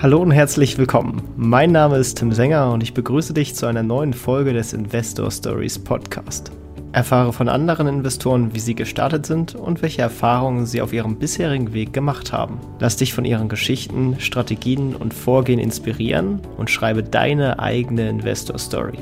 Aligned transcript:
Hallo 0.00 0.22
und 0.22 0.30
herzlich 0.30 0.78
willkommen. 0.78 1.22
Mein 1.36 1.72
Name 1.72 1.96
ist 1.96 2.18
Tim 2.18 2.30
Sänger 2.30 2.70
und 2.70 2.84
ich 2.84 2.94
begrüße 2.94 3.34
dich 3.34 3.56
zu 3.56 3.66
einer 3.66 3.82
neuen 3.82 4.12
Folge 4.12 4.52
des 4.52 4.72
Investor 4.72 5.28
Stories 5.28 5.76
Podcast. 5.76 6.52
Erfahre 6.92 7.32
von 7.32 7.48
anderen 7.48 7.88
Investoren, 7.88 8.54
wie 8.54 8.60
sie 8.60 8.76
gestartet 8.76 9.26
sind 9.26 9.56
und 9.56 9.82
welche 9.82 10.02
Erfahrungen 10.02 10.66
sie 10.66 10.82
auf 10.82 10.92
ihrem 10.92 11.18
bisherigen 11.18 11.72
Weg 11.72 11.92
gemacht 11.92 12.32
haben. 12.32 12.60
Lass 12.78 12.96
dich 12.96 13.12
von 13.12 13.24
ihren 13.24 13.48
Geschichten, 13.48 14.20
Strategien 14.20 14.94
und 14.94 15.12
Vorgehen 15.12 15.58
inspirieren 15.58 16.42
und 16.56 16.70
schreibe 16.70 17.02
deine 17.02 17.58
eigene 17.58 18.08
Investor 18.08 18.56
Story. 18.56 18.98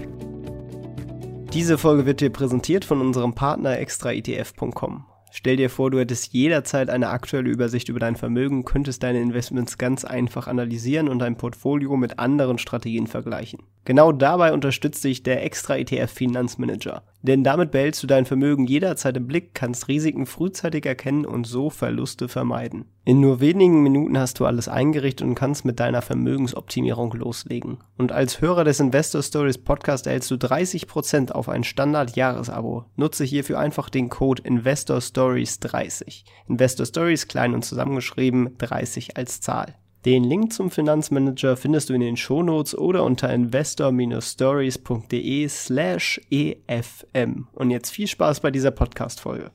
Diese 1.53 1.77
Folge 1.77 2.07
wird 2.07 2.23
dir 2.23 2.31
präsentiert 2.31 2.87
von 2.87 3.03
unserem 3.03 3.35
Partner 3.35 3.79
extraetf.com. 3.79 5.05
Stell 5.39 5.59
dir 5.59 5.69
vor, 5.69 5.91
du 5.91 5.99
hättest 5.99 6.33
jederzeit 6.33 6.89
eine 6.89 7.11
aktuelle 7.11 7.51
Übersicht 7.51 7.91
über 7.91 8.01
dein 8.01 8.17
Vermögen, 8.17 8.65
könntest 8.65 9.03
deine 9.03 9.21
Investments 9.21 9.77
ganz 9.77 10.03
einfach 10.07 10.47
analysieren 10.47 11.11
und 11.11 11.19
dein 11.19 11.37
Portfolio 11.37 11.95
mit 11.99 12.19
anderen 12.19 12.57
Strategien 12.57 13.07
vergleichen. 13.07 13.61
Genau 13.85 14.13
dabei 14.13 14.55
unterstützt 14.55 15.05
dich 15.05 15.25
der 15.25 15.45
extra 15.45 15.77
ETF 15.77 16.11
Finanzmanager. 16.11 17.03
Denn 17.27 17.43
damit 17.43 17.73
behältst 17.73 18.05
du 18.05 18.07
dein 18.07 18.25
Vermögen 18.25 18.67
jederzeit 18.67 19.17
im 19.17 19.27
Blick, 19.27 19.53
kannst 19.53 19.89
Risiken 19.89 20.27
frühzeitig 20.27 20.87
erkennen 20.87 21.27
und 21.27 21.45
so 21.45 21.71
Verluste 21.71 22.29
vermeiden. 22.29 22.85
In 23.05 23.19
nur 23.19 23.41
wenigen 23.41 23.83
Minuten 23.83 24.17
hast 24.17 24.39
du 24.39 24.47
alles 24.47 24.69
eingerichtet 24.69 25.27
und 25.27 25.35
kannst 25.35 25.65
mit 25.65 25.81
deiner 25.81 26.03
Vermögensoptimierung 26.03 27.13
loslegen. 27.15 27.79
Und 27.99 28.13
als 28.13 28.41
Hörer 28.41 28.63
des 28.63 28.79
Investor 28.79 29.25
Stories 29.25 29.59
Podcast 29.59 30.07
erhältst 30.07 30.31
du 30.31 30.37
30% 30.37 31.33
auf 31.33 31.49
ein 31.49 31.65
Standard-Jahresabo. 31.65 32.85
Nutze 32.95 33.25
hierfür 33.25 33.59
einfach 33.59 33.91
den 33.91 34.09
Code 34.09 34.43
Investor 34.45 35.01
Stories 35.01 35.59
30. 35.59 36.25
Investor 36.49 36.87
Stories 36.87 37.27
klein 37.27 37.55
und 37.55 37.65
zusammengeschrieben, 37.65 38.57
30 38.59 39.17
als 39.17 39.41
Zahl. 39.41 39.75
Den 40.07 40.23
Link 40.23 40.53
zum 40.53 40.71
Finanzmanager 40.71 41.57
findest 41.57 41.89
du 41.89 41.95
in 41.95 42.01
den 42.01 42.17
Shownotes 42.17 42.79
oder 42.79 43.03
unter 43.03 43.29
investor-stories.de 43.29 45.49
slash 45.49 46.21
efm. 46.31 47.49
Und 47.53 47.73
jetzt 47.73 47.91
viel 47.91 48.07
Spaß 48.07 48.39
bei 48.39 48.53
dieser 48.53 48.71
Podcast-Folge. 48.71 49.51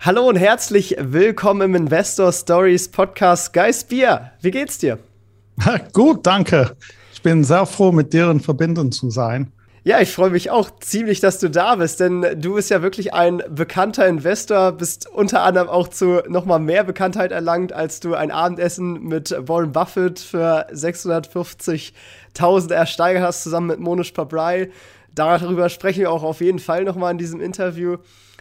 Hallo 0.00 0.28
und 0.28 0.36
herzlich 0.36 0.94
willkommen 1.00 1.62
im 1.62 1.74
Investor 1.74 2.30
Stories 2.34 2.90
Podcast. 2.90 3.54
Geist 3.54 3.88
Bier, 3.88 4.32
wie 4.42 4.50
geht's 4.50 4.76
dir? 4.76 4.98
Gut, 5.94 6.26
danke. 6.26 6.76
Ich 7.14 7.22
bin 7.22 7.42
sehr 7.42 7.64
froh, 7.64 7.90
mit 7.90 8.12
dir 8.12 8.30
in 8.30 8.40
Verbindung 8.40 8.92
zu 8.92 9.08
sein. 9.08 9.54
Ja, 9.84 10.00
ich 10.00 10.12
freue 10.12 10.30
mich 10.30 10.50
auch 10.50 10.70
ziemlich, 10.80 11.20
dass 11.20 11.38
du 11.38 11.48
da 11.48 11.76
bist, 11.76 12.00
denn 12.00 12.26
du 12.40 12.54
bist 12.54 12.68
ja 12.68 12.82
wirklich 12.82 13.14
ein 13.14 13.40
bekannter 13.48 14.08
Investor, 14.08 14.72
bist 14.72 15.08
unter 15.08 15.42
anderem 15.42 15.68
auch 15.68 15.86
zu 15.88 16.20
nochmal 16.28 16.58
mehr 16.58 16.82
Bekanntheit 16.82 17.30
erlangt, 17.30 17.72
als 17.72 18.00
du 18.00 18.14
ein 18.14 18.32
Abendessen 18.32 19.04
mit 19.04 19.32
Warren 19.38 19.70
Buffett 19.72 20.18
für 20.18 20.66
650.000 20.72 22.72
ersteigert 22.72 23.22
hast, 23.22 23.44
zusammen 23.44 23.68
mit 23.68 23.78
Monish 23.78 24.10
Pabrai. 24.10 24.70
Darüber 25.14 25.68
sprechen 25.68 26.00
wir 26.00 26.10
auch 26.10 26.24
auf 26.24 26.40
jeden 26.40 26.58
Fall 26.58 26.82
nochmal 26.84 27.12
in 27.12 27.18
diesem 27.18 27.40
Interview. 27.40 27.98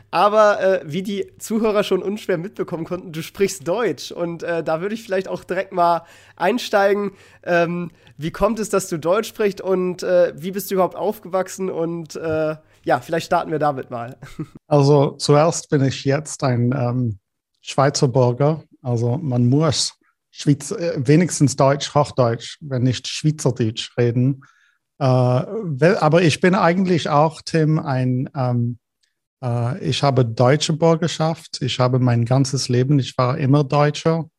Aber 0.09 0.61
äh, 0.61 0.79
wie 0.85 1.03
die 1.03 1.27
Zuhörer 1.37 1.83
schon 1.83 2.01
unschwer 2.01 2.37
mitbekommen 2.37 2.85
konnten, 2.85 3.11
du 3.11 3.21
sprichst 3.21 3.67
Deutsch. 3.67 4.11
Und 4.11 4.41
äh, 4.41 4.63
da 4.63 4.81
würde 4.81 4.95
ich 4.95 5.03
vielleicht 5.03 5.27
auch 5.27 5.43
direkt 5.43 5.73
mal 5.73 6.03
einsteigen. 6.37 7.11
Ähm, 7.43 7.91
wie 8.17 8.31
kommt 8.31 8.59
es, 8.59 8.69
dass 8.69 8.89
du 8.89 8.97
Deutsch 8.97 9.29
sprichst 9.29 9.61
und 9.61 10.03
äh, 10.03 10.33
wie 10.35 10.51
bist 10.51 10.69
du 10.69 10.75
überhaupt 10.75 10.95
aufgewachsen? 10.95 11.69
Und 11.69 12.15
äh, 12.15 12.55
ja, 12.83 12.99
vielleicht 12.99 13.27
starten 13.27 13.51
wir 13.51 13.59
damit 13.59 13.91
mal. 13.91 14.17
Also 14.69 15.11
zuerst 15.11 15.69
bin 15.69 15.81
ich 15.83 16.03
jetzt 16.03 16.43
ein 16.43 16.73
ähm, 16.77 17.19
Schweizer 17.61 18.09
Bürger. 18.09 18.63
Also 18.81 19.17
man 19.17 19.47
muss 19.47 19.93
Schweiz, 20.29 20.71
äh, 20.71 20.93
wenigstens 20.97 21.55
Deutsch, 21.55 21.95
Hochdeutsch, 21.95 22.57
wenn 22.59 22.83
nicht 22.83 23.07
Schweizerdeutsch 23.07 23.97
reden. 23.97 24.41
Äh, 24.99 25.05
aber 25.05 26.21
ich 26.21 26.41
bin 26.41 26.53
eigentlich 26.53 27.07
auch, 27.09 27.41
Tim, 27.45 27.79
ein 27.79 28.29
ähm, 28.35 28.77
äh, 29.43 29.79
ich 29.79 30.03
habe 30.03 30.25
deutsche 30.25 30.73
Bürgerschaft. 30.73 31.61
Ich 31.61 31.79
habe 31.79 31.99
mein 31.99 32.25
ganzes 32.25 32.69
Leben, 32.69 32.99
ich 32.99 33.17
war 33.17 33.37
immer 33.37 33.63
Deutscher, 33.63 34.29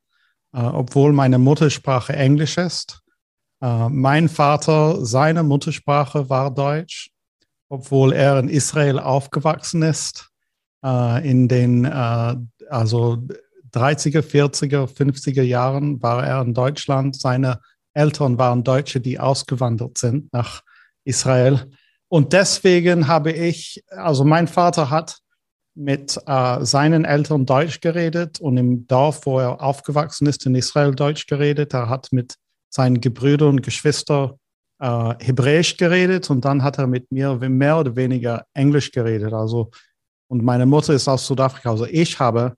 äh, 0.52 0.60
obwohl 0.60 1.12
meine 1.12 1.38
Muttersprache 1.38 2.14
Englisch 2.14 2.58
ist. 2.58 3.02
Äh, 3.60 3.88
mein 3.88 4.28
Vater, 4.28 5.04
seine 5.04 5.42
Muttersprache 5.42 6.28
war 6.28 6.52
Deutsch, 6.52 7.10
obwohl 7.68 8.12
er 8.12 8.38
in 8.38 8.48
Israel 8.48 8.98
aufgewachsen 8.98 9.82
ist. 9.82 10.30
In 10.80 11.48
den 11.48 11.86
also 11.86 13.18
30er, 13.74 14.20
40er, 14.20 14.86
50er 14.86 15.42
Jahren 15.42 16.02
war 16.02 16.24
er 16.24 16.40
in 16.42 16.54
Deutschland. 16.54 17.16
Seine 17.16 17.60
Eltern 17.94 18.38
waren 18.38 18.64
Deutsche, 18.64 19.00
die 19.00 19.18
ausgewandert 19.18 19.98
sind 19.98 20.32
nach 20.32 20.62
Israel. 21.04 21.70
Und 22.08 22.32
deswegen 22.32 23.08
habe 23.08 23.32
ich, 23.32 23.82
also 23.90 24.24
mein 24.24 24.48
Vater 24.48 24.90
hat 24.90 25.18
mit 25.74 26.18
äh, 26.26 26.64
seinen 26.64 27.04
Eltern 27.04 27.46
Deutsch 27.46 27.80
geredet 27.80 28.40
und 28.40 28.56
im 28.56 28.86
Dorf, 28.86 29.26
wo 29.26 29.38
er 29.38 29.60
aufgewachsen 29.62 30.26
ist, 30.26 30.44
in 30.46 30.54
Israel 30.54 30.94
Deutsch 30.94 31.26
geredet. 31.26 31.74
Er 31.74 31.88
hat 31.88 32.08
mit 32.10 32.34
seinen 32.70 33.00
Gebrüdern 33.00 33.48
und 33.48 33.62
Geschwistern 33.62 34.32
äh, 34.80 35.14
Hebräisch 35.20 35.76
geredet 35.76 36.30
und 36.30 36.44
dann 36.44 36.62
hat 36.62 36.78
er 36.78 36.86
mit 36.86 37.10
mir 37.10 37.34
mehr 37.36 37.78
oder 37.78 37.96
weniger 37.96 38.44
Englisch 38.54 38.90
geredet. 38.90 39.32
Also, 39.32 39.70
und 40.28 40.42
meine 40.44 40.66
Mutter 40.66 40.94
ist 40.94 41.08
aus 41.08 41.26
Südafrika. 41.26 41.70
Also 41.70 41.86
ich 41.86 42.18
habe 42.18 42.54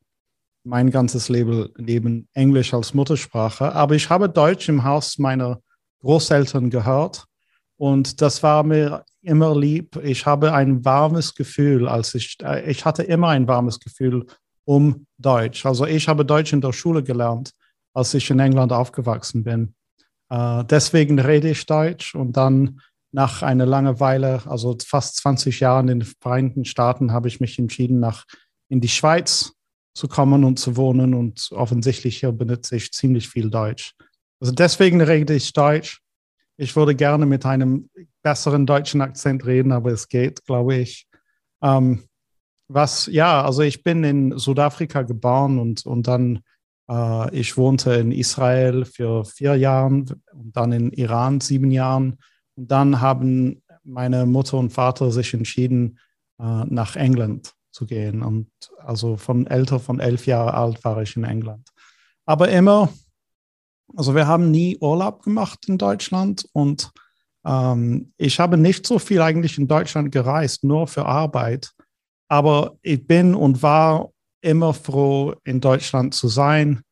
mein 0.65 0.91
ganzes 0.91 1.29
Leben, 1.29 2.29
Englisch 2.35 2.75
als 2.75 2.93
Muttersprache, 2.93 3.73
aber 3.73 3.95
ich 3.95 4.11
habe 4.11 4.29
Deutsch 4.29 4.69
im 4.69 4.85
Haus 4.85 5.19
meiner 5.19 5.61
Großeltern 6.01 6.69
gehört 6.69 7.25
und 7.77 8.21
das 8.21 8.43
war 8.43 8.63
mir 8.63 9.05
immer 9.23 9.59
lieb. 9.59 9.97
Ich 10.03 10.27
habe 10.27 10.53
ein 10.53 10.85
warmes 10.85 11.35
Gefühl, 11.35 11.89
als 11.89 12.15
ich, 12.15 12.37
äh, 12.43 12.71
ich 12.71 12.85
hatte 12.85 13.03
immer 13.03 13.29
ein 13.29 13.49
warmes 13.49 13.81
Gefühl 13.81 14.27
um 14.65 15.07
Deutsch. 15.19 15.65
Also 15.65 15.87
ich 15.87 16.09
habe 16.09 16.25
Deutsch 16.25 16.53
in 16.53 16.61
der 16.61 16.73
Schule 16.73 17.03
gelernt, 17.03 17.53
als 17.95 18.15
ich 18.15 18.31
in 18.31 18.39
England 18.39 18.73
aufgewachsen 18.73 19.43
bin. 19.45 19.75
Äh, 20.31 20.65
deswegen 20.65 21.19
rede 21.19 21.51
ich 21.51 21.67
Deutsch 21.67 22.15
und 22.15 22.37
dann 22.37 22.81
nach 23.13 23.43
einer 23.43 23.67
langen 23.67 23.99
Weile, 24.01 24.43
also 24.47 24.77
fast 24.85 25.17
20 25.17 25.61
Jahren 25.61 25.89
in 25.89 26.01
den 26.01 26.09
Vereinigten 26.21 26.65
Staaten, 26.65 27.13
habe 27.13 27.29
ich 27.29 27.41
mich 27.41 27.59
entschieden, 27.59 28.01
nach 28.01 28.25
in 28.69 28.81
die 28.81 28.89
Schweiz 28.89 29.53
zu 29.95 30.07
kommen 30.07 30.45
und 30.45 30.59
zu 30.59 30.77
wohnen 30.77 31.15
und 31.15 31.51
offensichtlich 31.51 32.19
hier 32.19 32.31
benutze 32.31 32.77
ich 32.77 32.93
ziemlich 32.93 33.29
viel 33.29 33.51
Deutsch. 33.51 33.95
Also 34.39 34.53
deswegen 34.53 35.01
rede 35.01 35.35
ich 35.35 35.53
Deutsch 35.53 36.01
ich 36.61 36.77
würde 36.77 36.95
gerne 36.95 37.25
mit 37.25 37.47
einem 37.47 37.89
besseren 38.23 38.67
deutschen 38.67 39.01
Akzent 39.01 39.47
reden, 39.47 39.73
aber 39.73 39.93
es 39.93 40.09
geht, 40.09 40.45
glaube 40.45 40.77
ich. 40.77 41.09
Ähm, 41.63 42.05
was, 42.69 43.07
ja, 43.07 43.43
also 43.43 43.63
ich 43.63 43.83
bin 43.83 44.05
in 44.05 44.39
Südafrika 44.39 45.01
geboren 45.03 45.59
und, 45.59 45.87
und 45.87 46.07
dann, 46.07 46.41
ich 47.33 47.57
wohnte 47.57 47.95
in 47.95 48.13
Israel 48.13 48.85
für 48.85 49.25
vier 49.25 49.55
Jahre 49.57 49.87
und 49.89 50.17
dann 50.33 50.73
in 50.73 50.91
Iran 50.93 51.41
sieben 51.41 51.71
Jahren. 51.71 52.19
Und 52.57 52.71
dann 52.71 53.01
haben 53.01 53.63
meine 53.85 54.27
Mutter 54.27 54.59
und 54.59 54.71
Vater 54.71 55.11
sich 55.11 55.33
entschieden, 55.35 55.99
äh, 56.39 56.65
nach 56.67 56.97
England 56.97 57.53
zu 57.71 57.87
gehen. 57.87 58.23
Und 58.23 58.51
also 58.79 59.17
von 59.17 59.47
älter, 59.47 59.79
von 59.79 60.01
elf 60.01 60.27
Jahren 60.27 60.55
alt 60.55 60.85
war 60.85 61.01
ich 61.01 61.17
in 61.17 61.25
England. 61.25 61.69
Aber 62.27 62.49
immer 62.49 62.91
also 63.97 64.15
wir 64.15 64.27
haben 64.27 64.51
nie 64.51 64.77
Urlaub 64.81 65.23
gemacht 65.23 65.69
in 65.69 65.79
Deutschland 65.79 66.49
und 66.53 66.91
ähm, 67.45 68.13
ich 68.19 68.39
habe 68.39 68.57
nicht 68.57 68.87
so 68.87 68.99
viel 68.99 69.21
eigentlich 69.21 69.59
in 69.59 69.69
Deutschland 69.69 70.13
gereist, 70.13 70.65
nur 70.65 70.87
für 70.87 71.07
Arbeit. 71.07 71.73
Aber 72.29 72.77
ich 72.83 73.07
bin 73.07 73.35
und 73.35 73.63
war 73.63 74.11
immer 74.41 74.75
froh, 74.75 75.35
in 75.45 75.61
Deutschland 75.61 76.15
zu 76.15 76.29
sein 76.29 76.83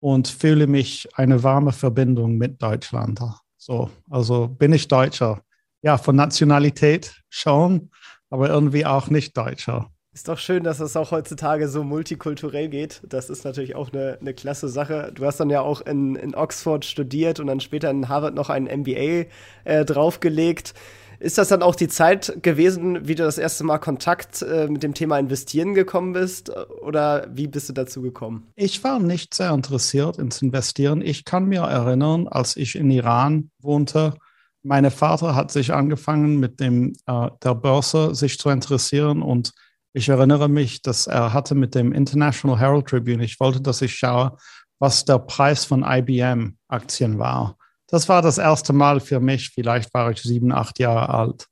und 0.00 0.28
fühle 0.28 0.66
mich 0.66 1.08
eine 1.14 1.42
warme 1.42 1.72
Verbindung 1.72 2.36
mit 2.36 2.62
Deutschland. 2.62 3.20
So, 3.56 3.90
also 4.08 4.48
bin 4.48 4.72
ich 4.72 4.88
Deutscher. 4.88 5.42
Ja, 5.82 5.96
von 5.98 6.16
Nationalität 6.16 7.22
schon, 7.28 7.90
aber 8.30 8.48
irgendwie 8.48 8.84
auch 8.84 9.10
nicht 9.10 9.36
Deutscher. 9.36 9.90
Ist 10.12 10.26
doch 10.26 10.38
schön, 10.38 10.64
dass 10.64 10.80
es 10.80 10.96
auch 10.96 11.12
heutzutage 11.12 11.68
so 11.68 11.84
multikulturell 11.84 12.68
geht. 12.68 13.02
Das 13.08 13.30
ist 13.30 13.44
natürlich 13.44 13.76
auch 13.76 13.92
eine, 13.92 14.18
eine 14.20 14.34
klasse 14.34 14.68
Sache. 14.68 15.12
Du 15.14 15.24
hast 15.24 15.38
dann 15.38 15.50
ja 15.50 15.60
auch 15.60 15.80
in, 15.82 16.16
in 16.16 16.34
Oxford 16.34 16.84
studiert 16.84 17.38
und 17.38 17.46
dann 17.46 17.60
später 17.60 17.88
in 17.90 18.08
Harvard 18.08 18.34
noch 18.34 18.50
ein 18.50 18.64
MBA 18.64 19.26
äh, 19.64 19.84
draufgelegt. 19.84 20.74
Ist 21.20 21.38
das 21.38 21.48
dann 21.48 21.62
auch 21.62 21.74
die 21.74 21.88
Zeit 21.88 22.42
gewesen, 22.42 23.08
wie 23.08 23.14
du 23.14 23.24
das 23.24 23.38
erste 23.38 23.64
Mal 23.64 23.78
Kontakt 23.78 24.42
äh, 24.42 24.68
mit 24.68 24.82
dem 24.82 24.94
Thema 24.94 25.18
Investieren 25.18 25.74
gekommen 25.74 26.12
bist? 26.12 26.50
Oder 26.80 27.26
wie 27.32 27.48
bist 27.48 27.68
du 27.68 27.72
dazu 27.72 28.02
gekommen? 28.02 28.46
Ich 28.54 28.84
war 28.84 29.00
nicht 29.00 29.34
sehr 29.34 29.52
interessiert 29.52 30.18
ins 30.18 30.40
Investieren. 30.42 31.02
Ich 31.02 31.24
kann 31.24 31.46
mir 31.46 31.62
erinnern, 31.62 32.28
als 32.28 32.56
ich 32.56 32.76
in 32.76 32.90
Iran 32.90 33.50
wohnte, 33.60 34.14
mein 34.62 34.90
Vater 34.90 35.34
hat 35.34 35.50
sich 35.50 35.72
angefangen 35.72 36.38
mit 36.38 36.60
dem, 36.60 36.92
äh, 37.06 37.28
der 37.42 37.54
Börse 37.54 38.14
sich 38.14 38.38
zu 38.38 38.50
interessieren 38.50 39.22
und 39.22 39.52
ich 39.92 40.08
erinnere 40.08 40.48
mich, 40.48 40.82
dass 40.82 41.06
er 41.06 41.32
hatte 41.32 41.54
mit 41.54 41.74
dem 41.74 41.92
International 41.92 42.58
Herald 42.58 42.86
Tribune, 42.86 43.24
ich 43.24 43.40
wollte, 43.40 43.60
dass 43.60 43.82
ich 43.82 43.94
schaue, 43.94 44.36
was 44.78 45.04
der 45.04 45.18
Preis 45.18 45.64
von 45.64 45.82
IBM-Aktien 45.82 47.18
war. 47.18 47.57
Das 47.88 48.08
war 48.08 48.22
das 48.22 48.38
erste 48.38 48.72
Mal 48.72 49.00
für 49.00 49.20
mich. 49.20 49.50
Vielleicht 49.50 49.92
war 49.92 50.10
ich 50.10 50.22
sieben, 50.22 50.52
acht 50.52 50.78
Jahre 50.78 51.08
alt. 51.08 51.46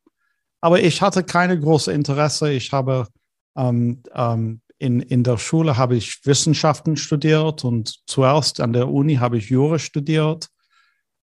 Aber 0.60 0.80
ich 0.80 1.02
hatte 1.02 1.24
keine 1.24 1.58
große 1.58 1.92
Interesse. 1.92 2.52
Ich 2.52 2.72
habe 2.72 3.08
ähm, 3.56 4.02
ähm, 4.14 4.60
in, 4.78 5.00
in 5.00 5.22
der 5.24 5.38
Schule 5.38 5.76
habe 5.76 5.96
ich 5.96 6.24
Wissenschaften 6.24 6.96
studiert 6.96 7.64
und 7.64 8.00
zuerst 8.06 8.60
an 8.60 8.72
der 8.72 8.88
Uni 8.88 9.16
habe 9.16 9.38
ich 9.38 9.48
Jura 9.48 9.78
studiert. 9.78 10.48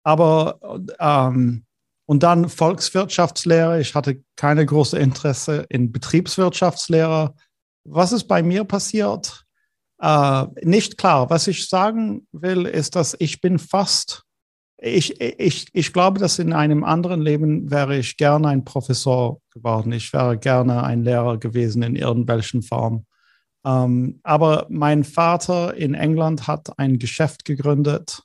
Aber 0.03 0.59
ähm, 0.99 1.65
und 2.09 2.23
dann 2.23 2.49
Volkswirtschaftslehre. 2.49 3.79
Ich 3.79 3.93
hatte 3.93 4.23
keine 4.35 4.65
große 4.65 4.97
Interesse 4.97 5.67
in 5.69 5.91
Betriebswirtschaftslehre. 5.91 7.35
Was 7.83 8.11
ist 8.11 8.23
bei 8.23 8.41
mir 8.41 8.63
passiert? 8.63 9.45
Äh, 10.01 10.45
nicht 10.63 10.97
klar. 10.97 11.29
Was 11.29 11.45
ich 11.45 11.69
sagen 11.69 12.27
will, 12.31 12.65
ist, 12.65 12.95
dass 12.95 13.15
ich 13.19 13.41
bin 13.41 13.59
fast, 13.59 14.23
ich, 14.81 15.19
ich, 15.19 15.67
ich 15.73 15.93
glaube, 15.93 16.19
dass 16.19 16.39
in 16.39 16.53
einem 16.53 16.83
anderen 16.83 17.21
Leben 17.21 17.69
wäre 17.69 17.97
ich 17.97 18.17
gerne 18.17 18.47
ein 18.47 18.63
Professor 18.63 19.41
geworden. 19.53 19.91
Ich 19.91 20.13
wäre 20.13 20.37
gerne 20.37 20.83
ein 20.83 21.03
Lehrer 21.03 21.37
gewesen 21.37 21.83
in 21.83 21.95
irgendwelchen 21.95 22.61
Form. 22.61 23.05
Ähm, 23.65 24.19
aber 24.23 24.67
mein 24.69 25.03
Vater 25.03 25.75
in 25.75 25.93
England 25.93 26.47
hat 26.47 26.79
ein 26.79 26.97
Geschäft 26.97 27.43
gegründet 27.43 28.23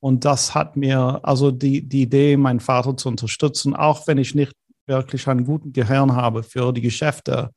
und 0.00 0.26
das 0.26 0.54
hat 0.54 0.76
mir, 0.76 1.20
also 1.22 1.50
die, 1.50 1.88
die 1.88 2.02
Idee, 2.02 2.36
meinen 2.36 2.60
Vater 2.60 2.96
zu 2.96 3.08
unterstützen, 3.08 3.74
auch 3.74 4.06
wenn 4.06 4.18
ich 4.18 4.34
nicht 4.34 4.52
wirklich 4.86 5.26
einen 5.26 5.46
guten 5.46 5.72
Gehirn 5.72 6.14
habe 6.14 6.42
für 6.42 6.72
die 6.74 6.82
Geschäfte, 6.82 7.50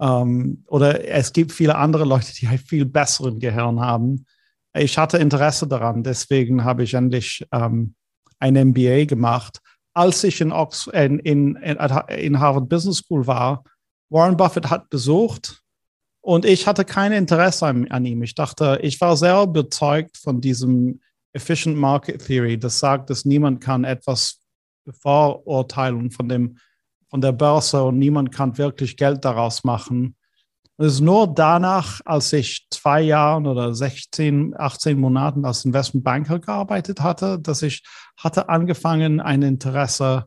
ähm, 0.00 0.64
oder 0.68 1.08
es 1.08 1.32
gibt 1.32 1.52
viele 1.52 1.76
andere 1.76 2.04
Leute, 2.04 2.32
die 2.34 2.46
einen 2.46 2.58
viel 2.58 2.84
besseren 2.84 3.38
Gehirn 3.38 3.80
haben. 3.80 4.26
Ich 4.78 4.96
hatte 4.96 5.18
Interesse 5.18 5.66
daran, 5.66 6.02
deswegen 6.02 6.64
habe 6.64 6.84
ich 6.84 6.94
endlich 6.94 7.46
ähm, 7.52 7.94
ein 8.38 8.54
MBA 8.54 9.04
gemacht. 9.04 9.60
Als 9.94 10.22
ich 10.24 10.40
in, 10.40 10.52
Ox 10.52 10.86
in, 10.92 11.18
in, 11.20 11.56
in 11.56 12.40
Harvard 12.40 12.68
Business 12.68 12.98
School 12.98 13.26
war, 13.26 13.64
Warren 14.10 14.36
Buffett 14.36 14.70
hat 14.70 14.88
besucht 14.90 15.62
und 16.20 16.44
ich 16.44 16.66
hatte 16.66 16.84
kein 16.84 17.12
Interesse 17.12 17.66
an, 17.66 17.90
an, 17.90 18.04
ihm. 18.04 18.22
Ich 18.22 18.34
dachte, 18.34 18.78
ich 18.82 19.00
war 19.00 19.16
sehr 19.16 19.42
überzeugt 19.42 20.16
von 20.16 20.40
diesem 20.40 21.00
Efficient 21.32 21.76
Market 21.76 22.24
Theory, 22.24 22.58
das 22.58 22.78
sagt, 22.78 23.10
dass 23.10 23.24
niemand 23.24 23.60
kann 23.60 23.84
etwas 23.84 24.40
bevorurteilen 24.84 26.10
von 26.10 26.28
dem 26.28 26.58
von 27.10 27.20
der 27.20 27.32
Börse 27.32 27.82
und 27.82 27.98
niemand 27.98 28.32
kann 28.32 28.58
wirklich 28.58 28.96
Geld 28.96 29.24
daraus 29.24 29.64
machen. 29.64 30.14
Es 30.80 30.94
ist 30.94 31.00
nur 31.00 31.26
danach, 31.26 32.00
als 32.04 32.32
ich 32.32 32.68
zwei 32.70 33.00
Jahren 33.00 33.48
oder 33.48 33.74
16, 33.74 34.54
18 34.56 34.98
Monaten 34.98 35.44
als 35.44 35.64
Investmentbanker 35.64 36.38
gearbeitet 36.38 37.00
hatte, 37.00 37.40
dass 37.40 37.62
ich 37.62 37.82
hatte 38.16 38.48
angefangen, 38.48 39.20
ein 39.20 39.42
Interesse 39.42 40.26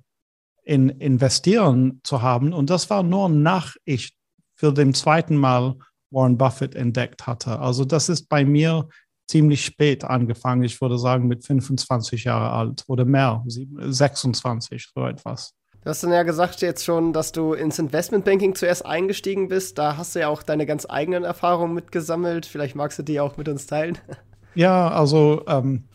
in 0.63 0.89
Investieren 0.89 2.01
zu 2.03 2.21
haben. 2.21 2.51
Und 2.51 2.69
das 2.69 2.89
war 2.89 3.01
nur 3.01 3.29
nach 3.29 3.77
ich 3.85 4.13
für 4.55 4.73
den 4.73 4.93
zweiten 4.93 5.37
Mal 5.37 5.75
Warren 6.09 6.37
Buffett 6.37 6.75
entdeckt 6.75 7.25
hatte. 7.25 7.59
Also 7.59 7.85
das 7.85 8.09
ist 8.09 8.27
bei 8.27 8.43
mir 8.43 8.89
ziemlich 9.29 9.63
spät 9.63 10.03
angefangen. 10.03 10.63
Ich 10.63 10.81
würde 10.81 10.97
sagen 10.97 11.27
mit 11.29 11.45
25 11.45 12.25
Jahre 12.25 12.51
alt 12.51 12.83
oder 12.87 13.05
mehr, 13.05 13.41
26, 13.47 14.91
so 14.93 15.05
etwas. 15.05 15.53
Du 15.83 15.89
hast 15.89 16.03
dann 16.03 16.11
ja 16.11 16.21
gesagt 16.21 16.61
jetzt 16.61 16.85
schon, 16.85 17.11
dass 17.11 17.31
du 17.31 17.53
ins 17.53 17.79
Investmentbanking 17.79 18.53
zuerst 18.53 18.85
eingestiegen 18.85 19.47
bist. 19.47 19.79
Da 19.79 19.97
hast 19.97 20.15
du 20.15 20.19
ja 20.19 20.27
auch 20.27 20.43
deine 20.43 20.67
ganz 20.67 20.85
eigenen 20.87 21.23
Erfahrungen 21.23 21.73
mitgesammelt. 21.73 22.45
Vielleicht 22.45 22.75
magst 22.75 22.99
du 22.99 23.03
die 23.03 23.19
auch 23.19 23.37
mit 23.37 23.47
uns 23.47 23.67
teilen. 23.67 23.97
Ja, 24.53 24.89
also 24.89 25.43
ähm, 25.47 25.85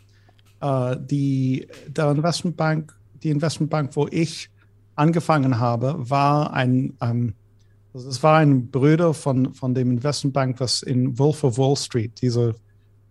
äh, 0.63 0.97
die 0.99 1.69
der 1.89 2.11
Investmentbank, 2.13 2.99
die 3.23 3.29
Investmentbank, 3.29 3.95
wo 3.97 4.09
ich 4.11 4.49
angefangen 4.95 5.61
habe, 5.61 5.95
war 5.99 6.55
ein 6.55 6.97
ähm, 7.03 7.35
also 7.97 8.11
es 8.11 8.23
war 8.23 8.39
ein 8.41 8.71
Bruder 8.71 9.15
von, 9.15 9.55
von 9.55 9.75
dem 9.75 9.91
Investmentbank, 9.91 10.61
was 10.61 10.83
in 10.83 11.19
Wolf 11.19 11.45
of 11.45 11.57
Wall 11.57 11.77
Street, 11.77 12.21
dieser 12.21 12.55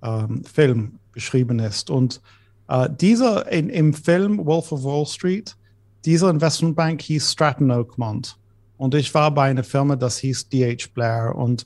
ähm, 0.03 0.43
Film, 0.43 0.99
beschrieben 1.11 1.57
ist. 1.57 1.89
Und 1.89 2.21
äh, 2.67 2.87
dieser 2.91 3.51
in, 3.51 3.69
im 3.69 3.95
Film 3.95 4.45
Wolf 4.45 4.71
of 4.71 4.83
Wall 4.83 5.07
Street 5.07 5.55
diese 6.05 6.29
Investmentbank 6.29 7.01
hieß 7.01 7.31
Stratton 7.31 7.71
Oakmont. 7.71 8.37
Und 8.77 8.93
ich 8.93 9.13
war 9.13 9.31
bei 9.31 9.49
einer 9.49 9.63
Firma, 9.63 9.95
das 9.95 10.17
hieß 10.19 10.49
DH 10.49 10.89
Blair. 10.93 11.33
Und 11.35 11.65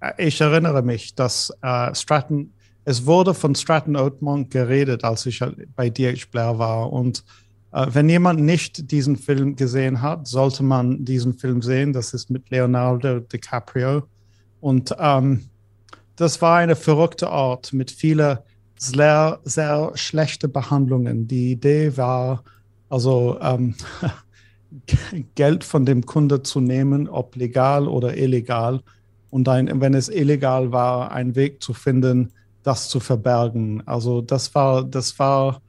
äh, 0.00 0.12
ich 0.18 0.40
erinnere 0.40 0.82
mich, 0.82 1.14
dass 1.14 1.52
äh, 1.62 1.94
Stratton, 1.94 2.52
es 2.84 3.06
wurde 3.06 3.32
von 3.32 3.54
Stratton 3.54 3.96
Oakmont 3.96 4.50
geredet, 4.50 5.04
als 5.04 5.24
ich 5.26 5.42
bei 5.76 5.88
DH 5.88 6.26
Blair 6.30 6.58
war. 6.58 6.92
Und 6.92 7.24
äh, 7.72 7.86
wenn 7.90 8.08
jemand 8.08 8.40
nicht 8.40 8.90
diesen 8.90 9.16
Film 9.16 9.56
gesehen 9.56 10.02
hat, 10.02 10.26
sollte 10.26 10.62
man 10.62 11.04
diesen 11.04 11.34
Film 11.34 11.62
sehen. 11.62 11.92
Das 11.92 12.12
ist 12.12 12.30
mit 12.30 12.50
Leonardo 12.50 13.20
DiCaprio. 13.20 14.02
Und 14.60 14.94
ähm, 14.98 15.44
das 16.16 16.42
war 16.42 16.58
eine 16.58 16.76
verrückte 16.76 17.30
Ort 17.30 17.72
mit 17.72 17.90
vielen 17.90 18.38
sehr, 18.76 19.38
sehr 19.44 19.92
schlechten 19.94 20.50
Behandlungen. 20.50 21.28
Die 21.28 21.52
Idee 21.52 21.96
war, 21.96 22.42
also 22.92 23.38
ähm, 23.40 23.74
Geld 25.34 25.64
von 25.64 25.86
dem 25.86 26.04
Kunde 26.04 26.42
zu 26.42 26.60
nehmen, 26.60 27.08
ob 27.08 27.36
legal 27.36 27.88
oder 27.88 28.18
illegal. 28.18 28.82
Und 29.30 29.48
ein, 29.48 29.80
wenn 29.80 29.94
es 29.94 30.10
illegal 30.10 30.72
war, 30.72 31.10
einen 31.10 31.34
Weg 31.34 31.62
zu 31.62 31.72
finden, 31.72 32.32
das 32.62 32.90
zu 32.90 33.00
verbergen. 33.00 33.82
Also 33.86 34.20
das 34.20 34.54
war, 34.54 34.84
das 34.84 35.18
war 35.18 35.62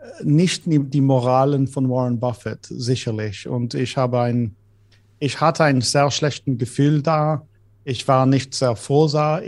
äh, 0.00 0.24
nicht 0.24 0.64
die 0.66 1.00
Moralen 1.00 1.68
von 1.68 1.88
Warren 1.88 2.18
Buffett, 2.18 2.66
sicherlich. 2.66 3.46
Und 3.46 3.74
ich 3.74 3.96
habe 3.96 4.20
ein, 4.20 4.56
ich 5.20 5.40
hatte 5.40 5.62
ein 5.62 5.80
sehr 5.80 6.10
schlechtes 6.10 6.58
Gefühl 6.58 7.02
da. 7.02 7.46
Ich 7.84 8.08
war 8.08 8.26
nicht 8.26 8.52
sehr 8.52 8.74
froh 8.74 9.06
da. 9.06 9.40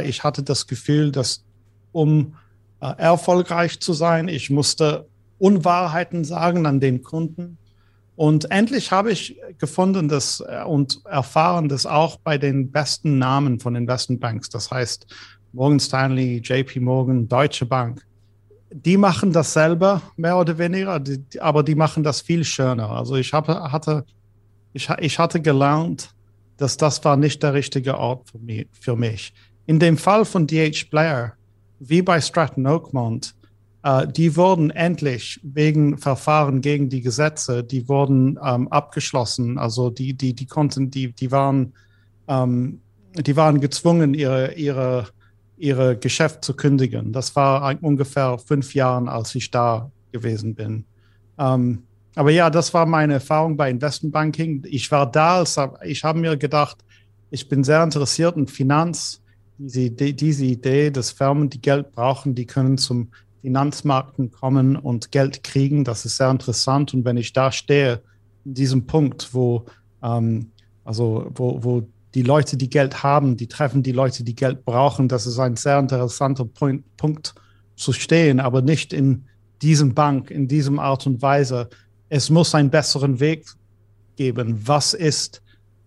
Ich 0.00 0.24
hatte 0.24 0.42
das 0.42 0.66
Gefühl, 0.66 1.12
dass 1.12 1.44
um 1.92 2.34
äh, 2.80 2.92
erfolgreich 2.96 3.78
zu 3.78 3.92
sein, 3.92 4.26
ich 4.26 4.50
musste 4.50 5.06
Unwahrheiten 5.38 6.24
sagen 6.24 6.66
an 6.66 6.80
den 6.80 7.02
Kunden. 7.02 7.58
Und 8.16 8.50
endlich 8.50 8.90
habe 8.90 9.12
ich 9.12 9.38
gefunden 9.58 10.08
dass, 10.08 10.40
äh, 10.40 10.64
und 10.64 11.00
erfahren, 11.04 11.68
dass 11.68 11.86
auch 11.86 12.16
bei 12.16 12.36
den 12.36 12.72
besten 12.72 13.18
Namen 13.18 13.60
von 13.60 13.76
Investmentbanks, 13.76 14.48
das 14.48 14.70
heißt 14.70 15.06
Morgan 15.52 15.80
Stanley, 15.80 16.40
JP 16.42 16.80
Morgan, 16.80 17.28
Deutsche 17.28 17.64
Bank, 17.64 18.04
die 18.70 18.96
machen 18.96 19.32
das 19.32 19.52
selber, 19.52 20.02
mehr 20.16 20.36
oder 20.36 20.58
weniger, 20.58 21.02
aber 21.40 21.62
die 21.62 21.74
machen 21.74 22.02
das 22.02 22.20
viel 22.20 22.44
schöner. 22.44 22.90
Also 22.90 23.16
ich 23.16 23.32
habe, 23.32 23.72
hatte, 23.72 24.04
ich, 24.72 24.88
ich 24.98 25.18
hatte 25.18 25.40
gelernt, 25.40 26.10
dass 26.56 26.76
das 26.76 27.02
war 27.04 27.16
nicht 27.16 27.42
der 27.42 27.54
richtige 27.54 27.96
Ort 27.96 28.32
für 28.72 28.96
mich. 28.96 29.32
In 29.66 29.78
dem 29.78 29.96
Fall 29.96 30.24
von 30.24 30.46
DH 30.46 30.90
Blair, 30.90 31.34
wie 31.78 32.02
bei 32.02 32.20
Stratton 32.20 32.66
Oakmont, 32.66 33.34
die 34.06 34.36
wurden 34.36 34.70
endlich 34.70 35.40
wegen 35.42 35.98
Verfahren 35.98 36.60
gegen 36.60 36.88
die 36.88 37.00
Gesetze, 37.00 37.62
die 37.62 37.88
wurden 37.88 38.38
ähm, 38.44 38.68
abgeschlossen. 38.68 39.56
Also 39.56 39.90
die, 39.90 40.14
die, 40.14 40.34
die 40.34 40.46
konnten, 40.46 40.90
die, 40.90 41.12
die 41.12 41.30
waren, 41.30 41.72
ähm, 42.26 42.80
die 43.14 43.36
waren 43.36 43.60
gezwungen, 43.60 44.14
ihre, 44.14 44.54
ihre, 44.54 45.06
ihre 45.56 45.96
Geschäft 45.96 46.44
zu 46.44 46.54
kündigen. 46.54 47.12
Das 47.12 47.34
war 47.36 47.76
ungefähr 47.80 48.38
fünf 48.38 48.74
Jahre, 48.74 49.10
als 49.10 49.34
ich 49.34 49.50
da 49.50 49.90
gewesen 50.12 50.54
bin. 50.54 50.84
Ähm, 51.38 51.84
aber 52.14 52.30
ja, 52.30 52.50
das 52.50 52.74
war 52.74 52.84
meine 52.84 53.14
Erfahrung 53.14 53.56
bei 53.56 53.70
Investmentbanking. 53.70 54.64
Ich 54.68 54.90
war 54.90 55.10
da, 55.10 55.38
als, 55.38 55.56
ich 55.84 56.02
habe 56.02 56.18
mir 56.18 56.36
gedacht, 56.36 56.78
ich 57.30 57.48
bin 57.48 57.62
sehr 57.62 57.82
interessiert 57.84 58.36
in 58.36 58.48
Finanz. 58.48 59.22
Diese, 59.56 59.90
diese 59.90 60.44
Idee, 60.44 60.90
dass 60.90 61.12
Firmen, 61.12 61.48
die 61.48 61.60
Geld 61.60 61.92
brauchen, 61.92 62.34
die 62.34 62.46
können 62.46 62.76
zum 62.76 63.10
Finanzmärkten 63.42 64.30
kommen 64.30 64.76
und 64.76 65.12
Geld 65.12 65.44
kriegen. 65.44 65.84
Das 65.84 66.04
ist 66.04 66.16
sehr 66.16 66.30
interessant. 66.30 66.94
Und 66.94 67.04
wenn 67.04 67.16
ich 67.16 67.32
da 67.32 67.52
stehe, 67.52 68.02
in 68.44 68.54
diesem 68.54 68.86
Punkt, 68.86 69.32
wo, 69.32 69.66
ähm, 70.02 70.50
also 70.84 71.30
wo, 71.34 71.62
wo 71.62 71.88
die 72.14 72.22
Leute, 72.22 72.56
die 72.56 72.70
Geld 72.70 73.02
haben, 73.02 73.36
die 73.36 73.46
treffen 73.46 73.82
die 73.82 73.92
Leute, 73.92 74.24
die 74.24 74.34
Geld 74.34 74.64
brauchen, 74.64 75.08
das 75.08 75.26
ist 75.26 75.38
ein 75.38 75.56
sehr 75.56 75.78
interessanter 75.78 76.44
Point, 76.44 76.84
Punkt 76.96 77.34
zu 77.76 77.92
stehen, 77.92 78.40
aber 78.40 78.62
nicht 78.62 78.92
in 78.92 79.24
diesem 79.62 79.94
Bank, 79.94 80.30
in 80.30 80.48
diesem 80.48 80.78
Art 80.78 81.06
und 81.06 81.22
Weise. 81.22 81.68
Es 82.08 82.30
muss 82.30 82.54
einen 82.54 82.70
besseren 82.70 83.20
Weg 83.20 83.46
geben. 84.16 84.60
Was 84.66 84.94
ist 84.94 85.42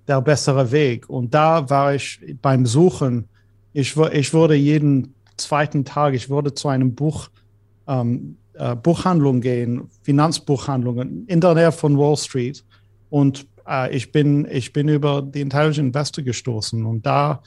der 0.08 0.22
bessere 0.22 0.72
Weg? 0.72 1.10
Und 1.10 1.34
da 1.34 1.70
war 1.70 1.96
ich 1.96 2.20
beim 2.41 2.65
Suchen. 2.65 3.27
Ich, 3.74 3.98
ich 3.98 4.34
wurde 4.34 4.55
jeden 4.55 5.15
zweiten 5.38 5.86
Tag, 5.86 6.13
ich 6.13 6.29
wurde 6.29 6.53
zu 6.53 6.67
einem 6.67 6.93
Buch 6.93 7.29
ähm, 7.91 8.38
äh, 8.53 8.75
Buchhandlung 8.75 9.41
gehen, 9.41 9.89
Finanzbuchhandlungen 10.03 11.25
in 11.27 11.41
der 11.41 11.53
Nähe 11.53 11.71
von 11.71 11.98
Wall 11.98 12.17
Street. 12.17 12.63
Und 13.10 13.48
äh, 13.67 13.95
ich, 13.95 14.12
bin, 14.12 14.48
ich 14.50 14.74
bin 14.74 14.88
über 14.88 15.21
die 15.21 15.41
Intelligent 15.41 15.88
Investor 15.88 16.24
gestoßen. 16.24 16.86
Und 16.86 17.05
da 17.05 17.41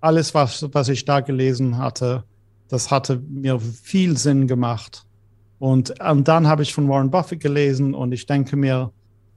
alles, 0.00 0.34
was, 0.34 0.66
was 0.72 0.88
ich 0.88 1.04
da 1.04 1.20
gelesen 1.20 1.78
hatte, 1.78 2.24
das 2.68 2.90
hatte 2.90 3.22
mir 3.28 3.60
viel 3.60 4.16
Sinn 4.16 4.46
gemacht. 4.46 5.04
Und, 5.58 6.00
und 6.00 6.26
dann 6.26 6.46
habe 6.46 6.62
ich 6.62 6.72
von 6.72 6.88
Warren 6.88 7.10
Buffett 7.10 7.40
gelesen 7.40 7.92
und 7.94 8.12
ich 8.12 8.26
denke 8.26 8.56
mir, 8.56 8.92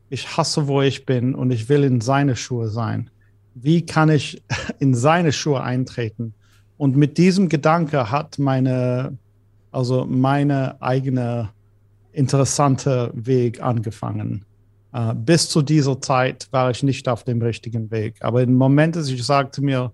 ich 0.09 0.37
hasse, 0.37 0.67
wo 0.67 0.81
ich 0.81 1.05
bin 1.05 1.35
und 1.35 1.51
ich 1.51 1.67
will 1.67 1.83
in 1.83 1.99
seine 1.99 2.35
Schuhe 2.35 2.69
sein. 2.69 3.09
Wie 3.55 3.85
kann 3.85 4.09
ich 4.09 4.43
in 4.79 4.93
seine 4.93 5.31
Schuhe 5.31 5.61
eintreten? 5.61 6.33
Und 6.77 6.95
mit 6.95 7.17
diesem 7.17 7.49
Gedanke 7.49 8.11
hat 8.11 8.39
meine, 8.39 9.17
also 9.73 10.05
meine 10.05 10.81
eigene 10.81 11.49
interessante 12.11 13.11
Weg 13.13 13.61
angefangen. 13.61 14.45
Uh, 14.95 15.13
bis 15.15 15.49
zu 15.49 15.63
dieser 15.63 15.99
Zeit 16.01 16.47
war 16.51 16.69
ich 16.69 16.83
nicht 16.83 17.09
auf 17.09 17.23
dem 17.23 17.41
richtigen 17.41 17.89
Weg. 17.89 18.17
Aber 18.19 18.43
im 18.43 18.53
Moment, 18.53 18.95
als 18.95 19.09
ich 19.09 19.25
sagte 19.25 19.63
mir, 19.63 19.91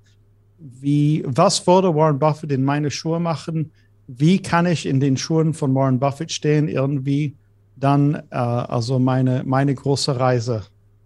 wie, 0.57 1.23
was 1.25 1.65
würde 1.65 1.95
Warren 1.95 2.19
Buffett 2.19 2.51
in 2.51 2.65
meine 2.65 2.91
Schuhe 2.91 3.21
machen? 3.21 3.71
Wie 4.07 4.41
kann 4.41 4.65
ich 4.65 4.85
in 4.85 4.99
den 4.99 5.15
Schuhen 5.15 5.53
von 5.53 5.73
Warren 5.73 5.99
Buffett 5.99 6.33
stehen? 6.33 6.67
Irgendwie 6.67 7.37
dann, 7.77 8.15
uh, 8.33 8.35
also 8.35 8.99
meine, 8.99 9.43
meine 9.45 9.73
große 9.73 10.19
Reise 10.19 10.63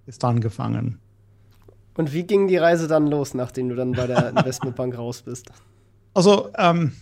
ist 0.08 0.25
angefangen. 0.25 0.98
Und 1.96 2.13
wie 2.13 2.24
ging 2.24 2.48
die 2.48 2.58
Reise 2.58 2.88
dann 2.88 3.06
los, 3.06 3.36
nachdem 3.36 3.70
du 3.70 3.75
dann 3.75 3.92
bei 3.92 4.08
der 4.08 4.30
Investmentbank 4.36 4.98
raus 4.98 5.22
bist? 5.22 5.51
Also, 6.15 6.50
ähm, 6.58 6.94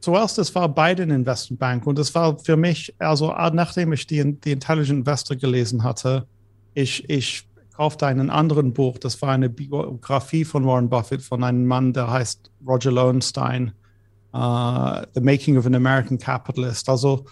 zuerst, 0.00 0.38
es 0.38 0.54
war 0.54 0.68
bei 0.68 0.94
den 0.94 1.10
Investmentbank 1.10 1.86
und 1.86 1.98
es 1.98 2.14
war 2.14 2.38
für 2.38 2.56
mich, 2.56 2.94
also 2.98 3.34
nachdem 3.52 3.92
ich 3.92 4.06
die, 4.06 4.38
die 4.40 4.52
Intelligent 4.52 5.00
Investor 5.00 5.36
gelesen 5.36 5.82
hatte, 5.82 6.26
ich, 6.74 7.08
ich 7.10 7.48
kaufte 7.74 8.06
einen 8.06 8.30
anderen 8.30 8.72
Buch, 8.72 8.98
das 8.98 9.20
war 9.22 9.30
eine 9.30 9.48
Biografie 9.48 10.44
von 10.44 10.66
Warren 10.66 10.88
Buffett, 10.88 11.22
von 11.22 11.42
einem 11.44 11.66
Mann, 11.66 11.92
der 11.92 12.10
heißt 12.10 12.50
Roger 12.66 12.92
Lowenstein, 12.92 13.72
uh, 14.34 15.02
The 15.14 15.20
Making 15.20 15.56
of 15.58 15.66
an 15.66 15.74
American 15.74 16.18
Capitalist. 16.18 16.88
Also 16.88 17.24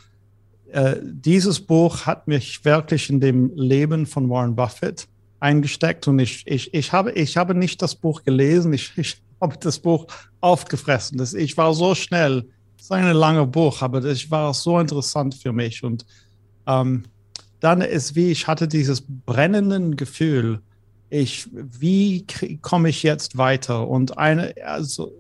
uh, 0.75 0.95
dieses 1.03 1.61
Buch 1.61 2.07
hat 2.07 2.29
mich 2.29 2.65
wirklich 2.65 3.11
in 3.11 3.21
dem 3.21 3.53
Leben 3.55 4.07
von 4.07 4.29
Warren 4.29 4.57
Buffett 4.57 5.09
eingesteckt 5.41 6.09
und 6.09 6.19
ich, 6.19 6.47
ich, 6.47 6.73
ich, 6.75 6.93
habe, 6.93 7.13
ich 7.13 7.37
habe 7.37 7.55
nicht 7.55 7.83
das 7.83 7.95
Buch 7.95 8.25
gelesen, 8.25 8.73
ich, 8.73 8.93
ich 8.97 9.23
habe 9.41 9.57
das 9.59 9.79
Buch 9.79 10.07
aufgefressen. 10.41 11.19
Das, 11.19 11.35
ich 11.35 11.57
war 11.57 11.75
so 11.75 11.95
schnell, 11.95 12.49
ist 12.87 12.93
ein 12.93 13.17
langes 13.17 13.51
Buch, 13.51 13.83
aber 13.83 14.01
das 14.01 14.31
war 14.31 14.55
so 14.55 14.79
interessant 14.79 15.35
für 15.35 15.53
mich 15.53 15.83
und 15.83 16.07
ähm, 16.67 17.05
dann 17.61 17.81
ist 17.81 18.15
wie, 18.15 18.31
ich 18.31 18.47
hatte 18.47 18.69
dieses 18.69 19.03
brennenden 19.07 19.97
Gefühl, 19.97 20.61
ich, 21.11 21.49
wie 21.53 22.27
komme 22.63 22.89
ich 22.91 23.03
jetzt 23.03 23.39
weiter? 23.39 23.89
Und 23.89 24.19
eine, 24.19 24.55
also, 24.65 25.13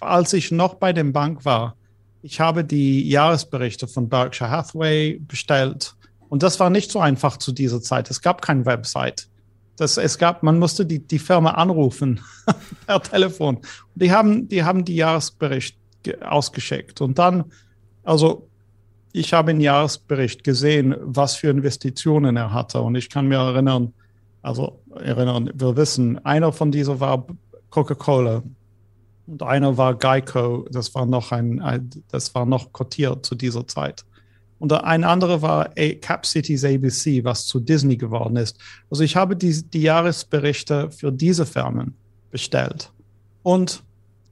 als 0.00 0.32
ich 0.32 0.50
noch 0.50 0.74
bei 0.74 0.92
der 0.92 1.04
Bank 1.04 1.44
war, 1.44 1.76
ich 2.22 2.40
habe 2.40 2.64
die 2.64 3.08
Jahresberichte 3.08 3.88
von 3.88 4.08
Berkshire 4.08 4.50
Hathaway 4.50 5.18
bestellt. 5.18 5.94
Und 6.28 6.42
das 6.42 6.58
war 6.60 6.70
nicht 6.70 6.90
so 6.90 7.00
einfach 7.00 7.36
zu 7.36 7.52
dieser 7.52 7.82
Zeit. 7.82 8.10
Es 8.10 8.22
gab 8.22 8.40
keine 8.40 8.64
Website. 8.64 9.28
Das, 9.76 9.96
es 9.96 10.18
gab, 10.18 10.42
man 10.42 10.58
musste 10.58 10.86
die, 10.86 11.00
die 11.00 11.18
Firma 11.18 11.50
anrufen 11.52 12.20
per 12.86 13.02
Telefon. 13.02 13.56
Und 13.56 13.66
die 13.94 14.12
haben, 14.12 14.48
die 14.48 14.62
haben 14.62 14.84
die 14.84 14.96
Jahresbericht 14.96 15.76
ausgeschickt. 16.22 17.00
Und 17.00 17.18
dann, 17.18 17.44
also 18.02 18.48
ich 19.12 19.32
habe 19.32 19.52
im 19.52 19.60
Jahresbericht 19.60 20.42
gesehen, 20.42 20.96
was 21.00 21.36
für 21.36 21.48
Investitionen 21.48 22.36
er 22.36 22.52
hatte. 22.52 22.80
Und 22.80 22.96
ich 22.96 23.08
kann 23.08 23.28
mir 23.28 23.38
erinnern, 23.38 23.92
also 24.42 24.80
erinnern, 24.94 25.50
wir 25.54 25.76
wissen, 25.76 26.24
einer 26.24 26.52
von 26.52 26.72
diesen 26.72 26.98
war 27.00 27.26
Coca-Cola 27.70 28.42
und 29.26 29.42
einer 29.42 29.76
war 29.76 29.94
Geico. 29.94 30.66
Das 30.70 30.94
war 30.94 31.06
noch 31.06 31.32
ein, 31.32 31.90
das 32.10 32.34
war 32.34 32.44
noch 32.44 32.72
kotiert 32.72 33.24
zu 33.24 33.34
dieser 33.34 33.66
Zeit. 33.66 34.04
Und 34.58 34.72
ein 34.72 35.04
anderer 35.04 35.42
war 35.42 35.68
Cap 36.00 36.26
Cities 36.26 36.64
ABC, 36.64 37.22
was 37.22 37.46
zu 37.46 37.60
Disney 37.60 37.96
geworden 37.96 38.36
ist. 38.36 38.58
Also 38.90 39.02
ich 39.04 39.14
habe 39.14 39.36
die, 39.36 39.62
die 39.62 39.82
Jahresberichte 39.82 40.90
für 40.90 41.12
diese 41.12 41.46
Firmen 41.46 41.94
bestellt. 42.30 42.90
Und 43.42 43.84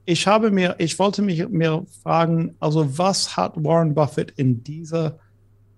ich 0.05 0.27
habe 0.27 0.51
mir, 0.51 0.75
ich 0.79 0.99
wollte 0.99 1.21
mich 1.21 1.47
mir 1.49 1.85
fragen, 2.01 2.55
also 2.59 2.97
was 2.97 3.37
hat 3.37 3.53
Warren 3.55 3.93
Buffett 3.93 4.31
in 4.31 4.63
dieser 4.63 5.19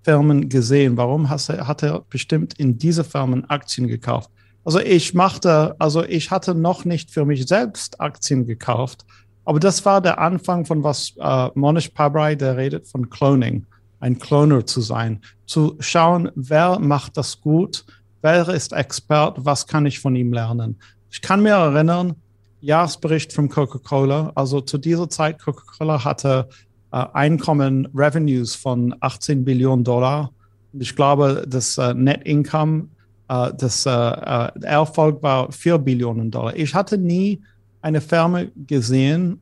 Firmen 0.03 0.50
gesehen? 0.50 0.98
Warum 0.98 1.29
hat 1.29 1.50
er, 1.50 1.67
hat 1.67 1.84
er 1.84 2.01
bestimmt 2.10 2.53
in 2.60 2.77
diese 2.77 3.03
Firmen 3.03 3.50
Aktien 3.50 3.88
gekauft? 3.88 4.29
Also 4.63 4.79
ich 4.79 5.13
machte, 5.13 5.75
also 5.77 6.03
ich 6.03 6.32
hatte 6.32 6.55
noch 6.55 6.86
nicht 6.86 7.12
für 7.12 7.25
mich 7.25 7.48
selbst 7.48 8.01
Aktien 8.01 8.48
gekauft, 8.48 9.05
aber 9.46 9.60
das 9.60 9.86
war 9.86 10.01
der 10.01 10.20
Anfang 10.20 10.65
von 10.65 10.84
was 10.84 11.13
äh, 11.20 11.50
Monish 11.53 11.89
Pabrai, 11.89 12.34
der 12.34 12.58
redet 12.58 12.88
von 12.88 13.12
Cloning, 13.12 13.67
ein 14.00 14.17
Cloner 14.17 14.65
zu 14.65 14.82
sein, 14.82 15.22
zu 15.46 15.75
schauen, 15.79 16.32
wer 16.34 16.79
macht 16.79 17.15
das 17.15 17.41
gut, 17.41 17.86
wer 18.24 18.50
ist 18.50 18.74
Expert, 18.74 19.46
was 19.46 19.67
kann 19.67 19.86
ich 19.86 20.00
von 20.00 20.15
ihm 20.15 20.34
lernen. 20.34 20.79
Ich 21.12 21.22
kann 21.22 21.44
mir 21.44 21.53
erinnern, 21.53 22.15
Jahresbericht 22.65 23.31
von 23.31 23.48
Coca-Cola. 23.48 24.31
Also 24.34 24.60
zu 24.60 24.79
dieser 24.79 25.07
Zeit, 25.07 25.39
Coca-Cola 25.39 26.03
hatte 26.03 26.50
äh, 26.91 27.05
Einkommen, 27.13 27.88
Revenues 27.93 28.55
von 28.55 28.95
18 29.01 29.45
Billionen 29.45 29.84
Dollar. 29.84 30.31
Ich 30.74 30.95
glaube, 30.95 31.45
das 31.48 31.77
äh, 31.77 31.93
Net 31.93 32.24
Income, 32.24 32.88
äh, 33.29 33.51
das 33.55 33.86
äh, 33.86 33.91
äh, 33.91 34.50
Erfolg 34.63 35.22
war 35.22 35.51
4 35.51 35.77
Billionen 35.77 36.31
Dollar. 36.31 36.55
Ich 36.55 36.74
hatte 36.74 36.98
nie 36.98 37.39
eine 37.81 38.01
Firma 38.01 38.45
gesehen, 38.67 39.39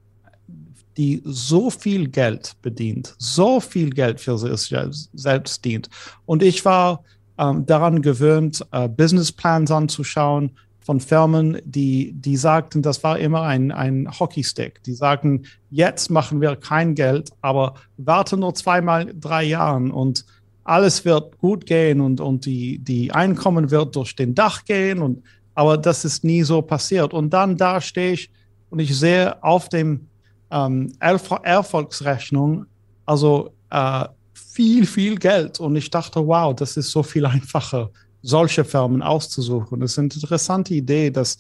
die 0.98 1.22
so 1.24 1.70
viel 1.70 2.10
Geld 2.10 2.54
bedient, 2.62 3.16
so 3.18 3.62
viel 3.62 3.90
Geld 3.90 4.20
für 4.20 4.38
sich 4.38 4.76
selbst 5.14 5.64
dient. 5.64 5.90
Und 6.26 6.44
ich 6.44 6.64
war 6.66 7.04
ähm, 7.38 7.66
daran 7.66 8.02
gewöhnt, 8.02 8.66
äh, 8.72 8.90
Businessplans 8.90 9.72
anzuschauen, 9.72 10.52
von 10.86 11.00
Firmen, 11.00 11.60
die, 11.64 12.14
die 12.14 12.38
sagten, 12.38 12.82
das 12.82 13.04
war 13.04 13.18
immer 13.20 13.44
ein, 13.44 13.72
ein 13.72 14.10
Hockeystick. 14.20 14.84
Die 14.84 14.94
sagten, 14.94 15.46
jetzt 15.70 16.10
machen 16.10 16.42
wir 16.42 16.56
kein 16.56 16.96
Geld, 16.96 17.32
aber 17.42 17.76
warte 17.98 18.38
nur 18.38 18.54
zweimal 18.54 19.14
drei 19.14 19.44
Jahren 19.44 19.92
und 19.92 20.26
alles 20.66 21.04
wird 21.06 21.38
gut 21.38 21.66
gehen 21.66 22.02
und, 22.02 22.22
und 22.22 22.46
die, 22.46 22.80
die 22.80 23.12
Einkommen 23.12 23.72
wird 23.72 23.96
durch 23.96 24.16
den 24.16 24.34
Dach 24.36 24.64
gehen. 24.66 25.02
Und, 25.02 25.24
aber 25.56 25.78
das 25.78 26.06
ist 26.06 26.24
nie 26.24 26.44
so 26.44 26.62
passiert. 26.62 27.14
Und 27.14 27.32
dann 27.32 27.58
da 27.58 27.82
stehe 27.82 28.14
ich 28.14 28.30
und 28.70 28.80
ich 28.80 28.98
sehe 28.98 29.44
auf 29.44 29.70
dem 29.70 30.08
ähm, 30.52 30.94
Erfolgsrechnung 31.00 32.66
also 33.06 33.54
äh, 33.70 34.06
viel, 34.34 34.86
viel 34.86 35.16
Geld. 35.18 35.60
Und 35.60 35.76
ich 35.76 35.90
dachte, 35.90 36.26
wow, 36.26 36.56
das 36.56 36.78
ist 36.78 36.92
so 36.92 37.04
viel 37.04 37.26
einfacher 37.26 37.90
solche 38.24 38.64
Firmen 38.64 39.04
auszusuchen. 39.04 39.82
Es 39.84 39.92
ist 39.92 40.00
eine 40.00 40.10
interessante 40.12 40.74
Idee, 40.74 41.12
dass 41.12 41.38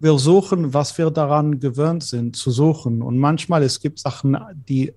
wir 0.00 0.18
suchen, 0.18 0.74
was 0.74 0.98
wir 0.98 1.10
daran 1.10 1.60
gewöhnt 1.60 2.02
sind 2.02 2.34
zu 2.34 2.50
suchen. 2.50 3.02
Und 3.02 3.18
manchmal 3.18 3.62
es 3.62 3.78
gibt 3.78 4.00
Sachen, 4.00 4.36
die 4.68 4.92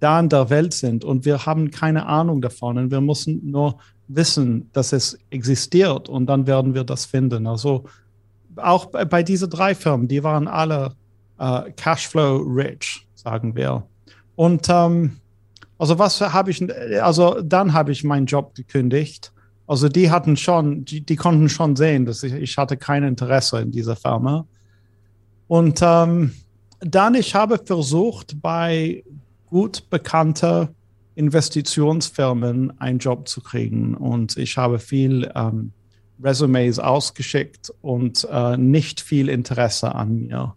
da 0.00 0.20
in 0.20 0.28
der 0.28 0.50
Welt 0.50 0.74
sind 0.74 1.04
und 1.04 1.24
wir 1.24 1.46
haben 1.46 1.70
keine 1.70 2.06
Ahnung 2.06 2.42
davon 2.42 2.76
und 2.78 2.90
wir 2.90 3.00
müssen 3.00 3.50
nur 3.50 3.78
wissen, 4.08 4.68
dass 4.72 4.92
es 4.92 5.18
existiert 5.30 6.08
und 6.08 6.26
dann 6.26 6.46
werden 6.46 6.74
wir 6.74 6.84
das 6.84 7.04
finden. 7.04 7.46
Also 7.46 7.84
auch 8.56 8.86
bei, 8.86 9.22
diesen 9.22 9.50
drei 9.50 9.74
Firmen, 9.74 10.08
die 10.08 10.24
waren 10.24 10.48
alle 10.48 10.94
äh, 11.38 11.70
Cashflow 11.72 12.38
rich, 12.38 13.06
sagen 13.14 13.54
wir. 13.54 13.86
Und 14.36 14.68
ähm, 14.68 15.18
also 15.78 15.98
was 15.98 16.20
habe 16.20 16.50
ich, 16.50 16.66
also 17.02 17.40
dann 17.42 17.72
habe 17.72 17.92
ich 17.92 18.04
meinen 18.04 18.26
Job 18.26 18.54
gekündigt 18.54 19.32
also 19.70 19.88
die 19.88 20.10
hatten 20.10 20.36
schon, 20.36 20.84
die, 20.84 21.00
die 21.00 21.14
konnten 21.14 21.48
schon 21.48 21.76
sehen, 21.76 22.04
dass 22.04 22.24
ich, 22.24 22.32
ich 22.32 22.58
hatte 22.58 22.76
kein 22.76 23.04
Interesse 23.04 23.60
in 23.60 23.70
dieser 23.70 23.94
Firma. 23.94 24.44
Und 25.46 25.78
ähm, 25.80 26.32
dann, 26.80 27.14
ich 27.14 27.36
habe 27.36 27.56
versucht, 27.64 28.42
bei 28.42 29.04
gut 29.46 29.88
bekannten 29.88 30.70
Investitionsfirmen 31.14 32.80
einen 32.80 32.98
Job 32.98 33.28
zu 33.28 33.40
kriegen. 33.42 33.94
Und 33.94 34.36
ich 34.36 34.56
habe 34.56 34.80
viel 34.80 35.30
ähm, 35.36 35.70
Resumes 36.20 36.80
ausgeschickt 36.80 37.72
und 37.80 38.26
äh, 38.28 38.56
nicht 38.56 39.00
viel 39.00 39.28
Interesse 39.28 39.94
an 39.94 40.16
mir. 40.16 40.56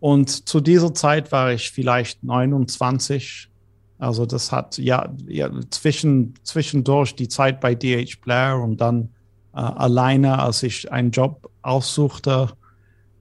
Und 0.00 0.48
zu 0.48 0.60
dieser 0.60 0.92
Zeit 0.94 1.30
war 1.30 1.52
ich 1.52 1.70
vielleicht 1.70 2.24
29, 2.24 3.50
also 3.98 4.26
das 4.26 4.52
hat 4.52 4.78
ja, 4.78 5.12
ja 5.26 5.50
zwischen, 5.70 6.34
zwischendurch 6.44 7.14
die 7.16 7.28
Zeit 7.28 7.60
bei 7.60 7.74
DH 7.74 8.20
Blair 8.22 8.58
und 8.58 8.80
dann 8.80 9.10
äh, 9.54 9.58
alleine, 9.58 10.38
als 10.38 10.62
ich 10.62 10.90
einen 10.92 11.10
Job 11.10 11.50
aussuchte. 11.62 12.50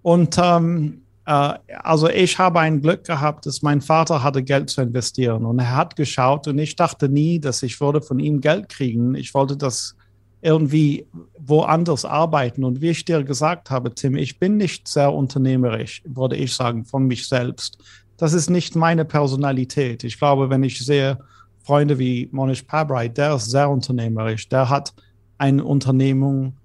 Und 0.04 0.38
ähm, 0.42 1.02
äh, 1.26 1.54
also 1.84 2.10
ich 2.10 2.38
habe 2.38 2.60
ein 2.60 2.82
Glück 2.82 3.04
gehabt, 3.06 3.46
dass 3.46 3.62
mein 3.62 3.82
Vater 3.82 4.24
hatte 4.24 4.44
Geld 4.44 4.70
zu 4.70 4.82
investieren 4.82 5.46
und 5.46 5.60
er 5.60 5.76
hat 5.76 5.96
geschaut 5.96 6.48
und 6.48 6.60
ich 6.60 6.76
dachte 6.76 7.10
nie, 7.10 7.40
dass 7.40 7.64
ich 7.64 7.82
würde 7.82 8.02
von 8.02 8.20
ihm 8.20 8.40
Geld 8.40 8.70
kriegen. 8.70 9.16
Ich 9.16 9.34
wollte 9.34 9.58
das 9.58 9.96
irgendwie 10.42 11.08
woanders 11.38 12.06
arbeiten. 12.06 12.64
Und 12.64 12.82
wie 12.82 12.90
ich 12.90 13.04
dir 13.04 13.24
gesagt 13.24 13.72
habe, 13.72 13.94
Tim, 13.94 14.16
ich 14.16 14.40
bin 14.40 14.58
nicht 14.58 14.88
sehr 14.88 15.12
unternehmerisch, 15.12 16.04
würde 16.06 16.36
ich 16.36 16.54
sagen, 16.54 16.86
von 16.86 17.08
mich 17.08 17.28
selbst 17.28 17.84
das 18.18 18.34
ist 18.34 18.50
nicht 18.50 18.76
meine 18.76 19.06
Personalität. 19.06 20.04
Ich 20.04 20.18
glaube, 20.18 20.50
wenn 20.50 20.64
ich 20.64 20.84
sehe 20.84 21.18
Freunde 21.64 22.00
wie 22.00 22.30
Monish 22.32 22.64
Pabrai, 22.64 23.08
der 23.08 23.36
ist 23.36 23.50
sehr 23.52 23.70
unternehmerisch. 23.70 24.50
Der 24.50 24.70
hat 24.70 24.94
ein 25.38 25.62
Unternehmung, 25.62 26.58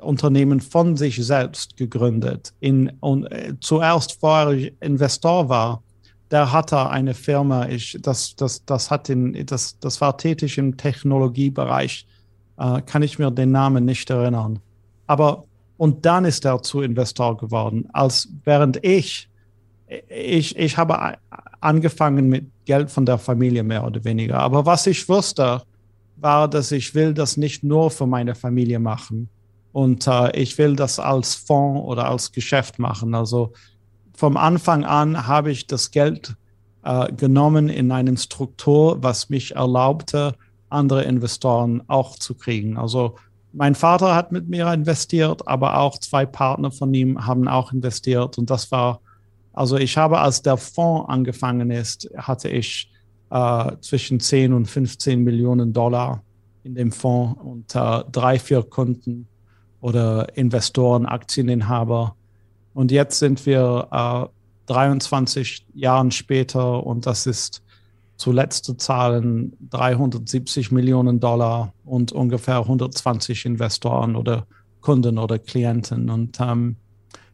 Unternehmen 0.00 0.60
von 0.60 0.96
sich 0.96 1.16
selbst 1.24 1.76
gegründet. 1.76 2.52
In, 2.60 2.92
und, 3.00 3.26
äh, 3.26 3.54
zuerst, 3.60 4.20
vorher 4.20 4.50
ich 4.50 4.74
Investor 4.80 5.48
war, 5.48 5.82
der 6.30 6.52
hatte 6.52 6.88
eine 6.90 7.14
Firma, 7.14 7.66
ich, 7.68 7.96
das, 8.00 8.36
das, 8.36 8.64
das, 8.64 8.90
hat 8.90 9.08
in, 9.08 9.46
das, 9.46 9.78
das 9.78 10.00
war 10.00 10.16
tätig 10.18 10.58
im 10.58 10.76
Technologiebereich, 10.76 12.06
äh, 12.58 12.82
kann 12.82 13.02
ich 13.02 13.18
mir 13.18 13.30
den 13.30 13.50
Namen 13.50 13.84
nicht 13.84 14.10
erinnern. 14.10 14.58
Aber 15.06 15.44
und 15.78 16.04
dann 16.04 16.24
ist 16.24 16.44
er 16.44 16.60
zu 16.62 16.82
Investor 16.82 17.36
geworden, 17.36 17.88
als 17.92 18.28
während 18.44 18.84
ich, 18.84 19.28
ich, 20.08 20.56
ich 20.56 20.76
habe 20.76 21.16
angefangen 21.60 22.28
mit 22.28 22.46
Geld 22.64 22.90
von 22.90 23.06
der 23.06 23.18
Familie 23.18 23.62
mehr 23.62 23.84
oder 23.84 24.04
weniger. 24.04 24.38
Aber 24.38 24.66
was 24.66 24.86
ich 24.86 25.08
wusste, 25.08 25.62
war, 26.16 26.48
dass 26.48 26.72
ich 26.72 26.94
will 26.94 27.14
das 27.14 27.36
nicht 27.36 27.64
nur 27.64 27.90
für 27.90 28.06
meine 28.06 28.34
Familie 28.34 28.78
machen. 28.78 29.28
Und 29.72 30.06
äh, 30.06 30.36
ich 30.36 30.58
will 30.58 30.76
das 30.76 30.98
als 30.98 31.34
Fonds 31.34 31.82
oder 31.84 32.08
als 32.08 32.32
Geschäft 32.32 32.78
machen. 32.78 33.14
Also 33.14 33.52
vom 34.14 34.36
Anfang 34.36 34.84
an 34.84 35.26
habe 35.26 35.50
ich 35.50 35.66
das 35.66 35.90
Geld 35.90 36.34
äh, 36.84 37.12
genommen 37.12 37.68
in 37.68 37.92
einem 37.92 38.16
Struktur, 38.16 39.02
was 39.02 39.30
mich 39.30 39.54
erlaubte, 39.54 40.34
andere 40.70 41.04
Investoren 41.04 41.82
auch 41.86 42.16
zu 42.16 42.34
kriegen. 42.34 42.76
Also 42.76 43.16
mein 43.52 43.74
Vater 43.74 44.14
hat 44.14 44.32
mit 44.32 44.48
mir 44.48 44.72
investiert, 44.72 45.46
aber 45.46 45.78
auch 45.78 45.98
zwei 45.98 46.26
Partner 46.26 46.70
von 46.70 46.92
ihm 46.92 47.26
haben 47.26 47.48
auch 47.48 47.72
investiert. 47.72 48.38
Und 48.38 48.50
das 48.50 48.70
war, 48.70 49.00
also 49.58 49.76
ich 49.76 49.96
habe, 49.96 50.18
als 50.18 50.42
der 50.42 50.56
Fonds 50.56 51.08
angefangen 51.08 51.70
ist, 51.70 52.08
hatte 52.16 52.48
ich 52.48 52.90
äh, 53.30 53.72
zwischen 53.80 54.20
10 54.20 54.52
und 54.52 54.66
15 54.66 55.22
Millionen 55.22 55.72
Dollar 55.72 56.22
in 56.64 56.74
dem 56.74 56.92
Fonds 56.92 57.40
und 57.42 57.74
äh, 57.74 58.04
drei, 58.10 58.38
vier 58.38 58.62
Kunden 58.62 59.26
oder 59.80 60.36
Investoren, 60.36 61.06
Aktieninhaber 61.06 62.14
und 62.78 62.92
jetzt 62.92 63.18
sind 63.18 63.44
wir 63.44 63.88
äh, 63.90 64.72
23 64.72 65.66
Jahre 65.74 66.12
später 66.12 66.86
und 66.86 67.06
das 67.06 67.26
ist 67.26 67.62
zuletzt 68.16 68.64
zu 68.64 68.74
zahlen 68.74 69.56
370 69.70 70.70
Millionen 70.70 71.18
Dollar 71.18 71.72
und 71.84 72.12
ungefähr 72.12 72.58
120 72.58 73.46
Investoren 73.46 74.14
oder 74.14 74.46
Kunden 74.80 75.18
oder 75.18 75.38
Klienten. 75.38 76.08
Und 76.10 76.38
ähm, 76.40 76.76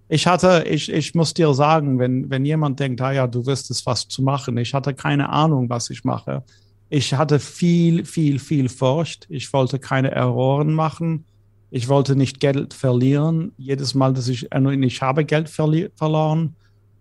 ich 0.09 0.27
hatte, 0.27 0.65
ich, 0.69 0.93
ich 0.93 1.15
muss 1.15 1.35
dir 1.35 1.55
sagen, 1.55 1.99
wenn, 1.99 2.31
wenn 2.31 2.45
jemand 2.45 2.79
denkt, 2.79 3.01
ah 3.01 3.13
ja, 3.13 3.27
du 3.27 3.47
wirst 3.47 3.71
es 3.71 3.87
was 3.87 4.07
zu 4.07 4.23
machen, 4.23 4.57
ich 4.59 4.75
hatte 4.75 4.95
keine 4.95 5.31
Ahnung, 5.31 5.69
was 5.71 5.91
ich 5.91 6.05
mache. 6.05 6.43
Ich 6.91 7.15
hatte 7.15 7.41
viel, 7.41 8.05
viel, 8.05 8.39
viel 8.39 8.69
Furcht. 8.69 9.27
Ich 9.31 9.53
wollte 9.53 9.79
keine 9.79 10.11
Erroren 10.11 10.75
machen. 10.75 11.25
Ich 11.71 11.89
wollte 11.89 12.15
nicht 12.15 12.39
Geld 12.39 12.75
verlieren. 12.75 13.53
Jedes 13.57 13.95
Mal, 13.95 14.13
dass 14.13 14.29
ich, 14.29 14.53
äh, 14.53 14.85
ich 14.85 15.03
habe 15.03 15.25
Geld 15.25 15.49
verloren, 15.49 16.55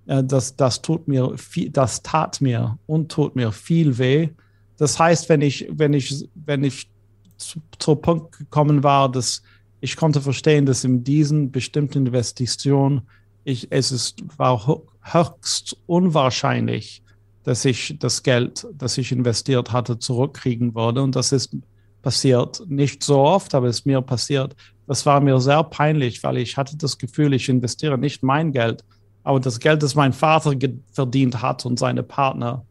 äh, 0.07 0.23
das, 0.23 0.55
das 0.55 0.81
tut 0.81 1.07
mir 1.07 1.37
viel, 1.37 1.69
das 1.69 2.01
tat 2.01 2.41
mir 2.41 2.79
und 2.87 3.11
tut 3.11 3.35
mir 3.35 3.51
viel 3.51 3.97
weh. 3.97 4.29
Das 4.77 4.97
heißt, 4.97 5.29
wenn 5.29 5.41
ich, 5.41 5.67
wenn 5.69 5.93
ich, 5.93 6.27
wenn 6.33 6.63
ich 6.63 6.89
zu, 7.37 7.61
zu 7.77 7.95
Punkt 7.95 8.37
gekommen 8.37 8.83
war, 8.83 9.11
dass 9.11 9.43
ich 9.83 9.97
konnte 9.97 10.21
verstehen, 10.21 10.65
dass 10.65 10.85
in 10.85 11.03
diesen 11.03 11.51
bestimmten 11.51 12.07
Investitionen 12.07 13.01
ich, 13.43 13.67
es 13.69 13.91
ist, 13.91 14.23
war 14.37 14.81
höchst 15.01 15.75
unwahrscheinlich, 15.87 17.03
dass 17.43 17.65
ich 17.65 17.97
das 17.99 18.23
Geld, 18.23 18.65
das 18.77 18.97
ich 18.97 19.11
investiert 19.11 19.73
hatte, 19.73 19.99
zurückkriegen 19.99 20.73
würde. 20.73 21.03
Und 21.03 21.17
das 21.17 21.33
ist 21.33 21.53
passiert. 22.01 22.63
Nicht 22.69 23.03
so 23.03 23.19
oft, 23.19 23.53
aber 23.53 23.67
es 23.67 23.79
ist 23.79 23.85
mir 23.85 24.01
passiert. 24.01 24.55
Das 24.87 25.05
war 25.05 25.19
mir 25.19 25.41
sehr 25.41 25.63
peinlich, 25.65 26.23
weil 26.23 26.37
ich 26.37 26.55
hatte 26.55 26.77
das 26.77 26.97
Gefühl, 26.97 27.33
ich 27.33 27.49
investiere 27.49 27.97
nicht 27.97 28.23
mein 28.23 28.53
Geld, 28.53 28.85
aber 29.23 29.41
das 29.41 29.59
Geld, 29.59 29.83
das 29.83 29.95
mein 29.95 30.13
Vater 30.13 30.53
verdient 30.93 31.41
hat 31.41 31.65
und 31.65 31.77
seine 31.77 32.03
Partner. 32.03 32.65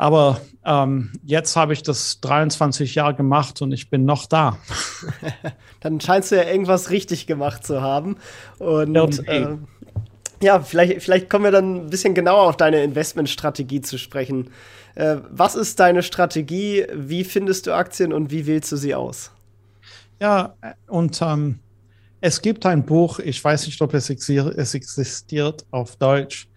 Aber 0.00 0.40
ähm, 0.64 1.12
jetzt 1.26 1.56
habe 1.56 1.74
ich 1.74 1.82
das 1.82 2.22
23 2.22 2.94
Jahre 2.94 3.14
gemacht 3.14 3.60
und 3.60 3.70
ich 3.72 3.90
bin 3.90 4.06
noch 4.06 4.24
da. 4.24 4.56
Dann 5.80 6.00
scheinst 6.00 6.32
du 6.32 6.36
ja 6.36 6.44
irgendwas 6.44 6.88
richtig 6.88 7.26
gemacht 7.26 7.66
zu 7.66 7.82
haben. 7.82 8.16
Und 8.58 8.96
äh, 9.28 9.58
ja, 10.42 10.60
vielleicht, 10.60 11.02
vielleicht 11.02 11.28
kommen 11.28 11.44
wir 11.44 11.50
dann 11.50 11.84
ein 11.84 11.90
bisschen 11.90 12.14
genauer 12.14 12.44
auf 12.44 12.56
deine 12.56 12.82
Investmentstrategie 12.82 13.82
zu 13.82 13.98
sprechen. 13.98 14.48
Äh, 14.94 15.16
was 15.28 15.54
ist 15.54 15.78
deine 15.80 16.02
Strategie? 16.02 16.86
Wie 16.94 17.22
findest 17.22 17.66
du 17.66 17.74
Aktien 17.74 18.14
und 18.14 18.30
wie 18.30 18.46
wählst 18.46 18.72
du 18.72 18.76
sie 18.76 18.94
aus? 18.94 19.32
Ja, 20.18 20.54
und 20.86 21.20
ähm, 21.20 21.58
es 22.22 22.40
gibt 22.40 22.64
ein 22.64 22.86
Buch, 22.86 23.18
ich 23.18 23.44
weiß 23.44 23.66
nicht, 23.66 23.82
ob 23.82 23.92
es, 23.92 24.08
es 24.08 24.74
existiert 24.74 25.66
auf 25.70 25.96
Deutsch, 25.96 26.49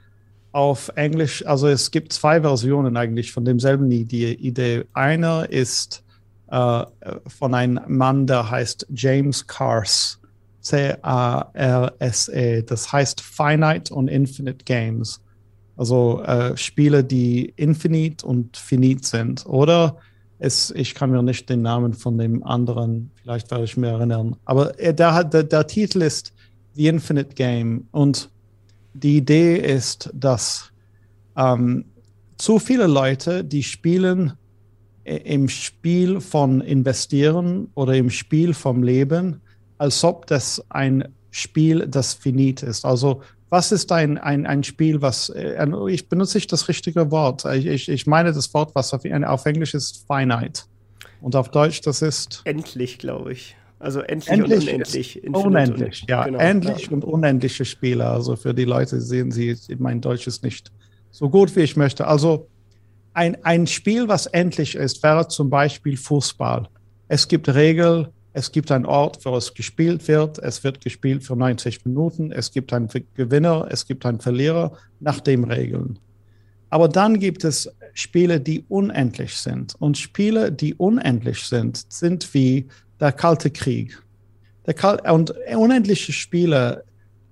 auf 0.53 0.89
Englisch. 0.95 1.45
Also 1.45 1.67
es 1.67 1.91
gibt 1.91 2.13
zwei 2.13 2.41
Versionen 2.41 2.95
eigentlich 2.95 3.33
von 3.33 3.43
demselben 3.43 3.91
Idee. 3.91 4.85
Eine 4.93 5.45
ist 5.45 6.03
äh, 6.49 6.85
von 7.27 7.53
einem 7.53 7.79
Mann, 7.87 8.25
der 8.25 8.49
heißt 8.49 8.87
James 8.93 9.45
Cars. 9.45 10.19
C-A-R-S-E. 10.61 12.63
Das 12.63 12.91
heißt 12.91 13.19
Finite 13.19 13.93
und 13.93 14.07
Infinite 14.07 14.63
Games. 14.63 15.19
Also 15.75 16.21
äh, 16.21 16.55
Spiele, 16.55 17.03
die 17.03 17.51
infinite 17.57 18.25
und 18.25 18.55
finite 18.55 19.05
sind. 19.05 19.45
Oder 19.45 19.97
es, 20.39 20.71
ich 20.71 20.95
kann 20.95 21.11
mir 21.11 21.23
nicht 21.23 21.49
den 21.49 21.63
Namen 21.63 21.93
von 21.93 22.17
dem 22.17 22.43
anderen, 22.43 23.11
vielleicht 23.21 23.49
werde 23.51 23.63
ich 23.63 23.75
mir 23.75 23.89
erinnern. 23.89 24.35
Aber 24.45 24.79
äh, 24.79 24.93
der, 24.93 25.23
der, 25.23 25.43
der 25.43 25.67
Titel 25.67 26.01
ist 26.01 26.33
The 26.75 26.87
Infinite 26.87 27.33
Game. 27.33 27.87
Und 27.91 28.29
die 28.93 29.17
Idee 29.17 29.58
ist, 29.58 30.10
dass 30.13 30.71
ähm, 31.36 31.86
zu 32.38 32.60
viele 32.60 32.88
Leute, 32.88 33.43
die 33.43 33.63
spielen 33.63 34.34
äh, 35.03 35.17
im 35.17 35.49
Spiel 35.49 36.21
von 36.21 36.62
Investieren 36.62 37.69
oder 37.75 37.95
im 37.95 38.10
Spiel 38.10 38.53
vom 38.53 38.84
Leben, 38.84 39.41
als 39.77 40.03
ob 40.03 40.27
das 40.27 40.63
ein 40.69 41.08
Spiel, 41.32 41.88
das 41.88 42.13
finit 42.13 42.63
ist. 42.63 42.86
Also 42.86 43.21
was 43.49 43.71
ist 43.71 43.91
ein, 43.91 44.17
ein, 44.17 44.47
ein 44.47 44.63
Spiel, 44.63 45.01
was, 45.01 45.29
äh, 45.29 45.67
ich 45.89 46.10
benutze 46.10 46.38
nicht 46.38 46.51
das 46.51 46.67
richtige 46.67 47.12
Wort. 47.12 47.45
Ich, 47.45 47.88
ich 47.88 48.08
meine 48.08 48.34
das 48.34 48.53
Wort, 48.53 48.73
was 48.73 48.93
auf, 48.93 49.03
auf 49.06 49.45
Englisch 49.45 49.73
ist 49.73 50.06
finite. 50.08 50.63
Und 51.21 51.36
auf 51.36 51.49
Deutsch, 51.49 51.82
das 51.82 52.01
ist. 52.01 52.41
Endlich, 52.45 52.97
glaube 52.97 53.34
ich. 53.34 53.56
Also 53.83 53.99
endlich, 53.99 54.69
endlich 54.69 55.23
und 55.25 55.35
unendlich. 55.35 55.45
Unendlich, 55.45 56.01
und, 56.03 56.09
ja. 56.09 56.23
Genau, 56.23 56.39
endlich 56.39 56.85
ja. 56.85 56.91
und 56.91 57.03
unendliche 57.03 57.65
Spiele. 57.65 58.07
Also 58.07 58.37
für 58.37 58.53
die 58.53 58.63
Leute 58.63 59.01
sehen 59.01 59.29
Sie, 59.29 59.57
mein 59.77 59.99
Deutsch 59.99 60.25
ist 60.25 60.41
nicht 60.41 60.71
so 61.11 61.29
gut, 61.29 61.53
wie 61.57 61.61
ich 61.61 61.75
möchte. 61.75 62.07
Also 62.07 62.47
ein, 63.13 63.43
ein 63.43 63.67
Spiel, 63.67 64.07
was 64.07 64.25
endlich 64.27 64.75
ist, 64.75 65.03
wäre 65.03 65.27
zum 65.27 65.49
Beispiel 65.49 65.97
Fußball. 65.97 66.69
Es 67.09 67.27
gibt 67.27 67.53
Regeln, 67.53 68.07
es 68.31 68.53
gibt 68.53 68.71
einen 68.71 68.85
Ort, 68.85 69.25
wo 69.25 69.35
es 69.35 69.53
gespielt 69.53 70.07
wird. 70.07 70.39
Es 70.39 70.63
wird 70.63 70.79
gespielt 70.79 71.25
für 71.25 71.35
90 71.35 71.85
Minuten. 71.85 72.31
Es 72.31 72.51
gibt 72.51 72.71
einen 72.71 72.87
Gewinner, 73.15 73.67
es 73.69 73.85
gibt 73.85 74.05
einen 74.05 74.21
Verlierer 74.21 74.77
nach 75.01 75.19
den 75.19 75.43
Regeln. 75.43 75.99
Aber 76.69 76.87
dann 76.87 77.19
gibt 77.19 77.43
es 77.43 77.69
Spiele, 77.93 78.39
die 78.39 78.63
unendlich 78.69 79.35
sind. 79.35 79.75
Und 79.77 79.97
Spiele, 79.97 80.53
die 80.53 80.73
unendlich 80.73 81.43
sind, 81.43 81.91
sind 81.91 82.33
wie 82.33 82.67
der 83.03 83.11
Kalte 83.11 83.51
Krieg. 83.51 84.01
Der 84.65 84.73
Kal 84.73 84.99
und 85.11 85.35
unendliche 85.55 86.11
Spiele, 86.11 86.83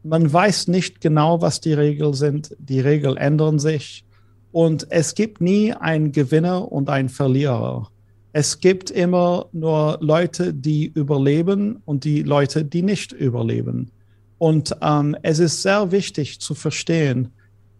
man 0.03 0.31
weiß 0.31 0.67
nicht 0.67 1.01
genau, 1.01 1.41
was 1.41 1.61
die 1.61 1.73
Regeln 1.73 2.13
sind. 2.13 2.55
Die 2.59 2.79
Regeln 2.79 3.17
ändern 3.17 3.57
sich. 3.57 4.05
Und 4.51 4.87
es 4.91 5.15
gibt 5.15 5.41
nie 5.41 5.73
einen 5.73 6.11
Gewinner 6.11 6.71
und 6.71 6.89
einen 6.89 7.09
Verlierer 7.09 7.89
es 8.33 8.59
gibt 8.59 8.91
immer 8.91 9.47
nur 9.51 9.97
Leute, 10.01 10.53
die 10.53 10.87
überleben 10.87 11.81
und 11.85 12.03
die 12.05 12.23
Leute, 12.23 12.63
die 12.63 12.81
nicht 12.81 13.11
überleben. 13.11 13.91
Und 14.37 14.75
ähm, 14.81 15.15
es 15.21 15.39
ist 15.39 15.61
sehr 15.61 15.91
wichtig 15.91 16.39
zu 16.39 16.55
verstehen, 16.55 17.29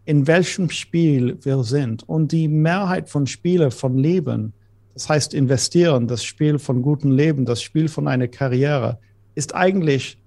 in 0.04 0.28
welchem 0.28 0.70
Spiel 0.70 1.38
wir 1.42 1.64
sind. 1.64 2.08
Und 2.08 2.32
die 2.32 2.48
Mehrheit 2.48 3.10
von 3.10 3.28
Spielen 3.28 3.72
von 3.72 3.98
Leben, 3.98 4.54
das 4.94 5.10
heißt 5.10 5.34
investieren, 5.34 6.08
das 6.08 6.24
Spiel 6.24 6.60
von 6.60 6.82
gutem 6.82 7.12
Leben, 7.12 7.46
das 7.46 7.62
Spiel 7.62 7.88
von 7.88 8.08
einer 8.08 8.28
Karriere, 8.28 9.00
ist 9.36 9.56
eigentlich 9.56 10.18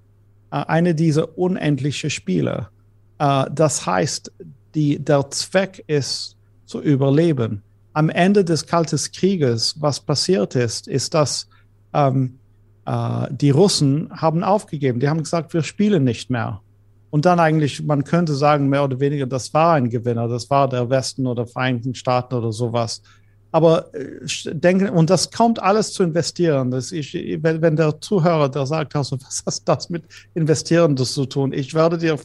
äh, 0.51 0.57
eine 0.57 0.95
dieser 0.95 1.37
unendlichen 1.39 2.11
Spiele. 2.11 2.69
Äh, 3.19 3.47
das 3.53 3.87
heißt, 3.87 4.33
die, 4.75 4.99
der 4.99 5.31
Zweck 5.31 5.85
ist 5.87 6.37
zu 6.67 6.81
überleben 6.81 7.63
am 7.95 8.11
Ende 8.11 8.45
des 8.45 8.67
Kalten 8.67 8.99
Krieges, 9.13 9.81
was 9.81 10.01
passiert 10.01 10.57
ist, 10.57 10.89
ist, 10.89 11.15
dass 11.15 11.49
ähm, 11.95 12.39
äh, 12.85 13.29
die 13.31 13.51
Russen 13.51 14.11
haben 14.11 14.43
aufgegeben. 14.43 15.01
Die 15.01 15.09
haben 15.09 15.21
gesagt, 15.21 15.55
wir 15.55 15.63
spielen 15.63 16.05
nicht 16.05 16.29
mehr. 16.29 16.61
Und 17.11 17.25
dann 17.25 17.39
eigentlich, 17.39 17.85
man 17.85 18.03
könnte 18.03 18.35
sagen, 18.35 18.69
mehr 18.69 18.83
oder 18.83 18.99
weniger, 18.99 19.27
das 19.27 19.55
war 19.55 19.75
ein 19.75 19.89
Gewinner, 19.89 20.27
das 20.27 20.51
war 20.51 20.69
der 20.69 20.91
Westen 20.91 21.29
oder 21.29 21.47
Vereinigten 21.47 21.95
Staaten 21.95 22.35
oder 22.35 22.51
sowas. 22.51 23.01
Aber 23.55 23.95
äh, 23.95 24.53
denken, 24.53 24.89
und 24.89 25.11
das 25.11 25.31
kommt 25.31 25.63
alles 25.63 25.93
zu 25.93 26.03
investieren. 26.03 26.73
Das 26.73 26.91
ich, 26.91 27.15
wenn, 27.41 27.77
der 27.77 28.01
Zuhörer, 28.01 28.49
der 28.49 28.67
sagt, 28.67 28.97
also, 28.97 29.17
was 29.45 29.45
hat 29.47 29.63
das 29.67 29.89
mit 29.91 30.03
Investieren 30.35 30.97
zu 30.97 31.25
tun? 31.25 31.53
Ich 31.53 31.73
werde 31.73 31.97
dir 31.97 32.19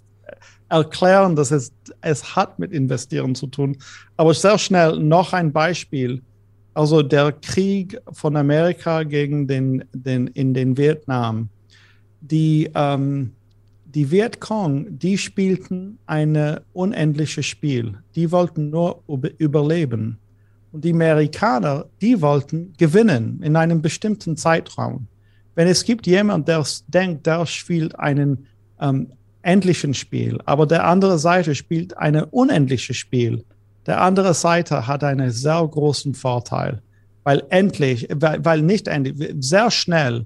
erklären, 0.69 1.35
dass 1.35 1.51
es, 1.51 1.71
es 2.01 2.35
hat 2.35 2.57
mit 2.57 2.71
Investieren 2.71 3.35
zu 3.35 3.45
tun. 3.45 3.77
Aber 4.17 4.33
sehr 4.33 4.57
schnell 4.57 4.97
noch 4.97 5.31
ein 5.33 5.51
Beispiel. 5.51 6.23
Also 6.73 7.03
der 7.03 7.31
Krieg 7.31 7.99
von 8.11 8.35
Amerika 8.35 9.03
gegen 9.03 9.47
den, 9.47 9.83
den 9.93 10.25
in 10.29 10.55
den 10.55 10.77
Vietnam. 10.77 11.49
Die, 12.21 12.71
ähm, 12.73 13.33
die 13.85 14.09
Vietcong, 14.09 14.97
die 14.97 15.19
spielten 15.19 15.99
ein 16.07 16.59
unendliches 16.73 17.45
Spiel. 17.45 17.99
Die 18.15 18.31
wollten 18.31 18.71
nur 18.71 19.03
überleben. 19.37 20.17
Und 20.71 20.85
die 20.85 20.93
Amerikaner, 20.93 21.85
die 22.01 22.21
wollten 22.21 22.73
gewinnen 22.77 23.41
in 23.43 23.55
einem 23.55 23.81
bestimmten 23.81 24.37
Zeitraum. 24.37 25.07
Wenn 25.55 25.67
es 25.67 25.83
gibt 25.83 26.07
jemand, 26.07 26.47
der 26.47 26.63
denkt, 26.87 27.25
der 27.25 27.45
spielt 27.45 27.97
einen 27.99 28.47
ähm, 28.79 29.11
endlichen 29.41 29.93
Spiel, 29.93 30.39
aber 30.45 30.65
der 30.65 30.85
andere 30.85 31.17
Seite 31.17 31.55
spielt 31.55 31.97
ein 31.97 32.15
unendliches 32.23 32.97
Spiel, 32.97 33.43
der 33.85 34.01
andere 34.01 34.33
Seite 34.33 34.87
hat 34.87 35.03
einen 35.03 35.31
sehr 35.31 35.67
großen 35.67 36.13
Vorteil, 36.13 36.81
weil 37.23 37.43
endlich, 37.49 38.07
weil, 38.13 38.43
weil 38.45 38.61
nicht 38.61 38.87
endlich, 38.87 39.33
sehr 39.39 39.71
schnell 39.71 40.25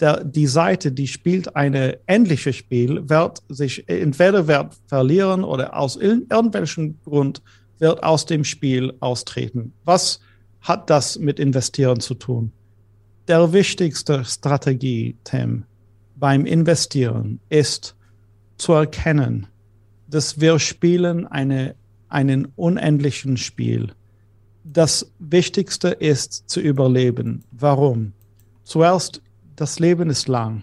der, 0.00 0.24
die 0.24 0.46
Seite, 0.46 0.92
die 0.92 1.08
spielt 1.08 1.56
ein 1.56 1.74
endliches 2.06 2.56
Spiel, 2.56 3.08
wird 3.08 3.42
sich 3.48 3.88
entweder 3.88 4.46
wird 4.46 4.74
verlieren 4.86 5.44
oder 5.44 5.76
aus 5.76 5.96
irgendwelchen 5.96 7.00
Grund 7.04 7.42
wird 7.78 8.02
aus 8.02 8.26
dem 8.26 8.44
Spiel 8.44 8.94
austreten. 9.00 9.72
Was 9.84 10.20
hat 10.60 10.90
das 10.90 11.18
mit 11.18 11.38
Investieren 11.38 12.00
zu 12.00 12.14
tun? 12.14 12.52
Der 13.28 13.52
wichtigste 13.52 14.24
Strategie, 14.24 15.16
Tim, 15.24 15.64
beim 16.16 16.46
Investieren 16.46 17.40
ist 17.48 17.96
zu 18.56 18.72
erkennen, 18.72 19.46
dass 20.08 20.40
wir 20.40 20.58
spielen 20.58 21.26
eine, 21.26 21.74
einen 22.08 22.46
unendlichen 22.56 23.36
Spiel. 23.36 23.92
Das 24.62 25.12
Wichtigste 25.18 25.88
ist 25.88 26.48
zu 26.48 26.60
überleben. 26.60 27.44
Warum? 27.50 28.12
Zuerst, 28.62 29.20
das 29.56 29.78
Leben 29.78 30.08
ist 30.10 30.28
lang. 30.28 30.62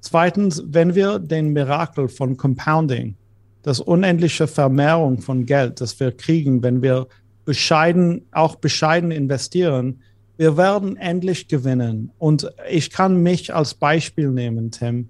Zweitens, 0.00 0.62
wenn 0.66 0.94
wir 0.94 1.18
den 1.18 1.52
Mirakel 1.52 2.08
von 2.08 2.36
Compounding 2.36 3.16
das 3.64 3.80
unendliche 3.80 4.46
Vermehrung 4.46 5.20
von 5.20 5.46
Geld, 5.46 5.80
das 5.80 5.98
wir 5.98 6.12
kriegen, 6.12 6.62
wenn 6.62 6.82
wir 6.82 7.08
bescheiden, 7.46 8.26
auch 8.30 8.56
bescheiden 8.56 9.10
investieren, 9.10 10.02
wir 10.36 10.56
werden 10.56 10.96
endlich 10.96 11.48
gewinnen. 11.48 12.12
Und 12.18 12.50
ich 12.68 12.90
kann 12.90 13.22
mich 13.22 13.54
als 13.54 13.74
Beispiel 13.74 14.30
nehmen, 14.30 14.70
Tim. 14.70 15.08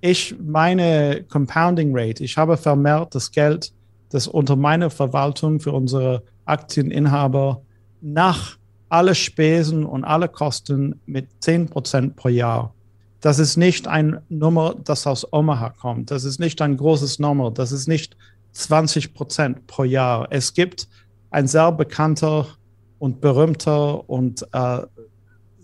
Ich, 0.00 0.34
meine 0.42 1.24
Compounding 1.28 1.90
Rate, 1.92 2.24
ich 2.24 2.36
habe 2.36 2.56
vermehrt 2.56 3.14
das 3.14 3.30
Geld, 3.30 3.72
das 4.10 4.26
unter 4.26 4.56
meiner 4.56 4.90
Verwaltung 4.90 5.60
für 5.60 5.72
unsere 5.72 6.24
Aktieninhaber 6.44 7.62
nach 8.00 8.58
alle 8.88 9.14
Spesen 9.14 9.86
und 9.86 10.02
alle 10.02 10.28
Kosten 10.28 11.00
mit 11.06 11.28
10 11.40 11.66
Prozent 11.66 12.16
pro 12.16 12.28
Jahr. 12.28 12.74
Das 13.22 13.38
ist 13.38 13.56
nicht 13.56 13.86
ein 13.86 14.20
Nummer, 14.28 14.74
das 14.82 15.06
aus 15.06 15.32
Omaha 15.32 15.70
kommt. 15.70 16.10
Das 16.10 16.24
ist 16.24 16.40
nicht 16.40 16.60
ein 16.60 16.76
großes 16.76 17.20
Nummer. 17.20 17.52
Das 17.52 17.70
ist 17.70 17.86
nicht 17.86 18.16
20 18.50 19.14
Prozent 19.14 19.66
pro 19.68 19.84
Jahr. 19.84 20.26
Es 20.30 20.54
gibt 20.54 20.88
ein 21.30 21.46
sehr 21.46 21.70
bekannter 21.70 22.48
und 22.98 23.20
berühmter 23.20 24.10
und 24.10 24.44
äh, 24.52 24.78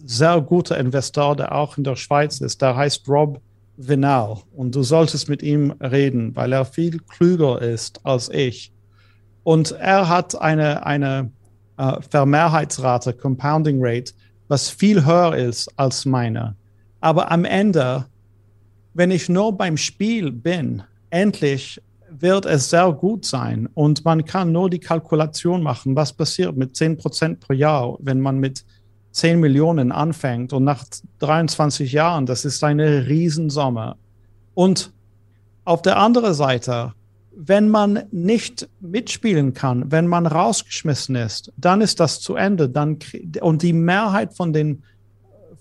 sehr 0.04 0.40
guter 0.40 0.78
Investor, 0.78 1.34
der 1.34 1.52
auch 1.52 1.76
in 1.76 1.82
der 1.82 1.96
Schweiz 1.96 2.40
ist. 2.40 2.62
Der 2.62 2.76
heißt 2.76 3.08
Rob 3.08 3.40
Vinal. 3.76 4.38
Und 4.54 4.76
du 4.76 4.84
solltest 4.84 5.28
mit 5.28 5.42
ihm 5.42 5.72
reden, 5.80 6.36
weil 6.36 6.52
er 6.52 6.64
viel 6.64 7.00
klüger 7.00 7.60
ist 7.60 8.06
als 8.06 8.28
ich. 8.28 8.72
Und 9.42 9.72
er 9.72 10.08
hat 10.08 10.40
eine, 10.40 10.86
eine 10.86 11.32
äh, 11.76 12.00
Vermehrheitsrate, 12.08 13.14
Compounding 13.14 13.78
Rate, 13.80 14.12
was 14.46 14.70
viel 14.70 15.04
höher 15.04 15.34
ist 15.34 15.68
als 15.76 16.04
meine. 16.04 16.54
Aber 17.00 17.30
am 17.30 17.44
Ende, 17.44 18.06
wenn 18.94 19.10
ich 19.10 19.28
nur 19.28 19.56
beim 19.56 19.76
Spiel 19.76 20.32
bin, 20.32 20.82
endlich 21.10 21.80
wird 22.10 22.46
es 22.46 22.70
sehr 22.70 22.92
gut 22.92 23.24
sein 23.24 23.68
und 23.74 24.04
man 24.04 24.24
kann 24.24 24.50
nur 24.52 24.70
die 24.70 24.80
Kalkulation 24.80 25.62
machen, 25.62 25.94
was 25.94 26.12
passiert 26.12 26.56
mit 26.56 26.74
10 26.74 26.96
Prozent 26.96 27.40
pro 27.40 27.52
Jahr, 27.52 27.96
wenn 28.00 28.20
man 28.20 28.38
mit 28.38 28.64
10 29.12 29.40
Millionen 29.40 29.92
anfängt 29.92 30.52
und 30.52 30.64
nach 30.64 30.84
23 31.18 31.92
Jahren, 31.92 32.26
das 32.26 32.44
ist 32.44 32.62
eine 32.64 33.06
Riesensumme. 33.06 33.96
Und 34.54 34.92
auf 35.64 35.82
der 35.82 35.98
anderen 35.98 36.34
Seite, 36.34 36.94
wenn 37.36 37.68
man 37.68 38.04
nicht 38.10 38.68
mitspielen 38.80 39.54
kann, 39.54 39.90
wenn 39.92 40.06
man 40.06 40.26
rausgeschmissen 40.26 41.14
ist, 41.14 41.52
dann 41.56 41.80
ist 41.80 42.00
das 42.00 42.20
zu 42.20 42.34
Ende. 42.34 42.68
Dann, 42.68 42.98
und 43.40 43.62
die 43.62 43.72
Mehrheit 43.72 44.34
von 44.34 44.52
den 44.52 44.82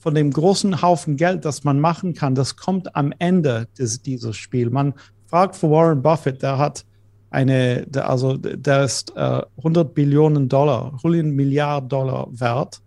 von 0.08 0.16
dem 0.16 0.32
großen 0.32 0.82
Haufen 0.82 1.18
Geld, 1.18 1.44
das 1.44 1.66
man 1.66 1.82
machen 1.82 2.14
kann, 2.14 2.34
das 2.34 2.56
kommt 2.56 2.96
am 2.96 3.14
Ende 3.20 3.68
des, 3.78 4.02
dieses 4.02 4.38
Spiels. 4.38 4.72
Man 4.72 4.94
fragt 5.26 5.58
für 5.58 5.70
Warren 5.70 6.02
Buffett, 6.02 6.42
der 6.42 6.58
hat 6.58 6.86
eine, 7.30 7.86
der, 7.88 8.10
also 8.10 8.38
der 8.38 8.86
ist 8.86 9.12
äh, 9.18 9.42
100 9.58 9.94
Billionen 9.94 10.48
Dollar, 10.48 10.94
100 11.04 11.26
Milliarden 11.26 11.90
Dollar 11.90 12.30
wert. 12.32 12.80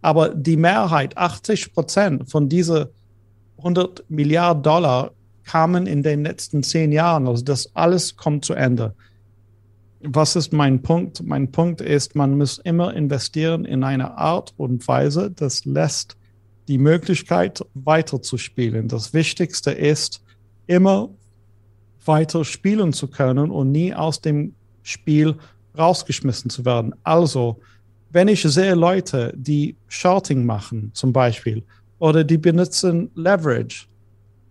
Aber 0.00 0.30
die 0.30 0.56
Mehrheit, 0.56 1.14
80 1.18 1.74
Prozent 1.74 2.30
von 2.30 2.48
diesen 2.48 2.86
100 3.58 4.06
Milliarden 4.08 4.62
Dollar 4.62 5.10
kamen 5.44 5.86
in 5.86 6.02
den 6.02 6.22
letzten 6.22 6.62
zehn 6.62 6.90
Jahren. 6.90 7.28
Also 7.28 7.44
das 7.44 7.76
alles 7.76 8.16
kommt 8.16 8.46
zu 8.46 8.54
Ende. 8.54 8.94
Was 10.00 10.36
ist 10.36 10.54
mein 10.54 10.80
Punkt? 10.80 11.22
Mein 11.22 11.52
Punkt 11.52 11.82
ist, 11.82 12.16
man 12.16 12.38
muss 12.38 12.56
immer 12.56 12.94
investieren 12.94 13.66
in 13.66 13.84
eine 13.84 14.16
Art 14.16 14.54
und 14.56 14.88
Weise, 14.88 15.30
das 15.30 15.66
lässt 15.66 16.16
die 16.68 16.78
Möglichkeit, 16.78 17.64
weiterzuspielen. 17.74 18.88
Das 18.88 19.12
Wichtigste 19.12 19.72
ist, 19.72 20.22
immer 20.66 21.10
weiter 22.04 22.44
spielen 22.44 22.92
zu 22.92 23.08
können 23.08 23.50
und 23.50 23.72
nie 23.72 23.94
aus 23.94 24.20
dem 24.20 24.54
Spiel 24.82 25.36
rausgeschmissen 25.76 26.50
zu 26.50 26.64
werden. 26.64 26.94
Also, 27.02 27.60
wenn 28.10 28.28
ich 28.28 28.42
sehe 28.42 28.74
Leute, 28.74 29.32
die 29.36 29.76
Shorting 29.88 30.44
machen, 30.44 30.90
zum 30.92 31.12
Beispiel, 31.12 31.62
oder 31.98 32.24
die 32.24 32.38
benutzen 32.38 33.10
Leverage, 33.14 33.86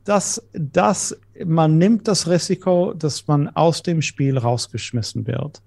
dass 0.04 0.42
das, 0.54 1.16
man 1.46 1.78
nimmt 1.78 2.08
das 2.08 2.28
Risiko, 2.28 2.94
dass 2.94 3.28
man 3.28 3.50
aus 3.50 3.84
dem 3.84 4.02
Spiel 4.02 4.38
rausgeschmissen 4.38 5.28
wird. 5.28 5.62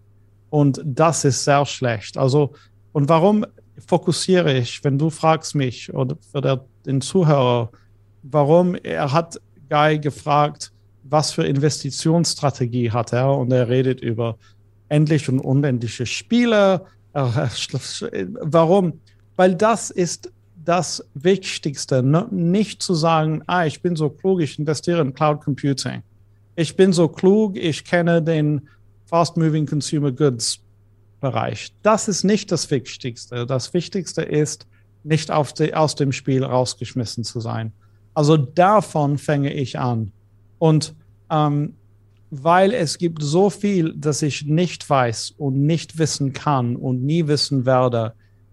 Und 0.51 0.81
das 0.85 1.25
ist 1.25 1.45
sehr 1.45 1.65
schlecht. 1.67 2.17
Also, 2.17 2.53
und 2.93 3.09
warum 3.09 3.45
fokussiere 3.79 4.57
ich, 4.57 4.83
wenn 4.85 4.99
du 4.99 5.11
fragst 5.11 5.55
mich 5.55 5.93
oder 5.93 6.17
für 6.33 6.41
der, 6.41 6.65
den 6.87 7.01
Zuhörer, 7.01 7.71
warum 8.23 8.75
er 8.75 9.13
hat 9.13 9.41
Guy 9.69 9.99
gefragt, 9.99 10.73
was 11.03 11.33
für 11.33 11.45
Investitionsstrategie 11.45 12.91
hat 12.91 13.13
er 13.13 13.37
und 13.37 13.53
er 13.53 13.69
redet 13.69 14.01
über 14.01 14.37
endlich 14.89 15.29
und 15.29 15.41
unendliche 15.41 16.07
Spiele. 16.07 16.87
Warum? 17.13 19.01
Weil 19.37 19.55
das 19.55 19.91
ist 19.91 20.33
das 20.65 21.05
Wichtigste, 21.15 22.03
nicht 22.03 22.83
zu 22.83 22.95
sagen, 22.95 23.43
ah, 23.47 23.67
ich 23.67 23.83
bin 23.83 23.97
so 23.97 24.09
klug, 24.09 24.41
ich 24.41 24.59
investiere 24.59 25.03
in 25.03 25.13
Cloud 25.13 25.43
Computing. 25.43 26.03
Ich 26.57 26.75
bin 26.77 26.93
so 26.93 27.09
klug, 27.09 27.57
ich 27.57 27.85
kenne 27.85 28.23
den 28.23 28.69
Fast 29.05 29.37
Moving 29.37 29.67
Consumer 29.67 30.11
Goods 30.11 30.64
Bereich. 31.25 31.73
Das 31.83 32.07
ist 32.07 32.23
nicht 32.23 32.53
das 32.53 32.71
Wichtigste. 32.71 33.47
Das 33.47 33.73
Wichtigste 33.73 34.21
ist, 34.21 34.67
nicht 35.05 35.31
die, 35.59 35.75
aus 35.75 35.95
dem 35.95 36.13
Spiel 36.13 36.45
rausgeschmissen 36.45 37.25
zu 37.25 37.41
sein. 37.41 37.73
Also 38.13 38.37
davon 38.37 39.17
fange 39.17 39.55
ich 39.55 39.79
an. 39.79 40.13
Und 40.59 40.95
ähm, 41.31 41.77
weil 42.31 42.75
es 42.75 42.99
gibt 42.99 43.23
so 43.23 43.49
viel, 43.49 43.95
das 43.97 44.21
ich 44.21 44.45
nicht 44.45 44.89
weiß 44.91 45.35
und 45.39 45.65
nicht 45.65 45.97
wissen 45.97 46.35
kann 46.35 46.77
und 46.77 47.03
nie 47.03 47.27
wissen 47.27 47.65
werde, 47.65 48.13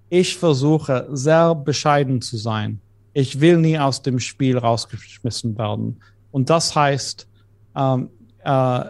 ich 0.10 0.38
versuche 0.38 1.10
sehr 1.12 1.54
bescheiden 1.54 2.22
zu 2.22 2.38
sein. 2.38 2.80
Ich 3.12 3.42
will 3.42 3.58
nie 3.58 3.78
aus 3.78 4.02
dem 4.02 4.20
Spiel 4.20 4.58
rausgeschmissen 4.58 5.58
werden. 5.58 6.00
Und 6.32 6.50
das 6.50 6.74
heißt, 6.74 7.28
ähm, 7.76 8.10
äh, 8.46 8.86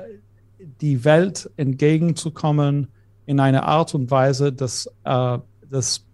die 0.81 1.03
Welt 1.03 1.49
entgegenzukommen, 1.57 2.87
in 3.25 3.39
einer 3.39 3.63
Art 3.63 3.93
und 3.95 4.11
Weise, 4.11 4.51
dass, 4.51 4.87
äh, 5.03 5.37
dass, 5.69 6.05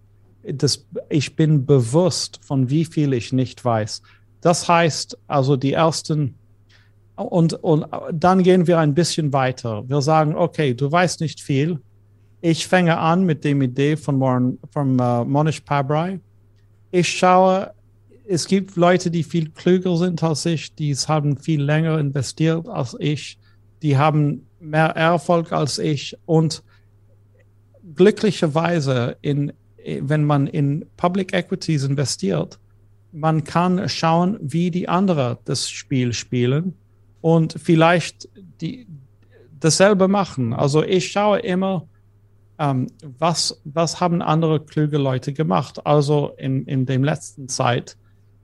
dass 0.43 0.85
ich 1.09 1.35
bin 1.35 1.65
bewusst 1.65 2.39
von 2.43 2.69
wie 2.69 2.85
viel 2.85 3.13
ich 3.13 3.33
nicht 3.33 3.63
weiß. 3.63 4.01
Das 4.41 4.67
heißt 4.67 5.17
also 5.27 5.55
die 5.55 5.73
ersten 5.73 6.35
und, 7.15 7.53
und 7.53 7.87
dann 8.13 8.43
gehen 8.43 8.67
wir 8.67 8.77
ein 8.77 8.93
bisschen 8.93 9.33
weiter. 9.33 9.83
Wir 9.89 10.01
sagen, 10.01 10.35
okay, 10.35 10.75
du 10.75 10.91
weißt 10.91 11.19
nicht 11.21 11.41
viel, 11.41 11.79
Ich 12.41 12.67
fange 12.67 12.97
an 12.97 13.23
mit 13.23 13.43
der 13.43 13.59
Idee 13.59 13.97
von, 13.97 14.19
Warren, 14.19 14.59
von 14.71 14.99
uh, 15.01 15.25
Monish 15.25 15.61
Pabrai. 15.61 16.19
Ich 16.91 17.09
schaue, 17.09 17.73
es 18.27 18.47
gibt 18.47 18.75
Leute, 18.75 19.09
die 19.09 19.23
viel 19.23 19.49
klüger 19.49 19.97
sind 19.97 20.21
als 20.21 20.45
ich, 20.45 20.75
die 20.75 20.93
haben 20.95 21.37
viel 21.37 21.61
länger 21.63 21.97
investiert 21.97 22.67
als 22.67 22.95
ich, 22.99 23.39
die 23.81 23.97
haben 23.97 24.45
mehr 24.59 24.89
Erfolg 24.89 25.51
als 25.51 25.79
ich 25.79 26.15
und 26.25 26.63
glücklicherweise, 27.97 29.17
in, 29.21 29.51
wenn 30.01 30.23
man 30.23 30.47
in 30.47 30.85
Public 30.95 31.33
Equities 31.33 31.83
investiert, 31.83 32.59
man 33.11 33.43
kann 33.43 33.89
schauen, 33.89 34.37
wie 34.41 34.71
die 34.71 34.87
anderen 34.87 35.37
das 35.45 35.69
Spiel 35.69 36.13
spielen 36.13 36.75
und 37.21 37.55
vielleicht 37.57 38.29
die, 38.61 38.87
dasselbe 39.59 40.07
machen. 40.07 40.53
Also 40.53 40.83
ich 40.83 41.11
schaue 41.11 41.39
immer, 41.39 41.87
ähm, 42.59 42.87
was, 43.19 43.61
was 43.63 43.99
haben 43.99 44.21
andere 44.21 44.59
kluge 44.59 44.97
Leute 44.97 45.33
gemacht. 45.33 45.85
Also 45.85 46.33
in, 46.37 46.65
in 46.65 46.85
dem 46.85 47.03
letzten 47.03 47.47
Zeit, 47.47 47.97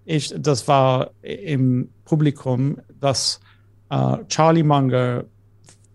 ich, 0.05 0.33
das 0.37 0.67
war 0.67 1.11
im 1.21 1.89
Publikum, 2.05 2.77
dass 2.99 3.39
äh, 3.89 4.17
Charlie 4.27 4.63
Munger 4.63 5.25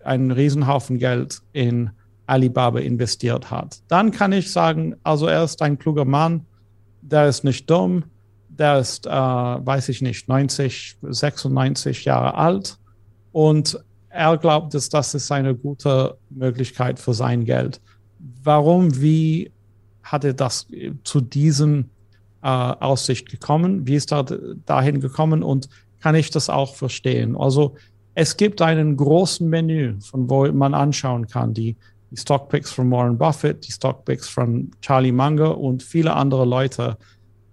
einen 0.05 0.31
Riesenhaufen 0.31 0.99
Geld 0.99 1.43
in 1.53 1.91
Alibaba 2.29 2.79
investiert 2.81 3.51
hat. 3.51 3.81
Dann 3.89 4.11
kann 4.11 4.33
ich 4.33 4.53
sagen, 4.53 4.97
also 5.03 5.27
er 5.27 5.45
ist 5.45 5.63
ein 5.63 5.79
kluger 5.79 6.05
Mann, 6.05 6.47
der 7.01 7.29
ist 7.29 7.45
nicht 7.45 7.69
dumm, 7.71 8.05
der 8.49 8.79
ist, 8.79 9.07
äh, 9.07 9.11
weiß 9.11 9.89
ich 9.89 10.03
nicht, 10.03 10.29
90, 10.29 10.99
96 11.03 12.05
Jahre 12.05 12.35
alt 12.35 12.79
und 13.33 13.83
er 14.11 14.37
glaubt, 14.37 14.75
dass 14.75 14.89
das 14.89 15.15
ist 15.15 15.31
eine 15.31 15.55
gute 15.55 16.17
Möglichkeit 16.31 16.99
für 16.99 17.15
sein 17.15 17.45
Geld. 17.45 17.81
Warum, 18.43 19.01
wie 19.01 19.53
hat 20.03 20.25
er 20.25 20.35
das 20.35 20.67
zu 21.05 21.21
diesem 21.21 21.91
äh, 22.43 22.49
Aussicht 22.49 23.29
gekommen? 23.31 23.87
Wie 23.87 23.95
ist 23.95 24.13
er 24.13 24.25
dahin 24.67 25.01
gekommen 25.01 25.43
und 25.43 25.69
kann 26.01 26.15
ich 26.15 26.31
das 26.31 26.49
auch 26.49 26.75
verstehen? 26.75 27.37
Also 27.37 27.77
es 28.15 28.37
gibt 28.37 28.61
einen 28.61 28.97
großen 28.97 29.49
Menü, 29.49 30.01
von 30.01 30.29
wo 30.29 30.51
man 30.51 30.75
anschauen 30.75 31.29
kann, 31.29 31.55
die, 31.55 31.77
die 32.11 32.17
Stockpicks 32.17 32.73
von 32.73 32.91
Warren 32.91 33.19
Buffett, 33.19 33.67
die 33.67 33.73
Stockpicks 33.73 34.29
von 34.29 34.71
Charlie 34.81 35.13
Munger 35.13 35.59
und 35.59 35.83
viele 35.83 36.15
andere 36.15 36.45
Leute. 36.45 36.97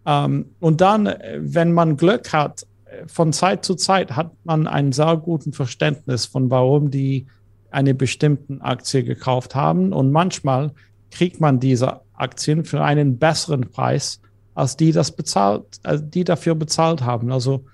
Ähm, 0.05 0.47
und 0.59 0.81
dann, 0.81 1.13
wenn 1.37 1.73
man 1.73 1.97
Glück 1.97 2.31
hat, 2.33 2.65
von 3.07 3.33
Zeit 3.33 3.65
zu 3.65 3.75
Zeit 3.75 4.15
hat 4.15 4.31
man 4.43 4.67
einen 4.67 4.91
sehr 4.91 5.17
guten 5.17 5.53
Verständnis 5.53 6.25
von, 6.25 6.49
warum 6.49 6.91
die 6.91 7.27
eine 7.71 7.93
bestimmte 7.93 8.61
Aktie 8.61 9.03
gekauft 9.03 9.55
haben. 9.55 9.91
Und 9.91 10.11
manchmal 10.11 10.71
kriegt 11.11 11.41
man 11.41 11.59
diese 11.59 12.01
Aktien 12.13 12.63
für 12.63 12.81
einen 12.81 13.17
besseren 13.17 13.69
Preis, 13.69 14.21
als 14.53 14.77
die 14.77 14.91
das 14.91 15.11
bezahlt, 15.11 15.65
als 15.83 16.09
die 16.09 16.23
dafür 16.23 16.55
bezahlt 16.55 17.01
haben. 17.01 17.31
Also 17.31 17.65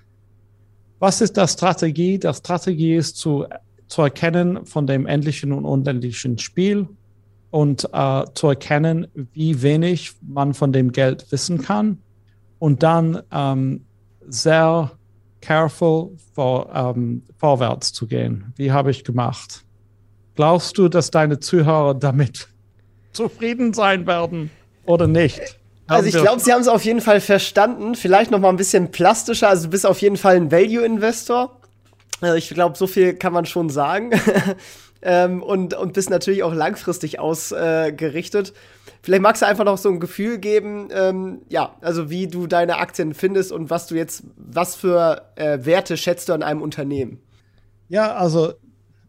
was 0.99 1.21
ist 1.21 1.37
das 1.37 1.53
Strategie? 1.53 2.19
Die 2.19 2.33
Strategie 2.33 2.95
ist 2.95 3.17
zu, 3.17 3.45
zu 3.91 4.01
erkennen 4.03 4.65
von 4.65 4.87
dem 4.87 5.05
endlichen 5.05 5.51
und 5.51 5.65
unendlichen 5.65 6.37
Spiel 6.37 6.87
und 7.49 7.89
äh, 7.91 8.23
zu 8.33 8.47
erkennen, 8.47 9.07
wie 9.33 9.61
wenig 9.61 10.13
man 10.21 10.53
von 10.53 10.71
dem 10.71 10.93
Geld 10.93 11.29
wissen 11.31 11.61
kann 11.61 11.97
und 12.57 12.83
dann 12.83 13.21
ähm, 13.33 13.85
sehr 14.25 14.91
careful 15.41 16.11
vor, 16.33 16.69
ähm, 16.73 17.23
vorwärts 17.37 17.91
zu 17.91 18.07
gehen. 18.07 18.53
Wie 18.55 18.71
habe 18.71 18.91
ich 18.91 19.03
gemacht? 19.03 19.65
Glaubst 20.35 20.77
du, 20.77 20.87
dass 20.87 21.11
deine 21.11 21.41
Zuhörer 21.41 21.93
damit 21.93 22.47
zufrieden 23.11 23.73
sein 23.73 24.07
werden 24.07 24.51
oder 24.85 25.07
nicht? 25.07 25.59
Also 25.87 26.07
ich 26.07 26.15
glaube, 26.15 26.39
sie 26.39 26.53
haben 26.53 26.61
es 26.61 26.69
auf 26.69 26.85
jeden 26.85 27.01
Fall 27.01 27.19
verstanden. 27.19 27.95
Vielleicht 27.95 28.31
noch 28.31 28.39
mal 28.39 28.47
ein 28.47 28.55
bisschen 28.55 28.91
plastischer. 28.91 29.49
Also 29.49 29.65
du 29.65 29.71
bist 29.71 29.85
auf 29.85 30.01
jeden 30.01 30.15
Fall 30.15 30.37
ein 30.37 30.49
Value-Investor. 30.49 31.60
Also 32.21 32.35
ich 32.35 32.49
glaube, 32.49 32.77
so 32.77 32.87
viel 32.87 33.15
kann 33.15 33.33
man 33.33 33.45
schon 33.45 33.69
sagen. 33.69 34.11
ähm, 35.01 35.41
und, 35.43 35.73
und 35.73 35.93
bist 35.93 36.09
natürlich 36.09 36.43
auch 36.43 36.53
langfristig 36.53 37.19
ausgerichtet. 37.19 38.49
Äh, 38.49 38.53
Vielleicht 39.03 39.23
magst 39.23 39.41
du 39.41 39.47
einfach 39.47 39.65
noch 39.65 39.79
so 39.79 39.89
ein 39.89 39.99
Gefühl 39.99 40.37
geben, 40.37 40.89
ähm, 40.93 41.41
ja, 41.49 41.75
also 41.81 42.11
wie 42.11 42.27
du 42.27 42.45
deine 42.45 42.77
Aktien 42.77 43.15
findest 43.15 43.51
und 43.51 43.71
was 43.71 43.87
du 43.87 43.95
jetzt, 43.95 44.23
was 44.37 44.75
für 44.75 45.23
äh, 45.35 45.65
Werte 45.65 45.97
schätzt 45.97 46.29
du 46.29 46.33
an 46.33 46.43
einem 46.43 46.61
Unternehmen? 46.61 47.19
Ja, 47.89 48.13
also, 48.13 48.53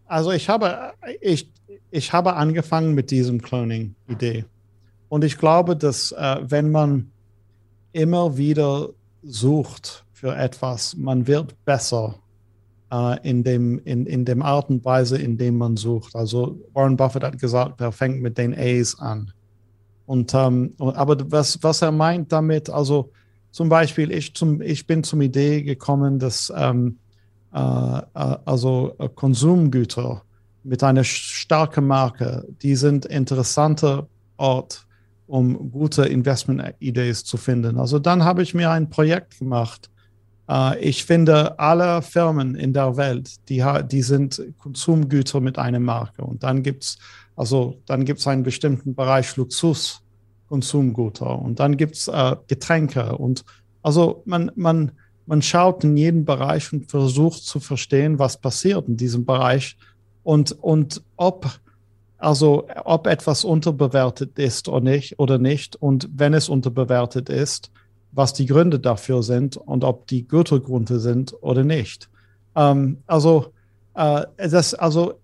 also 0.07 0.33
ich 0.33 0.49
habe, 0.49 0.95
ich, 1.21 1.51
ich 1.91 2.13
habe 2.15 2.37
angefangen 2.37 2.95
mit 2.95 3.11
diesem 3.11 3.43
Cloning-Idee. 3.43 4.47
Und 5.11 5.25
ich 5.25 5.37
glaube, 5.37 5.77
dass 5.77 6.13
äh, 6.13 6.39
wenn 6.41 6.71
man 6.71 7.13
immer 7.93 8.39
wieder 8.39 8.89
sucht 9.23 10.07
für 10.11 10.35
etwas, 10.35 10.97
man 10.97 11.27
wird 11.27 11.55
besser 11.67 12.15
in, 13.23 13.43
dem, 13.43 13.79
in, 13.85 14.05
in 14.07 14.25
dem 14.27 14.43
Art 14.43 14.69
und 14.69 14.85
Weise, 14.85 15.17
in 15.17 15.39
dem 15.39 15.57
man 15.57 15.77
sucht. 15.79 16.15
Also 16.15 16.61
Warren 16.75 16.97
Buffett 16.97 17.25
hat 17.25 17.39
gesagt, 17.39 17.81
er 17.81 17.91
fängt 17.91 18.21
mit 18.21 18.37
den 18.37 18.55
A's 18.55 18.99
an. 18.99 19.33
Und, 20.05 20.35
ähm, 20.35 20.75
aber 20.79 21.17
was, 21.31 21.63
was 21.63 21.81
er 21.81 21.93
meint 21.93 22.33
damit, 22.33 22.69
also 22.69 23.11
zum 23.51 23.69
Beispiel, 23.69 24.11
ich, 24.11 24.35
zum, 24.35 24.61
ich 24.61 24.87
bin 24.87 25.05
zum 25.05 25.21
Idee 25.21 25.63
gekommen, 25.63 26.19
dass 26.19 26.53
ähm, 26.55 26.99
äh, 27.55 27.59
äh 27.59 28.37
also 28.45 28.95
äh, 28.99 29.09
Konsumgüter 29.09 30.23
mit 30.65 30.83
einer 30.83 31.05
starken 31.05 31.87
Marke, 31.87 32.47
die 32.63 32.77
sind 32.77 33.07
interessanter 33.07 34.07
Ort, 34.37 34.87
um 35.27 35.71
gute 35.71 36.05
Investment-Ideen 36.05 37.15
zu 37.15 37.37
finden. 37.37 37.79
Also 37.79 37.99
dann 37.99 38.25
habe 38.25 38.43
ich 38.43 38.55
mir 38.55 38.71
ein 38.71 38.91
Projekt 38.91 39.39
gemacht. 39.39 39.91
Äh, 40.53 40.79
ich 40.81 41.05
finde 41.05 41.59
alle 41.59 42.03
Firmen 42.03 42.55
in 42.55 42.73
der 42.73 42.97
Welt, 42.97 43.49
die, 43.49 43.65
die 43.91 44.03
sind 44.03 44.43
Konsumgüter 44.59 45.41
mit 45.41 45.59
einer 45.59 45.81
Marke. 45.81 46.23
Und 46.23 46.43
dann 46.43 46.63
gibt 46.63 46.85
es 46.85 46.99
also 47.37 47.81
einen 47.89 48.43
bestimmten 48.43 48.95
Bereich 48.95 49.37
Luxus, 49.37 50.03
Konsumgüter. 50.49 51.39
Und 51.39 51.61
dann 51.61 51.77
gibt 51.77 51.97
es 51.97 52.09
äh, 52.09 52.37
Getränke. 52.47 53.17
Und 53.17 53.45
also 53.83 54.23
man, 54.27 54.51
man, 54.55 54.93
man 55.27 55.41
schaut 55.41 55.83
in 55.85 55.97
jeden 55.97 56.25
Bereich 56.25 56.73
und 56.73 56.91
versucht 56.91 57.43
zu 57.45 57.59
verstehen, 57.59 58.19
was 58.19 58.37
passiert 58.37 58.87
in 58.87 58.97
diesem 58.97 59.25
Bereich. 59.25 59.77
Und, 60.23 60.53
und 60.53 61.03
ob, 61.17 61.49
also 62.19 62.69
ob 62.85 63.07
etwas 63.07 63.45
unterbewertet 63.45 64.39
ist 64.39 64.69
oder 64.69 64.83
nicht, 64.83 65.19
oder 65.19 65.39
nicht. 65.39 65.77
Und 65.77 66.09
wenn 66.15 66.35
es 66.35 66.49
unterbewertet 66.51 67.31
ist, 67.31 67.71
was 68.13 68.33
die 68.33 68.47
Gründe 68.47 68.79
dafür 68.79 69.23
sind 69.23 69.57
und 69.57 69.85
ob 69.85 70.07
die 70.07 70.29
Gütergründe 70.29 71.01
sind 71.01 71.35
oder 71.41 71.65
nicht. 71.65 72.09
Ähm, 72.55 72.99
also, 73.07 73.53
äh, 73.95 74.25
das, 74.37 74.75
also 74.75 75.15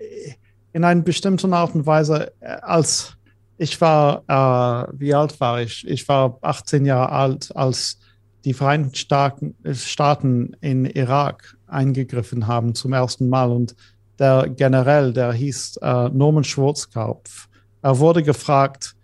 in 0.73 0.85
einer 0.85 1.03
bestimmten 1.03 1.53
Art 1.53 1.75
und 1.75 1.87
Weise, 1.87 2.33
äh, 2.41 2.47
als 2.63 3.15
ich 3.59 3.81
war, 3.81 4.23
äh, 4.29 4.93
wie 4.99 5.15
alt 5.15 5.39
war 5.41 5.61
ich? 5.61 5.87
Ich 5.87 6.09
war 6.09 6.39
18 6.43 6.87
Jahre 6.87 7.11
alt, 7.11 7.55
als 7.57 7.99
die 8.45 8.55
Vereinigten 8.55 8.95
Staaten, 8.95 9.55
Staaten 9.73 10.57
in 10.61 10.87
Irak 10.87 11.57
eingegriffen 11.67 12.47
haben 12.47 12.75
zum 12.75 12.93
ersten 12.93 13.29
Mal. 13.29 13.51
Und 13.51 13.75
der 14.19 14.49
General, 14.49 15.13
der 15.13 15.33
hieß 15.33 15.79
äh, 15.83 16.09
Norman 16.11 16.45
Schwarzkopf, 16.45 17.49
er 17.83 17.99
wurde 17.99 18.23
gefragt, 18.23 18.95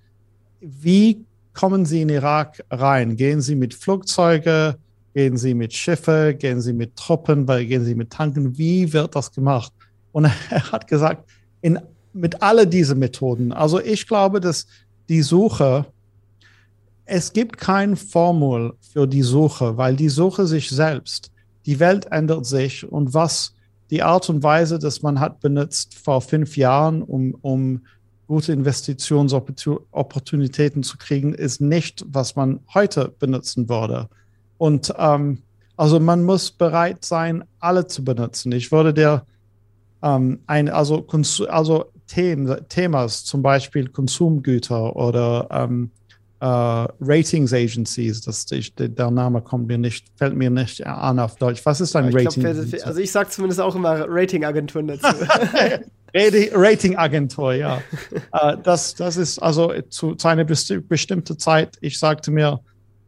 wie 0.61 1.25
kommen 1.55 1.87
Sie 1.87 2.03
in 2.03 2.09
Irak 2.09 2.63
rein? 2.71 3.17
Gehen 3.17 3.41
Sie 3.41 3.55
mit 3.55 3.75
Flugzeugen? 3.75 4.75
Gehen 5.15 5.37
Sie 5.37 5.55
mit 5.55 5.73
Schiffen? 5.73 6.37
Gehen 6.39 6.61
Sie 6.61 6.73
mit 6.73 6.97
Truppen? 6.97 7.47
Gehen 7.47 7.85
Sie 7.85 7.95
mit 7.95 8.11
Tanken? 8.11 8.59
Wie 8.59 8.93
wird 8.93 9.15
das 9.15 9.33
gemacht? 9.33 9.73
Und 10.13 10.25
er 10.51 10.73
hat 10.73 10.87
gesagt, 10.89 11.29
in, 11.61 11.79
mit 12.13 12.43
all 12.43 12.67
diesen 12.67 12.99
Methoden. 12.99 13.53
Also 13.53 13.81
ich 13.81 14.07
glaube, 14.07 14.41
dass 14.41 14.67
die 15.09 15.23
Suche, 15.23 15.87
es 17.05 17.33
gibt 17.33 17.59
kein 17.59 17.97
Formel 17.97 18.75
für 18.93 19.07
die 19.07 19.23
Suche, 19.23 19.77
weil 19.77 19.97
die 19.97 20.09
Suche 20.09 20.47
sich 20.47 20.69
selbst, 20.71 21.31
die 21.67 21.79
Welt 21.81 22.07
ändert 22.11 22.47
sich 22.47 22.91
und 22.91 23.15
was 23.15 23.55
die 23.91 24.03
Art 24.03 24.29
und 24.29 24.43
Weise, 24.43 24.79
dass 24.79 25.03
man 25.03 25.21
hat 25.21 25.41
benutzt 25.41 25.95
vor 25.95 26.21
fünf 26.21 26.57
Jahren, 26.57 27.03
um, 27.03 27.37
um 27.43 27.83
gute 28.27 28.53
Investitionsopportunitäten 28.53 30.83
zu 30.83 30.99
kriegen, 30.99 31.35
ist 31.35 31.61
nicht, 31.61 32.05
was 32.09 32.35
man 32.37 32.61
heute 32.73 33.13
benutzen 33.19 33.69
würde. 33.69 34.09
Und 34.59 34.95
ähm, 34.99 35.43
also 35.77 36.01
man 36.01 36.25
muss 36.25 36.51
bereit 36.51 37.05
sein, 37.05 37.45
alle 37.59 37.87
zu 37.87 38.03
benutzen. 38.05 38.53
Ich 38.53 38.73
würde 38.73 38.95
dir 38.95 39.27
ähm, 40.03 40.41
ein, 40.47 40.69
also, 40.69 41.07
also 41.49 41.87
Themen, 42.07 42.57
Themas, 42.69 43.25
zum 43.25 43.43
Beispiel 43.43 43.89
Konsumgüter 43.89 44.95
oder 44.95 45.49
ähm, 45.51 45.91
uh, 46.43 46.87
Ratings 47.01 47.53
Agencies. 47.53 48.21
Das, 48.21 48.47
ich, 48.51 48.75
der 48.75 49.11
Name 49.11 49.41
kommt 49.43 49.67
mir 49.67 49.79
nicht, 49.79 50.07
fällt 50.17 50.37
mir 50.37 50.51
nicht 50.51 50.87
an 50.87 51.19
auf 51.19 51.37
Deutsch. 51.37 51.65
Was 51.65 51.81
ist 51.81 51.95
ein 51.97 52.09
ich 52.09 52.15
Rating? 52.15 52.43
Glaub, 52.43 52.87
also 52.87 53.01
ich 53.01 53.13
sage 53.13 53.31
zumindest 53.31 53.61
auch 53.61 53.75
immer 53.75 54.07
Ratingagenturen 54.09 54.89
dazu. 54.89 55.07
Ratingagentur, 56.15 57.55
ja. 57.55 57.81
uh, 58.33 58.57
das, 58.63 58.95
das 58.95 59.17
ist 59.17 59.39
also 59.39 59.73
zu, 59.89 60.15
zu 60.15 60.29
einer 60.29 60.45
besti 60.45 60.79
bestimmten 60.79 61.39
Zeit, 61.39 61.77
ich 61.81 61.99
sagte 61.99 62.31
mir, 62.31 62.61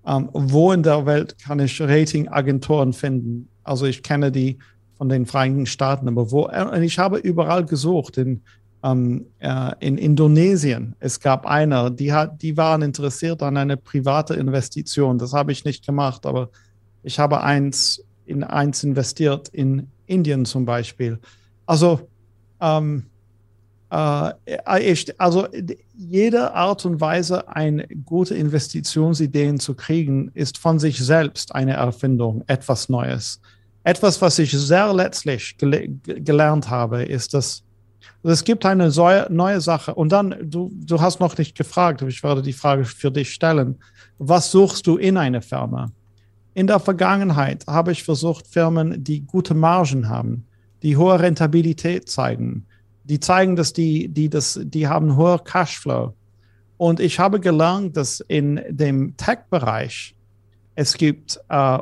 um, 0.03 0.13
ähm, 0.13 0.29
wo 0.33 0.73
in 0.73 0.83
der 0.83 1.05
Welt 1.07 1.37
kann 1.39 1.59
ich 1.59 1.81
Ratingagenturen 1.81 2.93
finden? 2.93 3.49
Also 3.65 3.87
ich 3.87 4.03
kenne 4.03 4.31
die 4.31 4.59
von 4.97 5.09
den 5.09 5.27
Vereinigten 5.27 5.67
Staaten, 5.67 6.09
aber 6.09 6.31
wo, 6.31 6.49
und 6.49 6.83
ich 6.83 6.99
habe 6.99 7.19
überall 7.19 7.65
gesucht, 7.65 8.17
in 8.17 8.43
ähm, 8.83 9.27
äh, 9.39 9.73
in 9.81 9.99
Indonesien. 9.99 10.95
Es 11.01 11.21
gab 11.21 11.47
eine, 11.47 11.91
die, 11.91 12.13
hat, 12.13 12.43
die 12.43 12.57
waren 12.57 12.83
interessiert 12.83 13.43
an 13.43 13.57
eine 13.57 13.77
private 13.77 14.35
Investition. 14.35 15.19
Das 15.19 15.33
habe 15.33 15.53
ich 15.53 15.65
nicht 15.65 15.85
gemacht, 15.85 16.27
aber 16.27 16.51
ich 17.03 17.19
habe 17.19 17.43
eins 17.43 18.03
in 18.27 18.43
eins 18.43 18.83
investiert 18.83 19.49
in 19.49 19.87
Indien 20.07 20.45
zum 20.45 20.65
Beispiel. 20.65 21.19
Also, 21.65 22.09
ähm, 22.61 23.07
äh, 23.91 24.33
also 25.17 25.47
jede 25.97 26.55
Art 26.55 26.85
und 26.85 27.01
Weise, 27.01 27.49
eine 27.49 27.87
gute 28.05 28.35
Investitionsideen 28.35 29.61
zu 29.61 29.75
kriegen, 29.75 30.31
ist 30.35 30.59
von 30.59 30.79
sich 30.79 30.99
selbst 30.99 31.55
eine 31.55 31.75
Erfindung, 31.75 32.43
etwas 32.47 32.89
Neues. 32.89 33.41
Etwas, 33.85 34.21
was 34.21 34.39
ich 34.41 34.51
sehr 34.51 34.93
letztlich 34.93 35.57
gele 35.59 35.89
gelernt 36.05 36.69
habe, 36.69 37.05
ist, 37.05 37.35
dass 37.35 37.63
es 38.33 38.45
gibt 38.45 38.67
eine 38.67 38.91
neue 39.31 39.61
Sache. 39.61 39.95
Und 39.95 40.11
dann, 40.11 40.35
du, 40.43 40.71
du 40.75 41.01
hast 41.01 41.21
noch 41.21 41.37
nicht 41.39 41.57
gefragt, 41.57 42.03
aber 42.03 42.11
ich 42.11 42.23
werde 42.23 42.43
die 42.43 42.53
Frage 42.53 42.85
für 42.85 43.11
dich 43.11 43.33
stellen. 43.33 43.77
Was 44.19 44.51
suchst 44.51 44.87
du 44.87 44.97
in 44.97 45.17
einer 45.17 45.43
Firma? 45.43 45.93
In 46.55 46.67
der 46.67 46.81
Vergangenheit 46.81 47.67
habe 47.67 47.93
ich 47.93 48.03
versucht, 48.03 48.47
Firmen, 48.47 49.05
die 49.05 49.21
gute 49.21 49.55
Margen 49.55 50.09
haben, 50.09 50.47
die 50.83 50.97
hohe 50.97 51.21
Rentabilität 51.21 52.09
zeigen, 52.09 52.67
die 53.05 53.21
zeigen, 53.21 53.57
dass 53.57 53.73
die, 53.73 54.09
die, 54.09 54.29
das, 54.29 54.59
die 54.63 54.89
haben 54.89 55.17
hohe 55.17 55.39
Cashflow. 55.39 56.15
Und 56.79 57.01
ich 57.01 57.19
habe 57.19 57.41
gelernt, 57.41 57.97
dass 57.97 58.21
in 58.21 58.61
dem 58.69 59.17
Tech-Bereich 59.17 60.15
es 60.75 60.95
gibt 60.95 61.41
äh, 61.49 61.79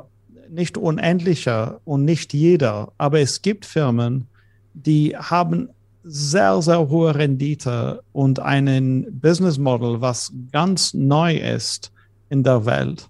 nicht 0.51 0.77
unendliche 0.77 1.81
und 1.85 2.05
nicht 2.05 2.33
jeder, 2.33 2.93
aber 2.99 3.21
es 3.21 3.43
gibt 3.43 3.65
Firmen, 3.65 4.29
die 4.73 5.17
haben 5.17 5.69
sehr, 6.05 6.61
sehr 6.61 6.89
hohe 6.89 7.15
Rendite 7.15 8.03
und 8.13 8.39
einen 8.39 9.21
Business 9.21 9.59
Model, 9.59 10.01
was 10.01 10.33
ganz 10.53 10.93
neu 10.95 11.37
ist 11.37 11.91
in 12.29 12.43
der 12.43 12.67
Welt. 12.67 13.09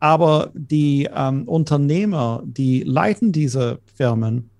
Aber 0.00 0.50
die 0.52 1.08
ähm, 1.14 1.48
Unternehmer, 1.48 2.42
die 2.44 2.82
leiten 2.82 3.32
diese 3.32 3.78
Firmen, 3.94 4.50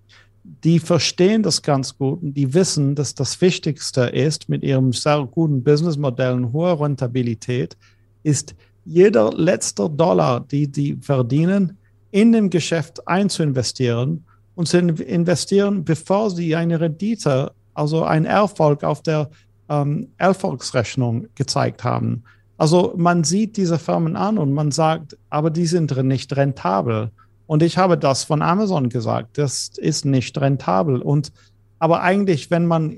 die 0.44 0.78
verstehen 0.78 1.42
das 1.42 1.62
ganz 1.62 1.96
gut 1.96 2.22
und 2.22 2.34
die 2.34 2.54
wissen, 2.54 2.94
dass 2.94 3.14
das 3.14 3.40
Wichtigste 3.40 4.02
ist 4.02 4.48
mit 4.48 4.62
ihrem 4.62 4.92
sehr 4.92 5.26
guten 5.30 5.62
Businessmodell 5.62 6.34
und 6.34 6.52
hoher 6.52 6.80
Rentabilität, 6.80 7.76
ist 8.22 8.54
jeder 8.84 9.32
letzte 9.32 9.88
Dollar, 9.90 10.40
die 10.40 10.68
die 10.68 10.96
verdienen, 11.00 11.78
in 12.10 12.32
dem 12.32 12.50
Geschäft 12.50 13.06
einzuinvestieren 13.08 14.24
und 14.54 14.68
zu 14.68 14.78
investieren, 14.78 15.84
bevor 15.84 16.30
sie 16.30 16.54
eine 16.54 16.80
Rendite 16.80 17.52
also 17.74 18.04
ein 18.04 18.24
Erfolg 18.24 18.84
auf 18.84 19.02
der 19.02 19.30
ähm, 19.68 20.08
Erfolgsrechnung 20.18 21.26
gezeigt 21.34 21.84
haben. 21.84 22.24
Also 22.56 22.94
man 22.96 23.24
sieht 23.24 23.56
diese 23.56 23.78
Firmen 23.78 24.16
an 24.16 24.38
und 24.38 24.52
man 24.52 24.70
sagt, 24.70 25.16
aber 25.30 25.50
die 25.50 25.66
sind 25.66 25.96
nicht 26.04 26.36
rentabel. 26.36 27.10
Und 27.46 27.62
ich 27.62 27.76
habe 27.76 27.98
das 27.98 28.24
von 28.24 28.42
Amazon 28.42 28.88
gesagt, 28.88 29.38
das 29.38 29.72
ist 29.76 30.04
nicht 30.04 30.40
rentabel. 30.40 31.02
Und 31.02 31.32
aber 31.78 32.02
eigentlich, 32.02 32.50
wenn 32.50 32.66
man 32.66 32.96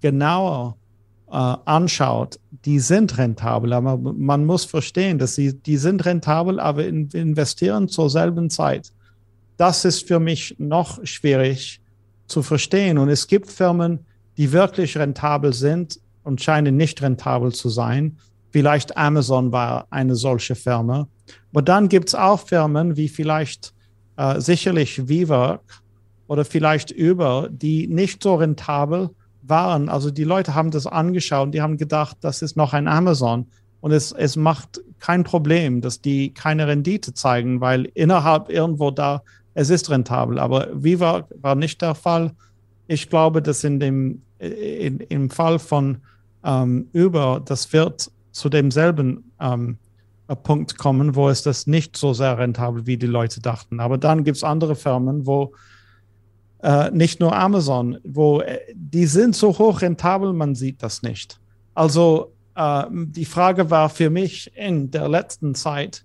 genauer 0.00 0.76
äh, 1.30 1.36
anschaut, 1.36 2.40
die 2.64 2.80
sind 2.80 3.18
rentabel, 3.18 3.72
aber 3.72 3.96
man 3.96 4.46
muss 4.46 4.64
verstehen, 4.64 5.18
dass 5.18 5.34
sie, 5.34 5.54
die 5.54 5.76
sind 5.76 6.04
rentabel, 6.04 6.58
aber 6.58 6.86
in, 6.86 7.08
investieren 7.10 7.88
zur 7.88 8.08
selben 8.10 8.50
Zeit. 8.50 8.90
Das 9.56 9.84
ist 9.84 10.08
für 10.08 10.18
mich 10.18 10.56
noch 10.58 11.04
schwierig 11.04 11.80
zu 12.26 12.42
verstehen. 12.42 12.98
Und 12.98 13.10
es 13.10 13.26
gibt 13.26 13.50
Firmen, 13.50 14.00
die 14.36 14.52
wirklich 14.52 14.96
rentabel 14.96 15.52
sind 15.52 16.00
und 16.22 16.42
scheinen 16.42 16.76
nicht 16.76 17.02
rentabel 17.02 17.52
zu 17.52 17.68
sein. 17.68 18.18
Vielleicht 18.50 18.96
Amazon 18.96 19.52
war 19.52 19.86
eine 19.90 20.14
solche 20.14 20.54
Firma. 20.54 21.08
Aber 21.52 21.62
dann 21.62 21.88
gibt 21.88 22.08
es 22.08 22.14
auch 22.14 22.40
Firmen 22.40 22.96
wie 22.96 23.08
vielleicht 23.08 23.74
äh, 24.16 24.40
sicherlich 24.40 25.08
WeWork 25.08 25.82
oder 26.26 26.44
vielleicht 26.44 26.94
Uber, 26.96 27.48
die 27.50 27.86
nicht 27.86 28.22
so 28.22 28.36
rentabel 28.36 29.10
waren. 29.42 29.88
Also 29.88 30.10
die 30.10 30.24
Leute 30.24 30.54
haben 30.54 30.70
das 30.70 30.86
angeschaut 30.86 31.46
und 31.46 31.52
die 31.52 31.62
haben 31.62 31.76
gedacht, 31.76 32.16
das 32.20 32.42
ist 32.42 32.56
noch 32.56 32.72
ein 32.72 32.88
Amazon. 32.88 33.46
Und 33.80 33.92
es, 33.92 34.12
es 34.12 34.36
macht 34.36 34.80
kein 34.98 35.24
Problem, 35.24 35.82
dass 35.82 36.00
die 36.00 36.32
keine 36.32 36.66
Rendite 36.66 37.12
zeigen, 37.12 37.60
weil 37.60 37.90
innerhalb 37.94 38.48
irgendwo 38.48 38.90
da, 38.90 39.22
es 39.52 39.68
ist 39.68 39.90
rentabel. 39.90 40.38
Aber 40.38 40.68
WeWork 40.72 41.26
war 41.40 41.54
nicht 41.54 41.82
der 41.82 41.94
Fall. 41.94 42.32
Ich 42.86 43.08
glaube, 43.08 43.42
dass 43.42 43.64
in 43.64 43.80
dem, 43.80 44.22
in, 44.38 45.00
im 45.00 45.30
Fall 45.30 45.58
von 45.58 45.98
ähm, 46.44 46.88
Uber, 46.94 47.42
das 47.44 47.72
wird 47.72 48.10
zu 48.32 48.48
demselben 48.48 49.32
ähm, 49.40 49.78
Punkt 50.42 50.78
kommen, 50.78 51.14
wo 51.14 51.28
es 51.28 51.42
das 51.42 51.66
nicht 51.66 51.96
so 51.96 52.14
sehr 52.14 52.38
rentabel 52.38 52.86
wie 52.86 52.96
die 52.96 53.06
Leute 53.06 53.40
dachten. 53.40 53.80
Aber 53.80 53.98
dann 53.98 54.24
gibt 54.24 54.36
es 54.36 54.44
andere 54.44 54.74
Firmen, 54.74 55.26
wo 55.26 55.52
äh, 56.62 56.90
nicht 56.90 57.20
nur 57.20 57.36
Amazon, 57.36 57.98
wo 58.04 58.40
äh, 58.40 58.58
die 58.74 59.06
sind 59.06 59.36
so 59.36 59.58
hoch 59.58 59.82
rentabel, 59.82 60.32
man 60.32 60.54
sieht 60.54 60.82
das 60.82 61.02
nicht. 61.02 61.38
Also 61.74 62.32
äh, 62.54 62.84
die 62.90 63.26
Frage 63.26 63.70
war 63.70 63.90
für 63.90 64.08
mich 64.08 64.50
in 64.56 64.90
der 64.90 65.08
letzten 65.08 65.54
Zeit, 65.54 66.04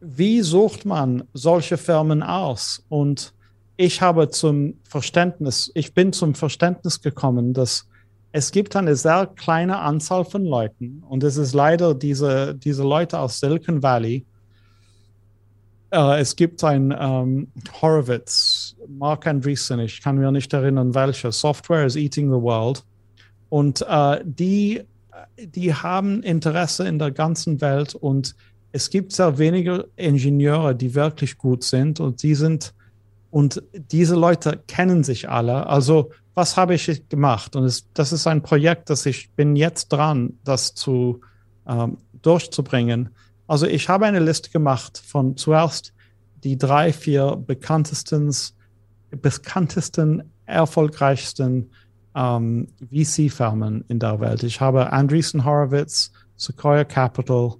wie 0.00 0.40
sucht 0.40 0.86
man 0.86 1.24
solche 1.34 1.76
Firmen 1.76 2.22
aus? 2.22 2.82
Und 2.88 3.34
ich 3.80 4.02
habe 4.02 4.28
zum 4.28 4.74
Verständnis, 4.84 5.72
ich 5.74 5.94
bin 5.94 6.12
zum 6.12 6.34
Verständnis 6.34 7.00
gekommen, 7.00 7.54
dass 7.54 7.88
es 8.30 8.52
gibt 8.52 8.76
eine 8.76 8.94
sehr 8.94 9.26
kleine 9.26 9.78
Anzahl 9.78 10.26
von 10.26 10.44
Leuten 10.44 11.02
und 11.08 11.24
es 11.24 11.38
ist 11.38 11.54
leider 11.54 11.94
diese, 11.94 12.54
diese 12.54 12.82
Leute 12.82 13.18
aus 13.18 13.40
Silicon 13.40 13.82
Valley. 13.82 14.26
Äh, 15.92 16.20
es 16.20 16.36
gibt 16.36 16.62
ein 16.62 16.94
ähm, 16.96 17.48
Horowitz, 17.80 18.76
Mark 18.86 19.26
Andreessen, 19.26 19.80
ich 19.80 20.02
kann 20.02 20.18
mir 20.18 20.30
nicht 20.30 20.52
erinnern, 20.52 20.94
welcher. 20.94 21.32
Software 21.32 21.86
is 21.86 21.96
eating 21.96 22.26
the 22.26 22.40
world. 22.40 22.84
Und 23.48 23.80
äh, 23.88 24.20
die, 24.22 24.82
die 25.42 25.72
haben 25.72 26.22
Interesse 26.22 26.86
in 26.86 26.98
der 26.98 27.12
ganzen 27.12 27.62
Welt 27.62 27.94
und 27.94 28.36
es 28.72 28.90
gibt 28.90 29.12
sehr 29.12 29.38
wenige 29.38 29.88
Ingenieure, 29.96 30.74
die 30.74 30.94
wirklich 30.94 31.38
gut 31.38 31.64
sind 31.64 31.98
und 31.98 32.22
die 32.22 32.34
sind 32.34 32.74
und 33.30 33.62
diese 33.72 34.16
Leute 34.16 34.62
kennen 34.66 35.04
sich 35.04 35.28
alle. 35.28 35.66
Also 35.66 36.10
was 36.34 36.56
habe 36.56 36.74
ich 36.74 37.08
gemacht? 37.08 37.56
Und 37.56 37.64
es, 37.64 37.86
das 37.92 38.12
ist 38.12 38.26
ein 38.26 38.42
Projekt, 38.42 38.90
das 38.90 39.06
ich 39.06 39.30
bin 39.32 39.56
jetzt 39.56 39.88
dran, 39.88 40.38
das 40.44 40.74
zu 40.74 41.20
ähm, 41.66 41.98
durchzubringen. 42.22 43.10
Also 43.46 43.66
ich 43.66 43.88
habe 43.88 44.06
eine 44.06 44.20
Liste 44.20 44.50
gemacht 44.50 45.02
von 45.04 45.36
zuerst 45.36 45.92
die 46.44 46.56
drei, 46.56 46.92
vier 46.92 47.36
bekanntesten, 47.36 48.34
bekanntesten, 49.10 50.32
erfolgreichsten 50.46 51.70
ähm, 52.14 52.68
VC-Firmen 52.90 53.84
in 53.88 53.98
der 53.98 54.20
Welt. 54.20 54.42
Ich 54.42 54.60
habe 54.60 54.92
Andreessen 54.92 55.44
Horowitz, 55.44 56.10
Sequoia 56.36 56.84
Capital, 56.84 57.54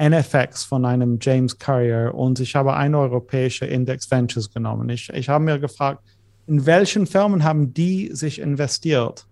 NFX 0.00 0.64
von 0.64 0.84
einem 0.84 1.18
James 1.20 1.58
Currier 1.58 2.14
und 2.14 2.40
ich 2.40 2.56
habe 2.56 2.74
eine 2.74 2.98
europäische 2.98 3.66
Index 3.66 4.10
Ventures 4.10 4.50
genommen. 4.50 4.88
Ich, 4.88 5.10
ich 5.10 5.28
habe 5.28 5.44
mir 5.44 5.58
gefragt, 5.58 6.02
in 6.46 6.64
welchen 6.64 7.06
Firmen 7.06 7.44
haben 7.44 7.74
die 7.74 8.10
sich 8.12 8.40
investiert? 8.40 9.26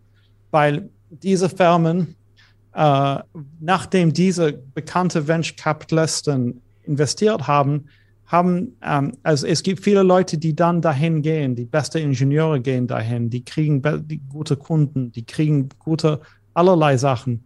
Weil 0.50 0.90
diese 1.10 1.48
Firmen, 1.48 2.16
äh, 2.74 3.18
nachdem 3.60 4.12
diese 4.12 4.52
bekannte 4.52 5.26
Venture 5.26 5.56
Capitalisten 5.56 6.60
investiert 6.82 7.46
haben, 7.46 7.86
haben, 8.26 8.76
ähm, 8.82 9.12
also 9.22 9.46
es 9.46 9.62
gibt 9.62 9.82
viele 9.82 10.02
Leute, 10.02 10.36
die 10.36 10.54
dann 10.54 10.82
dahin 10.82 11.22
gehen, 11.22 11.56
die 11.56 11.64
beste 11.64 11.98
Ingenieure 11.98 12.60
gehen 12.60 12.86
dahin, 12.86 13.30
die 13.30 13.42
kriegen 13.42 13.82
die 14.06 14.20
gute 14.28 14.56
Kunden, 14.56 15.12
die 15.12 15.24
kriegen 15.24 15.70
gute 15.78 16.20
allerlei 16.52 16.98
Sachen. 16.98 17.44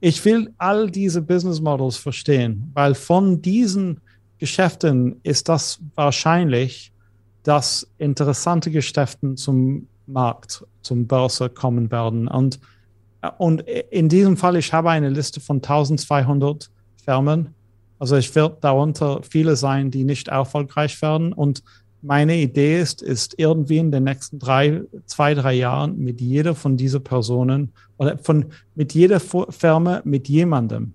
Ich 0.00 0.24
will 0.24 0.52
all 0.56 0.90
diese 0.90 1.20
Business 1.20 1.60
Models 1.60 1.96
verstehen, 1.96 2.70
weil 2.74 2.94
von 2.94 3.42
diesen 3.42 4.00
Geschäften 4.38 5.20
ist 5.22 5.48
das 5.48 5.78
wahrscheinlich, 5.94 6.92
dass 7.42 7.86
interessante 7.98 8.70
Geschäfte 8.70 9.34
zum 9.34 9.86
Markt, 10.06 10.64
zum 10.82 11.06
Börse 11.06 11.50
kommen 11.50 11.90
werden. 11.90 12.28
Und, 12.28 12.58
und 13.36 13.60
in 13.90 14.08
diesem 14.08 14.38
Fall, 14.38 14.56
ich 14.56 14.72
habe 14.72 14.90
eine 14.90 15.10
Liste 15.10 15.40
von 15.40 15.56
1200 15.56 16.70
Firmen. 17.04 17.54
Also 17.98 18.16
ich 18.16 18.34
werde 18.34 18.56
darunter 18.62 19.20
viele 19.22 19.56
sein, 19.56 19.90
die 19.90 20.04
nicht 20.04 20.28
erfolgreich 20.28 21.00
werden. 21.02 21.34
Und 21.34 21.62
meine 22.02 22.36
Idee 22.36 22.80
ist, 22.80 23.02
ist 23.02 23.34
irgendwie 23.36 23.78
in 23.78 23.90
den 23.92 24.04
nächsten 24.04 24.38
drei, 24.38 24.82
zwei, 25.06 25.34
drei 25.34 25.54
Jahren 25.54 25.98
mit 25.98 26.20
jeder 26.20 26.54
von 26.54 26.76
diesen 26.76 27.02
Personen 27.02 27.72
oder 27.98 28.18
von, 28.18 28.46
mit 28.74 28.94
jeder 28.94 29.20
Firma, 29.20 30.00
mit 30.04 30.28
jemandem, 30.28 30.94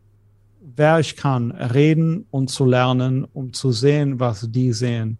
wer 0.76 1.00
ich 1.00 1.16
kann, 1.16 1.52
reden 1.52 2.26
und 2.32 2.50
zu 2.50 2.66
lernen, 2.66 3.26
um 3.34 3.54
zu 3.54 3.72
sehen, 3.72 4.20
was 4.20 4.48
die 4.52 4.74
sehen. 4.74 5.18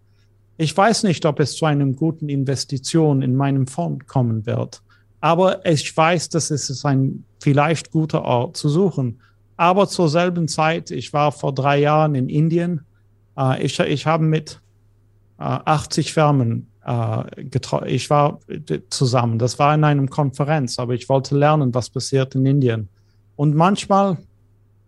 Ich 0.56 0.76
weiß 0.76 1.02
nicht, 1.04 1.24
ob 1.26 1.38
es 1.40 1.56
zu 1.56 1.66
einem 1.66 1.94
guten 1.94 2.28
Investition 2.28 3.22
in 3.22 3.36
meinem 3.36 3.66
Fonds 3.66 4.06
kommen 4.06 4.46
wird, 4.46 4.82
aber 5.20 5.64
ich 5.66 5.96
weiß, 5.96 6.30
dass 6.30 6.50
es 6.50 6.84
ein 6.84 7.24
vielleicht 7.40 7.90
guter 7.90 8.22
Ort 8.24 8.56
zu 8.56 8.68
suchen. 8.68 9.20
Aber 9.56 9.88
zur 9.88 10.08
selben 10.08 10.48
Zeit, 10.48 10.90
ich 10.90 11.12
war 11.12 11.32
vor 11.32 11.54
drei 11.54 11.78
Jahren 11.80 12.14
in 12.14 12.28
Indien, 12.28 12.82
äh, 13.38 13.62
ich, 13.62 13.78
ich 13.80 14.06
habe 14.06 14.24
mit 14.24 14.60
80 15.38 16.08
äh, 16.08 16.10
Firmen 16.10 16.70
äh, 16.84 17.44
getroffen. 17.44 17.88
Ich 17.88 18.10
war 18.10 18.40
zusammen. 18.90 19.38
Das 19.38 19.58
war 19.58 19.74
in 19.74 19.84
einem 19.84 20.08
Konferenz, 20.08 20.78
aber 20.78 20.94
ich 20.94 21.08
wollte 21.08 21.36
lernen, 21.36 21.74
was 21.74 21.90
passiert 21.90 22.34
in 22.34 22.46
Indien. 22.46 22.88
Und 23.36 23.54
manchmal, 23.54 24.18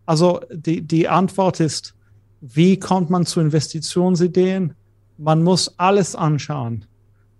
also 0.06 0.40
die, 0.50 0.82
die 0.82 1.08
Antwort 1.08 1.60
ist, 1.60 1.94
wie 2.40 2.78
kommt 2.78 3.10
man 3.10 3.26
zu 3.26 3.40
Investitionsideen? 3.40 4.74
Man 5.18 5.42
muss 5.42 5.74
alles 5.78 6.14
anschauen. 6.14 6.84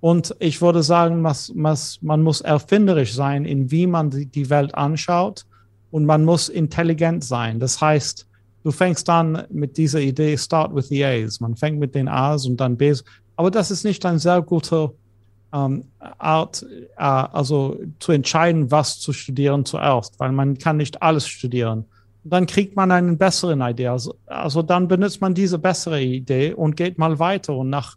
Und 0.01 0.35
ich 0.39 0.61
würde 0.61 0.83
sagen, 0.83 1.25
was, 1.25 1.53
was, 1.55 2.01
man 2.03 2.23
muss 2.23 2.41
erfinderisch 2.41 3.15
sein, 3.15 3.45
in 3.45 3.71
wie 3.71 3.87
man 3.87 4.11
die, 4.11 4.27
die 4.27 4.51
Welt 4.51 4.75
anschaut. 4.75 5.45
Und 5.91 6.05
man 6.05 6.25
muss 6.25 6.49
intelligent 6.49 7.25
sein. 7.25 7.59
Das 7.59 7.81
heißt, 7.81 8.28
du 8.69 8.73
fängst 8.73 9.09
an 9.09 9.45
mit 9.49 9.79
dieser 9.79 10.01
Idee, 10.01 10.37
start 10.37 10.75
with 10.75 10.89
the 10.89 11.03
A's. 11.03 11.41
Man 11.41 11.57
fängt 11.57 11.79
mit 11.79 11.95
den 11.95 12.07
A's 12.07 12.45
und 12.45 12.59
dann 12.59 12.77
B's. 12.77 13.03
Aber 13.37 13.51
das 13.51 13.71
ist 13.71 13.83
nicht 13.83 14.05
ein 14.05 14.19
sehr 14.19 14.43
guter 14.43 14.93
ähm, 15.55 15.85
Art, 16.19 16.67
äh, 16.99 17.03
also 17.03 17.81
zu 17.99 18.13
entscheiden, 18.13 18.71
was 18.71 19.01
zu 19.01 19.15
studieren 19.15 19.65
zuerst, 19.65 20.21
weil 20.21 20.33
man 20.33 20.59
kann 20.59 20.77
nicht 20.77 21.01
alles 21.01 21.27
studieren. 21.27 21.87
Und 22.25 22.31
dann 22.31 22.45
kriegt 22.45 22.77
man 22.77 22.91
eine 22.91 23.17
bessere 23.17 23.55
Idee. 23.71 23.87
Also, 23.87 24.15
also 24.27 24.61
dann 24.61 24.87
benutzt 24.87 25.23
man 25.23 25.33
diese 25.33 25.59
bessere 25.59 26.03
Idee 26.03 26.53
und 26.53 26.77
geht 26.77 26.99
mal 26.99 27.19
weiter. 27.19 27.57
Und 27.57 27.71
nach, 27.71 27.97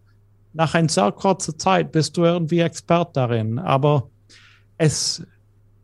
nach 0.54 0.74
einer 0.74 0.88
sehr 0.88 1.12
kurzen 1.12 1.60
Zeit 1.60 1.92
bist 1.92 2.16
du 2.16 2.24
irgendwie 2.24 2.62
Expert 2.62 3.18
darin. 3.18 3.60
Aber 3.60 4.08
es 4.78 5.22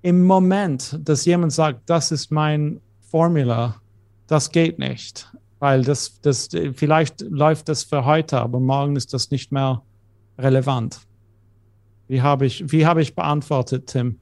im 0.01 0.23
Moment, 0.23 0.97
dass 1.03 1.25
jemand 1.25 1.51
sagt, 1.51 1.89
das 1.89 2.13
ist 2.13 2.31
mein 2.31 2.79
Formula, 3.01 3.81
das 4.27 4.51
geht 4.51 4.79
nicht, 4.79 5.31
weil 5.59 5.83
das, 5.83 6.21
das, 6.21 6.49
vielleicht 6.73 7.21
läuft 7.21 7.69
das 7.69 7.83
für 7.83 8.05
heute, 8.05 8.39
aber 8.39 8.59
morgen 8.59 8.95
ist 8.95 9.13
das 9.13 9.31
nicht 9.31 9.51
mehr 9.51 9.81
relevant. 10.37 10.99
Wie 12.07 12.21
habe 12.21 12.45
ich, 12.45 12.71
wie 12.71 12.85
habe 12.85 13.01
ich 13.01 13.15
beantwortet, 13.15 13.87
Tim? 13.87 14.19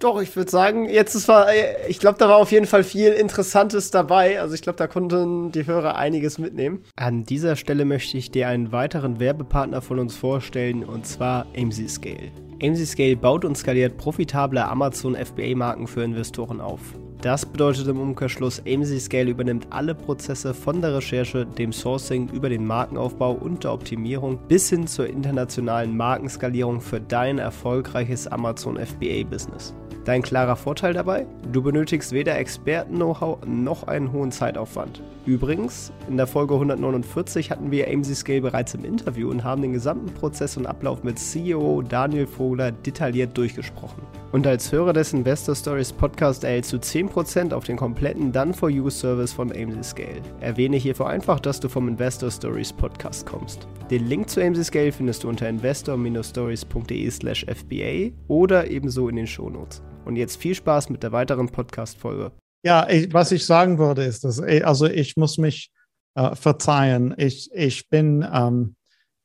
Doch, 0.00 0.22
ich 0.22 0.34
würde 0.34 0.50
sagen, 0.50 0.88
jetzt 0.88 1.14
ist 1.14 1.28
war, 1.28 1.48
ich 1.86 1.98
glaube, 1.98 2.16
da 2.16 2.26
war 2.26 2.38
auf 2.38 2.52
jeden 2.52 2.64
Fall 2.64 2.84
viel 2.84 3.12
Interessantes 3.12 3.90
dabei. 3.90 4.40
Also 4.40 4.54
ich 4.54 4.62
glaube, 4.62 4.78
da 4.78 4.86
konnten 4.86 5.52
die 5.52 5.66
Hörer 5.66 5.96
einiges 5.96 6.38
mitnehmen. 6.38 6.82
An 6.96 7.24
dieser 7.24 7.54
Stelle 7.54 7.84
möchte 7.84 8.16
ich 8.16 8.30
dir 8.30 8.48
einen 8.48 8.72
weiteren 8.72 9.20
Werbepartner 9.20 9.82
von 9.82 9.98
uns 9.98 10.16
vorstellen, 10.16 10.84
und 10.84 11.06
zwar 11.06 11.46
AMC 11.54 11.90
Scale. 11.90 12.32
AMC 12.62 12.86
Scale 12.86 13.16
baut 13.16 13.44
und 13.44 13.58
skaliert 13.58 13.98
profitable 13.98 14.64
Amazon 14.64 15.14
FBA-Marken 15.14 15.86
für 15.86 16.02
Investoren 16.02 16.62
auf. 16.62 16.80
Das 17.22 17.44
bedeutet 17.44 17.86
im 17.86 18.00
Umkehrschluss, 18.00 18.62
AMC 18.66 18.98
Scale 18.98 19.28
übernimmt 19.28 19.66
alle 19.68 19.94
Prozesse 19.94 20.54
von 20.54 20.80
der 20.80 20.94
Recherche, 20.94 21.44
dem 21.44 21.70
Sourcing 21.70 22.30
über 22.30 22.48
den 22.48 22.66
Markenaufbau 22.66 23.32
und 23.32 23.62
der 23.62 23.74
Optimierung 23.74 24.38
bis 24.48 24.70
hin 24.70 24.86
zur 24.86 25.06
internationalen 25.06 25.94
Markenskalierung 25.94 26.80
für 26.80 26.98
dein 26.98 27.38
erfolgreiches 27.38 28.26
Amazon 28.26 28.78
FBA-Business. 28.78 29.74
Dein 30.06 30.22
klarer 30.22 30.56
Vorteil 30.56 30.94
dabei? 30.94 31.26
Du 31.52 31.60
benötigst 31.60 32.12
weder 32.12 32.38
Experten-Know-how 32.38 33.44
noch 33.44 33.86
einen 33.86 34.12
hohen 34.12 34.32
Zeitaufwand. 34.32 35.02
Übrigens, 35.26 35.92
in 36.08 36.16
der 36.16 36.26
Folge 36.26 36.54
149 36.54 37.50
hatten 37.50 37.70
wir 37.70 37.86
AMC 37.86 38.16
Scale 38.16 38.40
bereits 38.40 38.72
im 38.72 38.86
Interview 38.86 39.28
und 39.28 39.44
haben 39.44 39.60
den 39.60 39.74
gesamten 39.74 40.14
Prozess 40.14 40.56
und 40.56 40.64
Ablauf 40.64 41.04
mit 41.04 41.18
CEO 41.18 41.82
Daniel 41.82 42.26
Vogler 42.26 42.72
detailliert 42.72 43.36
durchgesprochen. 43.36 44.00
Und 44.32 44.46
als 44.46 44.70
Hörer 44.70 44.92
des 44.92 45.12
Investor 45.12 45.56
Stories 45.56 45.92
Podcast 45.92 46.44
erhältst 46.44 46.72
du 46.72 46.76
10% 46.76 47.52
auf 47.52 47.64
den 47.64 47.76
kompletten 47.76 48.30
Done 48.30 48.54
for 48.54 48.70
You 48.70 48.88
Service 48.88 49.32
von 49.32 49.50
AMC 49.50 49.84
Scale. 49.84 50.22
Erwähne 50.38 50.76
hierfür 50.76 51.08
einfach, 51.08 51.40
dass 51.40 51.58
du 51.58 51.68
vom 51.68 51.88
Investor 51.88 52.30
Stories 52.30 52.72
Podcast 52.72 53.26
kommst. 53.26 53.66
Den 53.90 54.06
Link 54.06 54.30
zu 54.30 54.40
AMC 54.40 54.64
Scale 54.64 54.92
findest 54.92 55.24
du 55.24 55.28
unter 55.28 55.48
investor-stories.de/fba 55.48 58.16
oder 58.28 58.70
ebenso 58.70 59.08
in 59.08 59.16
den 59.16 59.26
Shownotes. 59.26 59.82
Und 60.04 60.14
jetzt 60.14 60.36
viel 60.36 60.54
Spaß 60.54 60.90
mit 60.90 61.02
der 61.02 61.10
weiteren 61.10 61.48
Podcast-Folge. 61.48 62.30
Ja, 62.64 62.88
ich, 62.88 63.12
was 63.12 63.32
ich 63.32 63.44
sagen 63.44 63.78
würde, 63.78 64.04
ist, 64.04 64.22
dass 64.22 64.40
also 64.40 64.86
ich 64.86 65.16
muss 65.16 65.38
mich 65.38 65.72
äh, 66.14 66.36
verzeihen. 66.36 67.16
Ich, 67.16 67.50
ich 67.52 67.88
bin 67.88 68.24
ähm, 68.32 68.76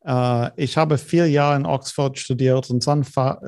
Uh, 0.08 0.50
ich 0.56 0.78
habe 0.78 1.00
vier 1.00 1.28
Jahre 1.28 1.56
in 1.56 1.66
Oxford 1.66 2.20
studiert 2.20 2.70
und 2.70 2.86
dann, 2.86 3.04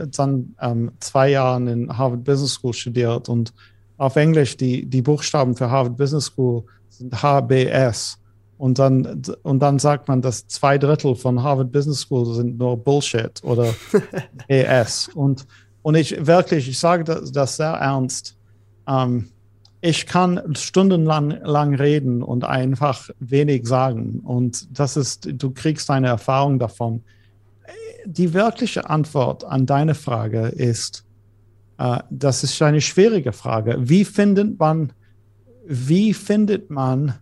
dann 0.08 0.56
um, 0.60 0.92
zwei 1.00 1.30
Jahre 1.30 1.70
in 1.70 1.96
Harvard 1.96 2.24
Business 2.24 2.54
School 2.54 2.74
studiert. 2.74 3.30
Und 3.30 3.54
auf 3.98 4.16
Englisch, 4.16 4.58
die, 4.58 4.84
die 4.86 5.04
Buchstaben 5.04 5.56
für 5.56 5.70
Harvard 5.70 5.98
Business 5.98 6.26
School 6.26 6.64
sind 6.90 7.22
HBS. 7.22 8.18
Und 8.58 8.80
dann, 8.80 9.22
und 9.44 9.60
dann 9.60 9.78
sagt 9.78 10.08
man, 10.08 10.24
dass 10.24 10.48
zwei 10.48 10.80
Drittel 10.80 11.16
von 11.16 11.44
Harvard 11.44 11.72
Business 11.72 12.00
School 12.00 12.26
sind 12.34 12.58
nur 12.58 12.76
Bullshit 12.76 13.40
oder 13.44 13.72
ES. 14.48 15.10
Und, 15.14 15.46
und 15.84 15.94
ich 15.94 16.26
wirklich, 16.26 16.68
ich 16.68 16.80
sage 16.80 17.04
das, 17.04 17.32
das 17.32 17.58
sehr 17.58 17.74
ernst. 17.74 18.36
Um, 18.88 19.30
ich 19.82 20.08
kann 20.08 20.56
stundenlang 20.56 21.40
lang 21.44 21.76
reden 21.76 22.24
und 22.24 22.44
einfach 22.44 23.10
wenig 23.20 23.68
sagen. 23.68 24.22
Und 24.24 24.78
das 24.78 24.98
ist, 24.98 25.30
du 25.32 25.52
kriegst 25.52 25.90
eine 25.92 26.08
Erfahrung 26.08 26.58
davon. 26.58 27.04
Die 28.06 28.34
wirkliche 28.34 28.90
Antwort 28.90 29.44
an 29.44 29.66
deine 29.66 29.94
Frage 29.94 30.48
ist, 30.48 31.06
äh, 31.78 32.00
das 32.10 32.44
ist 32.44 32.62
eine 32.62 32.82
schwierige 32.82 33.34
Frage. 33.34 33.78
Wie 33.80 34.04
findet 34.04 34.60
man, 34.60 34.94
wie 35.68 36.14
findet 36.14 36.72
man 36.72 37.16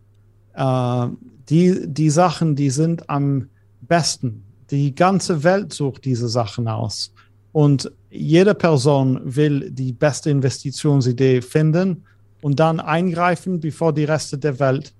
äh, 0.54 1.08
die, 1.50 1.82
die 1.88 2.10
Sachen, 2.10 2.56
die 2.56 2.70
sind 2.70 3.10
am 3.10 3.50
besten? 3.82 4.44
Die 4.72 4.96
ganze 4.96 5.44
Welt 5.44 5.74
sucht 5.74 6.06
diese 6.06 6.30
Sachen 6.30 6.68
aus. 6.68 7.12
Und 7.52 7.92
jede 8.10 8.54
Person 8.54 9.20
will 9.24 9.72
die 9.72 9.94
beste 9.94 10.30
Investitionsidee 10.30 11.42
finden 11.42 12.04
und 12.46 12.60
dann 12.60 12.80
eingreifen, 12.80 13.60
bevor 13.60 13.92
die 13.92 14.04
Reste 14.04 14.38
der 14.38 14.60
Welt 14.60 14.94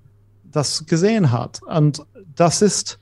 das 0.52 0.88
gesehen 0.88 1.32
hat. 1.32 1.62
Und 1.62 2.04
das 2.36 2.64
ist, 2.64 2.98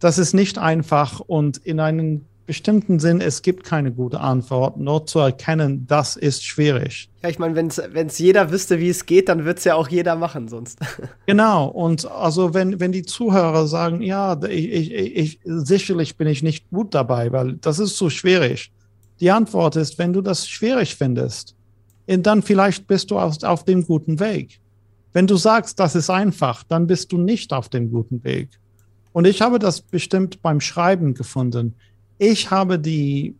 das 0.00 0.18
ist 0.18 0.34
nicht 0.34 0.58
einfach 0.58 1.20
und 1.20 1.58
in 1.58 1.78
einem 1.78 2.22
bestimmten 2.46 2.98
Sinn, 2.98 3.20
es 3.20 3.42
gibt 3.42 3.62
keine 3.62 3.92
gute 3.92 4.18
Antwort. 4.18 4.76
Nur 4.76 5.06
zu 5.06 5.20
erkennen, 5.20 5.86
das 5.86 6.16
ist 6.16 6.44
schwierig. 6.44 7.08
Ja, 7.22 7.28
ich 7.28 7.38
meine, 7.38 7.54
wenn 7.54 7.68
es 7.68 8.18
jeder 8.18 8.50
wüsste, 8.50 8.80
wie 8.80 8.88
es 8.88 9.06
geht, 9.06 9.28
dann 9.28 9.44
wird 9.44 9.58
es 9.58 9.64
ja 9.64 9.76
auch 9.76 9.86
jeder 9.86 10.16
machen 10.16 10.48
sonst. 10.48 10.80
Genau. 11.26 11.68
Und 11.68 12.10
also 12.10 12.54
wenn, 12.54 12.80
wenn 12.80 12.90
die 12.90 13.04
Zuhörer 13.04 13.68
sagen, 13.68 14.02
ja, 14.02 14.36
ich, 14.48 14.72
ich, 14.72 15.16
ich, 15.16 15.40
sicherlich 15.44 16.16
bin 16.16 16.26
ich 16.26 16.42
nicht 16.42 16.68
gut 16.70 16.92
dabei, 16.92 17.30
weil 17.30 17.52
das 17.58 17.78
ist 17.78 17.96
so 17.96 18.10
schwierig. 18.10 18.72
Die 19.20 19.30
Antwort 19.30 19.76
ist, 19.76 19.96
wenn 19.96 20.12
du 20.12 20.22
das 20.22 20.48
schwierig 20.48 20.96
findest, 20.96 21.55
dann 22.06 22.42
vielleicht 22.42 22.86
bist 22.86 23.10
du 23.10 23.18
auf, 23.18 23.64
dem 23.64 23.84
guten 23.84 24.20
Weg. 24.20 24.60
Wenn 25.12 25.26
du 25.26 25.36
sagst, 25.36 25.80
das 25.80 25.94
ist 25.94 26.10
einfach, 26.10 26.62
dann 26.62 26.86
bist 26.86 27.12
du 27.12 27.18
nicht 27.18 27.52
auf 27.52 27.68
dem 27.68 27.90
guten 27.90 28.22
Weg. 28.22 28.50
Und 29.12 29.26
ich 29.26 29.40
habe 29.40 29.58
das 29.58 29.80
bestimmt 29.80 30.42
beim 30.42 30.60
Schreiben 30.60 31.14
gefunden. 31.14 31.74
Ich 32.18 32.50
habe 32.50 32.78
die, 32.78 33.34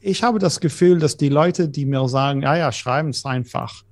ich 0.00 0.22
habe 0.22 0.38
das 0.38 0.60
Gefühl, 0.60 0.98
dass 0.98 1.16
die 1.16 1.28
Leute, 1.28 1.68
die 1.68 1.86
mir 1.86 2.08
sagen, 2.08 2.42
ja, 2.42 2.56
ja, 2.56 2.72
schreiben 2.72 3.10
ist 3.10 3.26
einfach, 3.26 3.82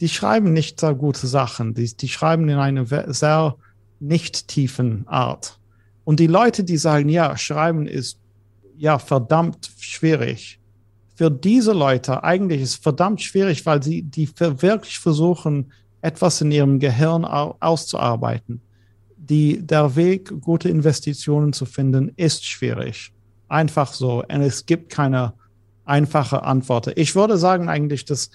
die 0.00 0.08
schreiben 0.08 0.52
nicht 0.52 0.80
sehr 0.80 0.94
gute 0.94 1.26
Sachen. 1.26 1.74
Die, 1.74 1.94
die 1.94 2.08
schreiben 2.08 2.48
in 2.48 2.58
einer 2.58 2.86
sehr 3.12 3.56
nicht 4.00 4.48
tiefen 4.48 5.06
Art. 5.06 5.58
Und 6.04 6.20
die 6.20 6.26
Leute, 6.26 6.64
die 6.64 6.78
sagen, 6.78 7.08
ja, 7.08 7.36
schreiben 7.36 7.86
ist 7.86 8.18
ja 8.76 8.98
verdammt 8.98 9.70
schwierig, 9.78 10.59
für 11.20 11.30
diese 11.30 11.74
Leute 11.74 12.24
eigentlich 12.24 12.62
ist 12.62 12.82
verdammt 12.82 13.20
schwierig, 13.20 13.66
weil 13.66 13.82
sie 13.82 14.00
die 14.00 14.26
wirklich 14.38 14.98
versuchen, 14.98 15.70
etwas 16.00 16.40
in 16.40 16.50
ihrem 16.50 16.78
Gehirn 16.78 17.26
auszuarbeiten. 17.26 18.62
Die, 19.18 19.60
der 19.60 19.96
Weg, 19.96 20.32
gute 20.40 20.70
Investitionen 20.70 21.52
zu 21.52 21.66
finden, 21.66 22.10
ist 22.16 22.46
schwierig. 22.46 23.12
Einfach 23.48 23.92
so. 23.92 24.22
Und 24.22 24.40
es 24.40 24.64
gibt 24.64 24.90
keine 24.90 25.34
einfache 25.84 26.42
Antwort. 26.42 26.90
Ich 26.96 27.14
würde 27.14 27.36
sagen 27.36 27.68
eigentlich, 27.68 28.06
dass 28.06 28.30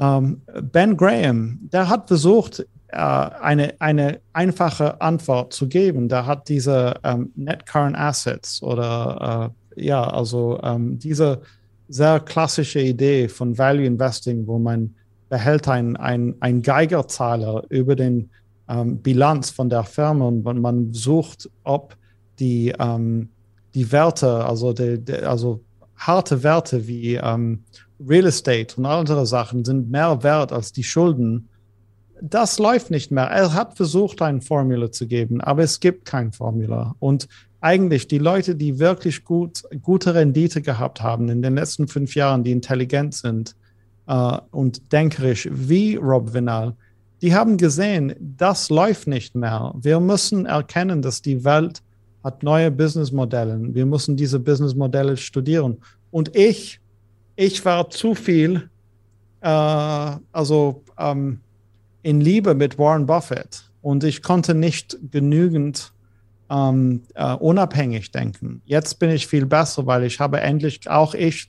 ähm, 0.00 0.42
Ben 0.60 0.96
Graham, 0.96 1.60
der 1.72 1.88
hat 1.88 2.08
versucht, 2.08 2.66
äh, 2.88 2.96
eine, 2.96 3.80
eine 3.80 4.20
einfache 4.32 5.00
Antwort 5.00 5.52
zu 5.52 5.68
geben. 5.68 6.08
Da 6.08 6.26
hat 6.26 6.48
diese 6.48 6.96
ähm, 7.04 7.30
Net 7.36 7.66
Current 7.66 7.96
Assets 7.96 8.64
oder 8.64 9.52
äh, 9.76 9.84
ja, 9.86 10.02
also 10.02 10.58
ähm, 10.64 10.98
diese 10.98 11.40
sehr 11.88 12.20
klassische 12.20 12.80
Idee 12.80 13.28
von 13.28 13.56
Value 13.56 13.86
Investing, 13.86 14.46
wo 14.46 14.58
man 14.58 14.94
behält 15.28 15.68
ein, 15.68 15.96
ein, 15.96 16.62
Geigerzahler 16.62 17.64
über 17.68 17.96
den 17.96 18.30
ähm, 18.68 18.98
Bilanz 18.98 19.50
von 19.50 19.68
der 19.68 19.84
Firma 19.84 20.26
und 20.26 20.44
man 20.44 20.92
sucht, 20.92 21.50
ob 21.64 21.96
die, 22.38 22.74
ähm, 22.78 23.30
die 23.74 23.90
Werte, 23.92 24.44
also, 24.44 24.72
die, 24.72 24.98
die, 24.98 25.14
also 25.14 25.60
harte 25.96 26.42
Werte 26.42 26.86
wie 26.86 27.14
ähm, 27.14 27.64
Real 28.06 28.26
Estate 28.26 28.76
und 28.76 28.86
andere 28.86 29.26
Sachen 29.26 29.64
sind 29.64 29.90
mehr 29.90 30.22
wert 30.22 30.52
als 30.52 30.72
die 30.72 30.84
Schulden. 30.84 31.48
Das 32.20 32.58
läuft 32.58 32.90
nicht 32.90 33.10
mehr. 33.10 33.24
Er 33.24 33.52
hat 33.54 33.76
versucht, 33.76 34.22
ein 34.22 34.40
Formula 34.40 34.90
zu 34.90 35.06
geben, 35.06 35.40
aber 35.40 35.62
es 35.62 35.80
gibt 35.80 36.04
kein 36.04 36.32
Formula. 36.32 36.94
Und 36.98 37.28
eigentlich 37.60 38.08
die 38.08 38.18
Leute, 38.18 38.54
die 38.54 38.78
wirklich 38.78 39.24
gut, 39.24 39.62
gute 39.82 40.14
Rendite 40.14 40.62
gehabt 40.62 41.02
haben 41.02 41.28
in 41.28 41.42
den 41.42 41.54
letzten 41.54 41.88
fünf 41.88 42.14
Jahren, 42.14 42.44
die 42.44 42.52
intelligent 42.52 43.14
sind 43.14 43.56
äh, 44.06 44.38
und 44.50 44.92
denkerisch 44.92 45.48
wie 45.50 45.96
Rob 45.96 46.32
Vinal, 46.32 46.74
die 47.20 47.34
haben 47.34 47.56
gesehen, 47.56 48.14
das 48.20 48.70
läuft 48.70 49.08
nicht 49.08 49.34
mehr. 49.34 49.74
Wir 49.80 49.98
müssen 49.98 50.46
erkennen, 50.46 51.02
dass 51.02 51.20
die 51.20 51.44
Welt 51.44 51.82
hat 52.22 52.42
neue 52.42 52.70
Businessmodelle. 52.70 53.58
Wir 53.74 53.86
müssen 53.86 54.16
diese 54.16 54.38
Businessmodelle 54.38 55.16
studieren. 55.16 55.78
Und 56.10 56.36
ich, 56.36 56.80
ich 57.34 57.64
war 57.64 57.90
zu 57.90 58.14
viel, 58.14 58.68
äh, 59.40 59.48
also 59.48 60.82
ähm, 60.96 61.40
in 62.02 62.20
Liebe 62.20 62.54
mit 62.54 62.78
Warren 62.78 63.06
Buffett 63.06 63.64
und 63.82 64.04
ich 64.04 64.22
konnte 64.22 64.54
nicht 64.54 64.96
genügend 65.10 65.92
ähm, 66.50 67.02
äh, 67.14 67.34
unabhängig 67.34 68.10
denken. 68.10 68.62
Jetzt 68.64 68.98
bin 68.98 69.10
ich 69.10 69.26
viel 69.26 69.46
besser, 69.46 69.86
weil 69.86 70.04
ich 70.04 70.20
habe 70.20 70.40
endlich, 70.40 70.88
auch 70.88 71.14
ich 71.14 71.48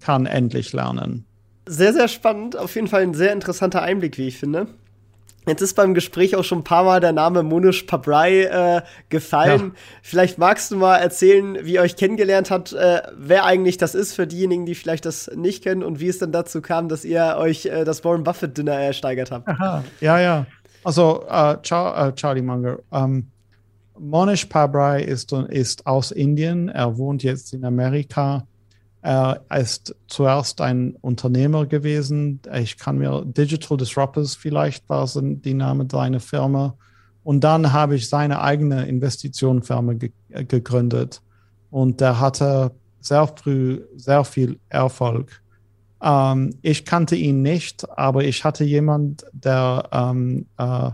kann 0.00 0.26
endlich 0.26 0.72
lernen. 0.72 1.24
Sehr, 1.66 1.92
sehr 1.92 2.08
spannend. 2.08 2.56
Auf 2.56 2.74
jeden 2.74 2.88
Fall 2.88 3.02
ein 3.02 3.14
sehr 3.14 3.32
interessanter 3.32 3.82
Einblick, 3.82 4.18
wie 4.18 4.28
ich 4.28 4.38
finde. 4.38 4.66
Jetzt 5.46 5.62
ist 5.62 5.74
beim 5.74 5.94
Gespräch 5.94 6.36
auch 6.36 6.44
schon 6.44 6.58
ein 6.58 6.64
paar 6.64 6.84
Mal 6.84 7.00
der 7.00 7.12
Name 7.12 7.42
Monish 7.42 7.84
Pabrai 7.84 8.42
äh, 8.42 8.82
gefallen. 9.08 9.72
Ja. 9.74 9.80
Vielleicht 10.02 10.38
magst 10.38 10.70
du 10.70 10.76
mal 10.76 10.98
erzählen, 10.98 11.58
wie 11.62 11.74
ihr 11.74 11.80
euch 11.80 11.96
kennengelernt 11.96 12.50
habt, 12.50 12.74
äh, 12.74 13.02
wer 13.16 13.46
eigentlich 13.46 13.78
das 13.78 13.94
ist 13.94 14.14
für 14.14 14.26
diejenigen, 14.26 14.66
die 14.66 14.74
vielleicht 14.74 15.06
das 15.06 15.30
nicht 15.34 15.64
kennen 15.64 15.82
und 15.82 15.98
wie 15.98 16.08
es 16.08 16.18
dann 16.18 16.30
dazu 16.30 16.60
kam, 16.60 16.88
dass 16.88 17.06
ihr 17.06 17.36
euch 17.38 17.66
äh, 17.66 17.84
das 17.84 18.04
Warren 18.04 18.22
Buffett 18.22 18.58
Dinner 18.58 18.74
ersteigert 18.74 19.30
habt. 19.30 19.48
Aha. 19.48 19.82
Ja, 20.00 20.20
ja. 20.20 20.46
Also 20.84 21.24
äh, 21.26 21.56
Char 21.62 22.08
äh, 22.08 22.14
Charlie 22.14 22.42
Munger. 22.42 22.78
Ähm, 22.92 23.28
Monish 24.00 24.46
Pabrai 24.46 25.02
ist, 25.02 25.32
ist 25.32 25.86
aus 25.86 26.10
Indien. 26.10 26.68
Er 26.68 26.96
wohnt 26.96 27.22
jetzt 27.22 27.52
in 27.52 27.64
Amerika. 27.64 28.46
Er 29.02 29.44
ist 29.54 29.94
zuerst 30.08 30.60
ein 30.60 30.96
Unternehmer 31.00 31.66
gewesen. 31.66 32.40
Ich 32.54 32.78
kann 32.78 32.98
mir 32.98 33.22
Digital 33.24 33.76
Disruptors 33.76 34.34
vielleicht 34.34 34.88
war 34.88 35.08
die 35.14 35.54
Name 35.54 35.86
seiner 35.90 36.20
Firma. 36.20 36.74
Und 37.22 37.44
dann 37.44 37.72
habe 37.72 37.96
ich 37.96 38.08
seine 38.08 38.40
eigene 38.40 38.86
Investitionenfirma 38.86 39.94
ge 39.94 40.12
gegründet. 40.30 41.22
Und 41.70 42.00
der 42.00 42.18
hatte 42.20 42.72
sehr 43.00 43.26
früh 43.26 43.82
sehr 43.96 44.24
viel 44.24 44.58
Erfolg. 44.68 45.42
Ähm, 46.02 46.54
ich 46.62 46.84
kannte 46.84 47.16
ihn 47.16 47.42
nicht, 47.42 47.88
aber 47.90 48.24
ich 48.24 48.44
hatte 48.44 48.64
jemand, 48.64 49.24
der 49.32 49.88
ähm, 49.92 50.46
äh, 50.56 50.90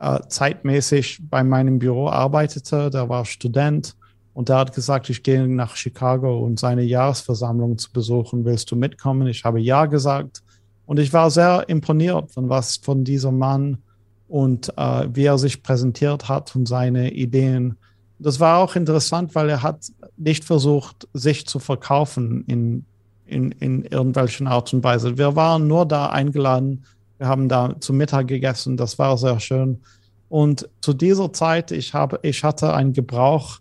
äh, 0.00 0.20
zeitmäßig 0.28 1.20
bei 1.28 1.44
meinem 1.44 1.78
Büro 1.78 2.08
arbeitete. 2.08 2.90
Der 2.90 3.08
war 3.08 3.24
Student 3.24 3.96
und 4.32 4.48
der 4.48 4.56
hat 4.56 4.74
gesagt, 4.74 5.10
ich 5.10 5.22
gehe 5.22 5.46
nach 5.46 5.76
Chicago 5.76 6.40
und 6.40 6.58
seine 6.58 6.82
Jahresversammlung 6.82 7.78
zu 7.78 7.92
besuchen. 7.92 8.44
Willst 8.44 8.70
du 8.70 8.76
mitkommen? 8.76 9.26
Ich 9.26 9.44
habe 9.44 9.60
ja 9.60 9.86
gesagt. 9.86 10.42
Und 10.86 10.98
ich 10.98 11.12
war 11.12 11.30
sehr 11.30 11.68
imponiert 11.68 12.32
von 12.32 12.48
was 12.48 12.76
von 12.78 13.04
diesem 13.04 13.38
Mann 13.38 13.78
und 14.26 14.72
äh, 14.76 15.08
wie 15.12 15.24
er 15.24 15.38
sich 15.38 15.62
präsentiert 15.62 16.28
hat 16.28 16.56
und 16.56 16.66
seine 16.66 17.12
Ideen. 17.12 17.76
Das 18.18 18.40
war 18.40 18.58
auch 18.58 18.76
interessant, 18.76 19.34
weil 19.34 19.50
er 19.50 19.62
hat 19.62 19.86
nicht 20.16 20.44
versucht, 20.44 21.08
sich 21.12 21.46
zu 21.46 21.58
verkaufen 21.58 22.44
in, 22.46 22.84
in, 23.26 23.52
in 23.52 23.84
irgendwelchen 23.84 24.46
Art 24.46 24.72
und 24.72 24.82
Weise. 24.82 25.18
Wir 25.18 25.36
waren 25.36 25.66
nur 25.66 25.86
da 25.86 26.06
eingeladen. 26.06 26.84
Wir 27.20 27.28
haben 27.28 27.50
da 27.50 27.78
zu 27.78 27.92
Mittag 27.92 28.28
gegessen. 28.28 28.78
Das 28.78 28.98
war 28.98 29.18
sehr 29.18 29.38
schön. 29.40 29.82
Und 30.30 30.70
zu 30.80 30.94
dieser 30.94 31.34
Zeit, 31.34 31.70
ich 31.70 31.92
habe, 31.92 32.18
ich 32.22 32.42
hatte 32.42 32.72
einen 32.72 32.94
Gebrauch 32.94 33.58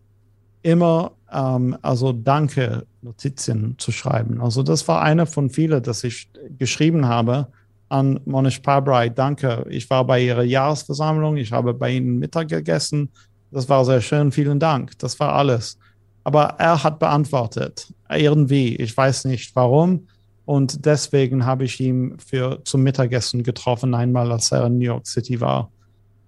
immer 0.62 1.12
ähm, 1.30 1.78
also 1.82 2.14
Danke 2.14 2.86
Notizen 3.02 3.76
zu 3.78 3.92
schreiben. 3.92 4.40
Also 4.40 4.64
das 4.64 4.88
war 4.88 5.02
eine 5.02 5.26
von 5.26 5.50
vielen, 5.50 5.84
dass 5.84 6.06
ich 6.06 6.30
geschrieben 6.58 7.06
habe 7.06 7.48
an 7.90 8.22
Monish 8.24 8.60
Pabrai. 8.60 9.10
Danke, 9.10 9.66
ich 9.70 9.90
war 9.90 10.08
bei 10.08 10.24
ihrer 10.24 10.44
Jahresversammlung, 10.44 11.36
ich 11.36 11.52
habe 11.52 11.74
bei 11.74 11.92
ihnen 11.92 12.18
Mittag 12.18 12.48
gegessen. 12.48 13.10
Das 13.52 13.68
war 13.68 13.84
sehr 13.84 14.00
schön, 14.00 14.32
vielen 14.32 14.62
Dank. 14.62 14.98
Das 15.00 15.20
war 15.20 15.34
alles. 15.34 15.78
Aber 16.24 16.56
er 16.60 16.82
hat 16.82 17.00
beantwortet, 17.00 17.94
irgendwie. 18.10 18.78
Ich 18.78 18.96
weiß 18.96 19.26
nicht 19.26 19.54
warum. 19.54 20.08
Und 20.50 20.88
deswegen 20.88 21.46
habe 21.46 21.66
ich 21.66 21.80
ihn 21.80 22.18
für 22.18 22.64
zum 22.64 22.82
Mittagessen 22.82 23.44
getroffen, 23.44 23.94
einmal 23.94 24.32
als 24.32 24.52
er 24.52 24.66
in 24.66 24.80
New 24.80 24.86
York 24.86 25.06
City 25.06 25.40
war. 25.40 25.70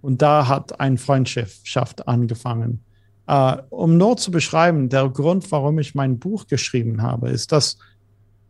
Und 0.04 0.22
da 0.22 0.48
hat 0.48 0.80
eine 0.80 1.00
Freundschaft 1.00 2.08
angefangen. 2.08 2.82
Uh, 3.28 3.58
um 3.72 3.98
nur 3.98 4.18
zu 4.18 4.30
beschreiben, 4.30 4.90
der 4.90 5.10
Grund, 5.10 5.52
warum 5.52 5.80
ich 5.80 5.96
mein 5.96 6.20
Buch 6.20 6.46
geschrieben 6.46 7.02
habe, 7.02 7.32
ist, 7.32 7.52
dass 7.52 7.80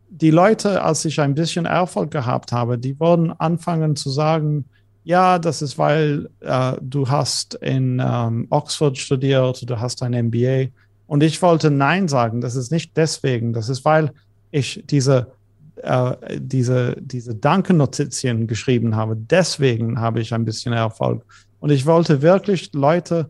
die 0.09 0.31
Leute, 0.31 0.83
als 0.83 1.05
ich 1.05 1.21
ein 1.21 1.35
bisschen 1.35 1.65
Erfolg 1.65 2.11
gehabt 2.11 2.51
habe, 2.51 2.77
die 2.77 2.99
wurden 2.99 3.31
anfangen 3.31 3.95
zu 3.95 4.09
sagen, 4.09 4.65
ja, 5.05 5.39
das 5.39 5.61
ist, 5.61 5.77
weil 5.77 6.29
uh, 6.43 6.75
du 6.81 7.07
hast 7.07 7.53
in 7.53 8.01
um, 8.01 8.45
Oxford 8.49 8.97
studiert, 8.97 9.69
du 9.69 9.79
hast 9.79 10.03
ein 10.03 10.25
MBA. 10.25 10.65
Und 11.07 11.23
ich 11.23 11.41
wollte 11.41 11.71
Nein 11.71 12.09
sagen, 12.09 12.41
das 12.41 12.57
ist 12.57 12.73
nicht 12.73 12.97
deswegen, 12.97 13.53
das 13.53 13.69
ist, 13.69 13.85
weil 13.85 14.11
ich 14.51 14.83
diese, 14.89 15.31
uh, 15.77 16.13
diese, 16.37 16.95
diese 16.99 17.35
Dankennotizien 17.35 18.47
geschrieben 18.47 18.95
habe. 18.95 19.15
Deswegen 19.15 19.99
habe 19.99 20.21
ich 20.21 20.33
ein 20.33 20.45
bisschen 20.45 20.73
Erfolg. 20.73 21.25
Und 21.59 21.71
ich 21.71 21.85
wollte 21.85 22.21
wirklich 22.21 22.71
Leute 22.73 23.29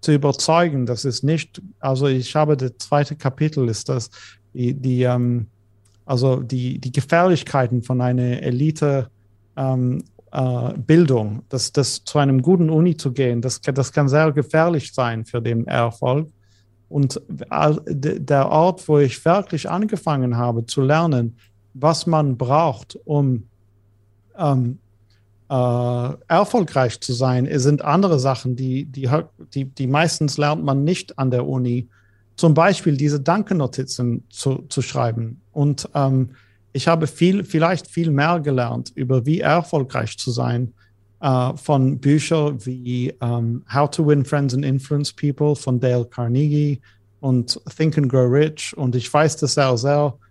zu 0.00 0.12
überzeugen. 0.12 0.86
Das 0.86 1.04
ist 1.04 1.22
nicht, 1.22 1.62
also 1.80 2.06
ich 2.06 2.34
habe 2.34 2.56
das 2.56 2.72
zweite 2.78 3.16
Kapitel 3.16 3.68
ist 3.68 3.88
das, 3.88 4.10
die, 4.54 4.74
die 4.74 5.02
ähm, 5.02 5.46
also 6.06 6.36
die, 6.36 6.78
die 6.78 6.92
Gefährlichkeiten 6.92 7.82
von 7.82 8.00
einer 8.00 8.42
Elite 8.42 9.10
ähm, 9.56 10.04
äh, 10.32 10.72
Bildung, 10.78 11.42
das, 11.48 11.72
das 11.72 12.04
zu 12.04 12.18
einem 12.18 12.40
guten 12.40 12.70
Uni 12.70 12.96
zu 12.96 13.12
gehen, 13.12 13.42
das, 13.42 13.60
das 13.60 13.92
kann 13.92 14.08
sehr 14.08 14.32
gefährlich 14.32 14.94
sein 14.94 15.24
für 15.24 15.42
den 15.42 15.66
Erfolg. 15.66 16.28
Und 16.88 17.20
der 17.28 18.48
Ort, 18.48 18.86
wo 18.86 18.98
ich 18.98 19.24
wirklich 19.24 19.68
angefangen 19.68 20.36
habe 20.36 20.66
zu 20.66 20.82
lernen, 20.82 21.36
was 21.78 22.06
man 22.06 22.36
braucht, 22.36 22.98
um 23.04 23.44
ähm, 24.38 24.78
äh, 25.48 26.08
erfolgreich 26.28 27.00
zu 27.00 27.12
sein, 27.12 27.48
sind 27.58 27.82
andere 27.82 28.18
Sachen, 28.18 28.56
die, 28.56 28.84
die, 28.86 29.08
die, 29.54 29.64
die 29.66 29.86
meistens 29.86 30.38
lernt 30.38 30.64
man 30.64 30.84
nicht 30.84 31.18
an 31.18 31.30
der 31.30 31.46
Uni. 31.46 31.88
Zum 32.36 32.54
Beispiel 32.54 32.96
diese 32.96 33.20
Dankennotizen 33.20 34.24
zu, 34.28 34.64
zu 34.68 34.82
schreiben. 34.82 35.40
Und 35.52 35.88
ähm, 35.94 36.30
ich 36.72 36.88
habe 36.88 37.06
viel, 37.06 37.44
vielleicht 37.44 37.86
viel 37.86 38.10
mehr 38.10 38.40
gelernt 38.40 38.92
über 38.94 39.24
wie 39.24 39.40
erfolgreich 39.40 40.18
zu 40.18 40.30
sein 40.30 40.74
äh, 41.20 41.56
von 41.56 41.98
Büchern 41.98 42.58
wie 42.66 43.14
ähm, 43.20 43.64
How 43.72 43.88
to 43.90 44.06
Win 44.06 44.24
Friends 44.24 44.54
and 44.54 44.64
Influence 44.64 45.12
People 45.12 45.56
von 45.56 45.80
Dale 45.80 46.04
Carnegie 46.04 46.80
und 47.20 47.58
Think 47.74 47.96
and 47.96 48.08
Grow 48.08 48.30
Rich. 48.30 48.76
Und 48.76 48.94
ich 48.94 49.12
weiß, 49.12 49.38
dass 49.38 49.56
er 49.56 49.78
sehr 49.78 50.12
äh, 50.18 50.25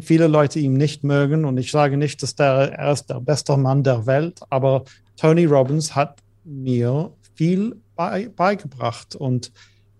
viele 0.00 0.26
Leute 0.26 0.58
ihn 0.58 0.74
nicht 0.74 1.04
mögen. 1.04 1.44
Und 1.44 1.58
ich 1.58 1.70
sage 1.70 1.96
nicht, 1.96 2.22
dass 2.22 2.34
der, 2.34 2.72
er 2.78 2.92
ist 2.92 3.06
der 3.06 3.20
beste 3.20 3.56
Mann 3.56 3.82
der 3.82 4.06
Welt, 4.06 4.40
aber 4.50 4.84
Tony 5.16 5.44
Robbins 5.44 5.94
hat 5.94 6.18
mir 6.44 7.10
viel 7.34 7.76
bei, 7.96 8.28
beigebracht. 8.28 9.14
Und 9.14 9.52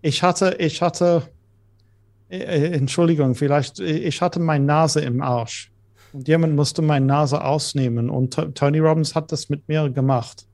ich 0.02 0.22
hatte, 0.22 0.56
ich 0.58 0.82
hatte, 0.82 1.22
äh, 2.28 2.38
äh, 2.38 2.72
Entschuldigung, 2.72 3.34
vielleicht, 3.34 3.80
ich 3.80 4.20
hatte 4.20 4.40
meine 4.40 4.64
Nase 4.64 5.00
im 5.00 5.22
Arsch. 5.22 5.70
Und 6.12 6.28
jemand 6.28 6.54
musste 6.54 6.80
meine 6.82 7.06
Nase 7.06 7.42
ausnehmen. 7.44 8.08
Und 8.08 8.34
Tony 8.54 8.78
Robbins 8.78 9.14
hat 9.14 9.32
das 9.32 9.48
mit 9.48 9.66
mir 9.68 9.90
gemacht. 9.90 10.46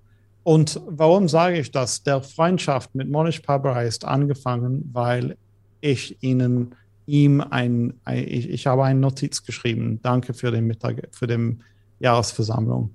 Und 0.42 0.80
warum 0.86 1.28
sage 1.28 1.58
ich 1.58 1.70
das? 1.70 2.02
Der 2.02 2.22
Freundschaft 2.22 2.94
mit 2.94 3.10
Monish 3.10 3.40
Pabrai 3.40 3.86
ist 3.86 4.06
angefangen, 4.06 4.88
weil 4.92 5.36
ich 5.82 6.22
ihnen 6.22 6.74
ihm 7.10 7.40
ein, 7.40 7.94
ein 8.04 8.24
ich, 8.26 8.48
ich, 8.48 8.66
habe 8.66 8.84
eine 8.84 9.00
Notiz 9.00 9.44
geschrieben. 9.44 10.00
Danke 10.02 10.32
für 10.32 10.50
den 10.50 10.66
Mittag, 10.66 11.08
für 11.10 11.26
die 11.26 11.58
Jahresversammlung. 11.98 12.94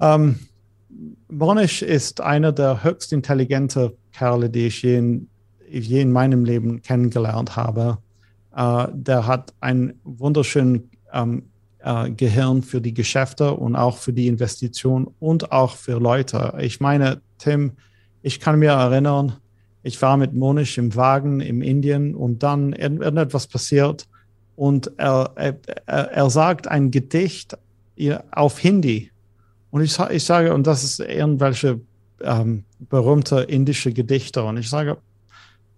Ähm, 0.00 0.38
Monish 1.28 1.82
ist 1.82 2.20
einer 2.20 2.52
der 2.52 2.84
höchst 2.84 3.12
intelligenten 3.12 3.92
Kerle, 4.12 4.50
die 4.50 4.66
ich 4.66 4.82
je 4.82 4.98
in, 4.98 5.28
je 5.68 6.00
in 6.00 6.12
meinem 6.12 6.44
Leben 6.44 6.82
kennengelernt 6.82 7.56
habe. 7.56 7.98
Uh, 8.52 8.88
der 8.92 9.28
hat 9.28 9.54
ein 9.60 9.94
wunderschönes 10.02 10.82
um, 11.12 11.44
uh, 11.86 12.12
Gehirn 12.16 12.62
für 12.62 12.80
die 12.80 12.92
Geschäfte 12.92 13.54
und 13.54 13.76
auch 13.76 13.96
für 13.96 14.12
die 14.12 14.26
Investition 14.26 15.08
und 15.20 15.52
auch 15.52 15.76
für 15.76 16.00
Leute. 16.00 16.54
Ich 16.58 16.80
meine, 16.80 17.20
Tim, 17.38 17.72
ich 18.22 18.40
kann 18.40 18.58
mir 18.58 18.72
erinnern, 18.72 19.34
ich 19.82 20.00
war 20.02 20.16
mit 20.16 20.34
Monish 20.34 20.78
im 20.78 20.94
Wagen 20.94 21.40
in 21.40 21.62
Indien 21.62 22.14
und 22.14 22.42
dann 22.42 22.72
irgendetwas 22.72 23.46
passiert 23.46 24.06
und 24.56 24.92
er, 24.98 25.32
er, 25.36 25.56
er 25.86 26.30
sagt 26.30 26.68
ein 26.68 26.90
Gedicht 26.90 27.56
auf 28.30 28.58
Hindi. 28.58 29.10
Und 29.70 29.82
ich, 29.82 29.98
ich 29.98 30.24
sage, 30.24 30.52
und 30.52 30.66
das 30.66 30.84
ist 30.84 31.00
irgendwelche 31.00 31.80
ähm, 32.22 32.64
berühmte 32.78 33.40
indische 33.40 33.92
Gedichte. 33.92 34.42
Und 34.42 34.58
ich 34.58 34.68
sage, 34.68 34.98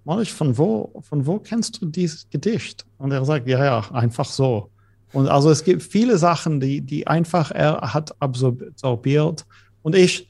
Monish, 0.04 0.32
von 0.32 0.58
wo, 0.58 1.00
von 1.02 1.26
wo 1.26 1.38
kennst 1.38 1.80
du 1.80 1.86
dieses 1.86 2.28
Gedicht? 2.30 2.84
Und 2.98 3.12
er 3.12 3.24
sagt, 3.24 3.46
ja, 3.46 3.64
ja, 3.64 3.80
einfach 3.92 4.24
so. 4.24 4.70
Und 5.12 5.28
also 5.28 5.50
es 5.50 5.62
gibt 5.62 5.82
viele 5.82 6.18
Sachen, 6.18 6.58
die, 6.58 6.80
die 6.80 7.06
einfach 7.06 7.50
er 7.50 7.94
hat 7.94 8.20
absorbiert. 8.20 9.46
Und 9.82 9.94
ich, 9.94 10.26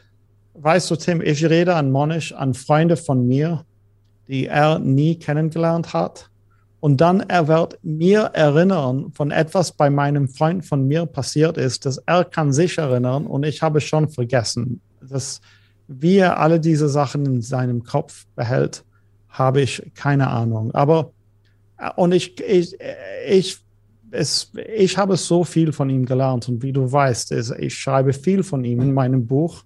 weißt 0.55 0.91
du, 0.91 0.97
Tim, 0.97 1.21
ich 1.21 1.45
rede 1.45 1.75
an 1.75 1.91
Monish, 1.91 2.33
an 2.33 2.55
Freunde 2.55 2.97
von 2.97 3.27
mir, 3.27 3.65
die 4.29 4.47
er 4.47 4.79
nie 4.79 5.17
kennengelernt 5.17 5.93
hat. 5.93 6.29
Und 6.81 7.01
dann 7.01 7.21
er 7.21 7.47
wird 7.47 7.79
mir 7.83 8.23
erinnern 8.33 9.13
von 9.13 9.31
etwas 9.31 9.73
bei 9.73 9.89
meinem 9.89 10.29
Freund 10.29 10.67
von 10.67 10.89
mir 10.89 11.07
passiert 11.07 11.57
ist, 11.57 11.87
dass 11.87 11.99
er 11.99 12.25
kann 12.25 12.53
sich 12.53 12.77
erinnern 12.77 13.27
und 13.27 13.45
ich 13.45 13.63
habe 13.63 13.81
schon 13.81 14.09
vergessen. 14.09 14.81
Dass 15.01 15.41
wie 15.87 16.17
er 16.17 16.41
alle 16.41 16.59
diese 16.59 16.89
Sachen 16.89 17.25
in 17.27 17.43
seinem 17.43 17.85
Kopf 17.85 18.27
behält, 18.35 18.85
habe 19.29 19.61
ich 19.61 19.93
keine 19.95 20.29
Ahnung. 20.29 20.73
Aber 20.75 21.13
und 21.97 22.13
ich, 22.13 22.41
ich, 22.41 22.77
ich, 23.29 23.59
es, 24.11 24.53
ich 24.75 24.99
habe 24.99 25.17
so 25.17 25.45
viel 25.45 25.73
von 25.73 25.89
ihm 25.89 26.05
gelernt 26.05 26.49
und 26.49 26.63
wie 26.63 26.73
du 26.73 26.91
weißt, 26.91 27.33
ich 27.33 27.75
schreibe 27.75 28.13
viel 28.13 28.43
von 28.43 28.65
ihm 28.65 28.81
in 28.81 28.93
meinem 28.93 29.27
Buch 29.27 29.65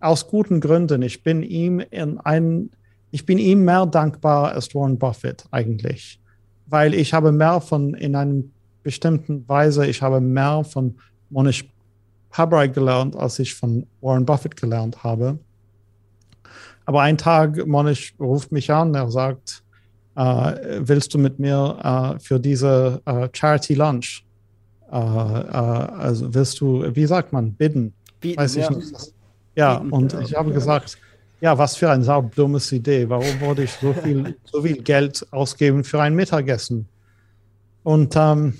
aus 0.00 0.28
guten 0.28 0.60
Gründen. 0.60 1.02
Ich 1.02 1.22
bin 1.22 1.42
ihm 1.42 1.80
in 1.80 2.18
ein, 2.18 2.70
ich 3.10 3.26
bin 3.26 3.38
ihm 3.38 3.64
mehr 3.64 3.86
dankbar 3.86 4.52
als 4.52 4.74
Warren 4.74 4.98
Buffett 4.98 5.44
eigentlich, 5.50 6.20
weil 6.66 6.94
ich 6.94 7.12
habe 7.14 7.32
mehr 7.32 7.60
von 7.60 7.94
in 7.94 8.14
einer 8.14 8.42
bestimmten 8.82 9.48
Weise, 9.48 9.86
ich 9.86 10.02
habe 10.02 10.20
mehr 10.20 10.64
von 10.64 10.96
Monish 11.30 11.64
Pabrai 12.30 12.68
gelernt, 12.68 13.16
als 13.16 13.38
ich 13.38 13.54
von 13.54 13.86
Warren 14.00 14.24
Buffett 14.24 14.56
gelernt 14.56 15.02
habe. 15.02 15.38
Aber 16.84 17.02
ein 17.02 17.18
Tag, 17.18 17.66
Monish 17.66 18.14
ruft 18.18 18.52
mich 18.52 18.70
an, 18.70 18.94
er 18.94 19.10
sagt, 19.10 19.62
äh, 20.18 20.80
willst 20.80 21.14
du 21.14 21.18
mit 21.18 21.38
mir 21.38 21.78
äh, 21.82 22.18
für 22.18 22.40
diese 22.40 23.00
äh, 23.04 23.28
Charity 23.32 23.74
Lunch, 23.74 24.24
also 24.90 26.32
willst 26.32 26.62
du, 26.62 26.82
wie 26.94 27.04
sagt 27.04 27.30
man, 27.30 27.52
bidden? 27.52 27.92
Bieten, 28.20 28.38
Weiß 28.38 28.56
ich 28.56 28.62
ja. 28.62 28.70
nicht. 28.70 29.12
Ja, 29.58 29.78
und 29.90 30.14
ich 30.22 30.36
habe 30.36 30.52
gesagt, 30.52 30.98
ja, 31.40 31.58
was 31.58 31.74
für 31.74 31.90
eine 31.90 32.04
saudummes 32.04 32.70
Idee. 32.70 33.08
Warum 33.08 33.40
wollte 33.40 33.64
ich 33.64 33.72
so 33.72 33.92
viel, 33.92 34.36
so 34.44 34.62
viel 34.62 34.80
Geld 34.82 35.26
ausgeben 35.32 35.82
für 35.82 36.00
ein 36.00 36.14
Mittagessen? 36.14 36.86
Und 37.82 38.14
ähm, 38.14 38.54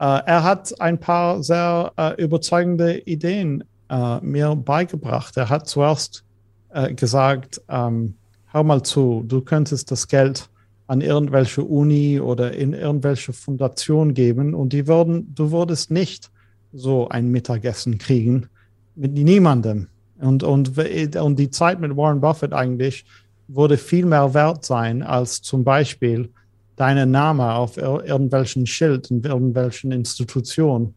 äh, 0.00 0.04
er 0.26 0.42
hat 0.42 0.80
ein 0.80 0.98
paar 0.98 1.44
sehr 1.44 1.92
äh, 1.96 2.20
überzeugende 2.20 2.98
Ideen 2.98 3.62
äh, 3.90 4.18
mir 4.22 4.56
beigebracht. 4.56 5.36
Er 5.36 5.48
hat 5.48 5.68
zuerst 5.68 6.24
äh, 6.70 6.92
gesagt, 6.94 7.62
ähm, 7.68 8.16
hör 8.46 8.64
mal 8.64 8.82
zu, 8.82 9.22
du 9.24 9.40
könntest 9.40 9.92
das 9.92 10.08
Geld 10.08 10.48
an 10.88 11.00
irgendwelche 11.00 11.62
Uni 11.62 12.18
oder 12.18 12.54
in 12.54 12.72
irgendwelche 12.72 13.32
Fundation 13.32 14.14
geben 14.14 14.52
und 14.54 14.72
die 14.72 14.88
würden, 14.88 15.32
du 15.32 15.52
würdest 15.52 15.92
nicht 15.92 16.28
so 16.72 17.08
ein 17.08 17.28
Mittagessen 17.28 17.98
kriegen 17.98 18.48
mit 18.96 19.12
niemandem. 19.12 19.86
Und, 20.22 20.42
und, 20.42 20.78
und 21.16 21.38
die 21.38 21.50
Zeit 21.50 21.80
mit 21.80 21.96
Warren 21.96 22.20
Buffett 22.20 22.52
eigentlich 22.52 23.04
würde 23.48 23.76
viel 23.76 24.06
mehr 24.06 24.34
wert 24.34 24.64
sein 24.64 25.02
als 25.02 25.42
zum 25.42 25.64
Beispiel 25.64 26.30
deine 26.76 27.06
Name 27.06 27.54
auf 27.54 27.76
irgendwelchen 27.76 28.66
Schild 28.66 29.10
in 29.10 29.22
irgendwelchen 29.22 29.92
Institutionen. 29.92 30.94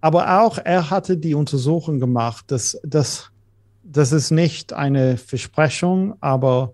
Aber 0.00 0.42
auch 0.42 0.58
er 0.62 0.90
hatte 0.90 1.16
die 1.16 1.34
Untersuchung 1.34 1.98
gemacht, 1.98 2.44
dass, 2.48 2.78
dass 2.84 3.30
das 3.82 4.12
ist 4.12 4.30
nicht 4.30 4.72
eine 4.72 5.16
Versprechung, 5.16 6.14
aber 6.20 6.72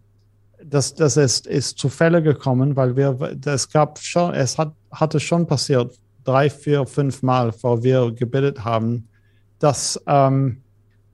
das, 0.64 0.94
das 0.94 1.16
ist, 1.16 1.46
ist 1.46 1.78
zu 1.78 1.88
Fälle 1.88 2.22
gekommen, 2.22 2.76
weil 2.76 2.96
wir, 2.96 3.36
es 3.46 3.68
gab 3.68 3.98
schon, 3.98 4.34
es 4.34 4.58
hat, 4.58 4.72
hatte 4.90 5.20
schon 5.20 5.46
passiert, 5.46 5.94
drei, 6.24 6.50
vier, 6.50 6.86
fünf 6.86 7.22
Mal, 7.22 7.52
vor 7.52 7.82
wir 7.82 8.12
gebildet 8.12 8.64
haben, 8.64 9.08
dass 9.58 10.00
ähm, 10.06 10.62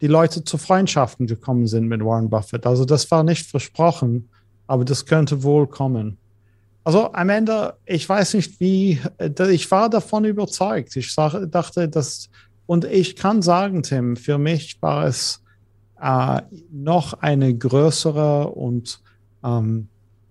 die 0.00 0.06
Leute 0.06 0.44
zu 0.44 0.58
Freundschaften 0.58 1.26
gekommen 1.26 1.66
sind 1.66 1.88
mit 1.88 2.04
Warren 2.04 2.28
Buffett. 2.28 2.66
Also 2.66 2.84
das 2.84 3.10
war 3.10 3.22
nicht 3.22 3.46
versprochen, 3.46 4.28
aber 4.66 4.84
das 4.84 5.06
könnte 5.06 5.42
wohl 5.42 5.66
kommen. 5.66 6.18
Also 6.84 7.12
am 7.12 7.30
Ende, 7.30 7.74
ich 7.84 8.08
weiß 8.08 8.34
nicht 8.34 8.60
wie, 8.60 9.00
ich 9.50 9.70
war 9.70 9.90
davon 9.90 10.24
überzeugt. 10.24 10.94
Ich 10.96 11.14
dachte, 11.14 11.88
dass, 11.88 12.28
und 12.66 12.84
ich 12.84 13.16
kann 13.16 13.42
sagen, 13.42 13.82
Tim, 13.82 14.16
für 14.16 14.38
mich 14.38 14.80
war 14.80 15.06
es 15.06 15.42
äh, 16.00 16.42
noch 16.70 17.14
eine 17.14 17.56
größere 17.56 18.48
und 18.48 19.00
ähm, 19.42 19.88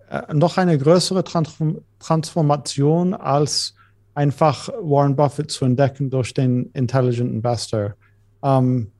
äh, 0.08 0.32
noch 0.32 0.56
eine 0.56 0.78
größere 0.78 1.24
Transform 1.24 1.80
Transformation 1.98 3.14
als 3.14 3.74
einfach 4.14 4.68
Warren 4.80 5.16
Buffett 5.16 5.50
zu 5.50 5.64
entdecken 5.64 6.10
durch 6.10 6.32
den 6.32 6.70
Intelligent 6.72 7.30
Investor. 7.30 7.94
Ähm, 8.42 8.92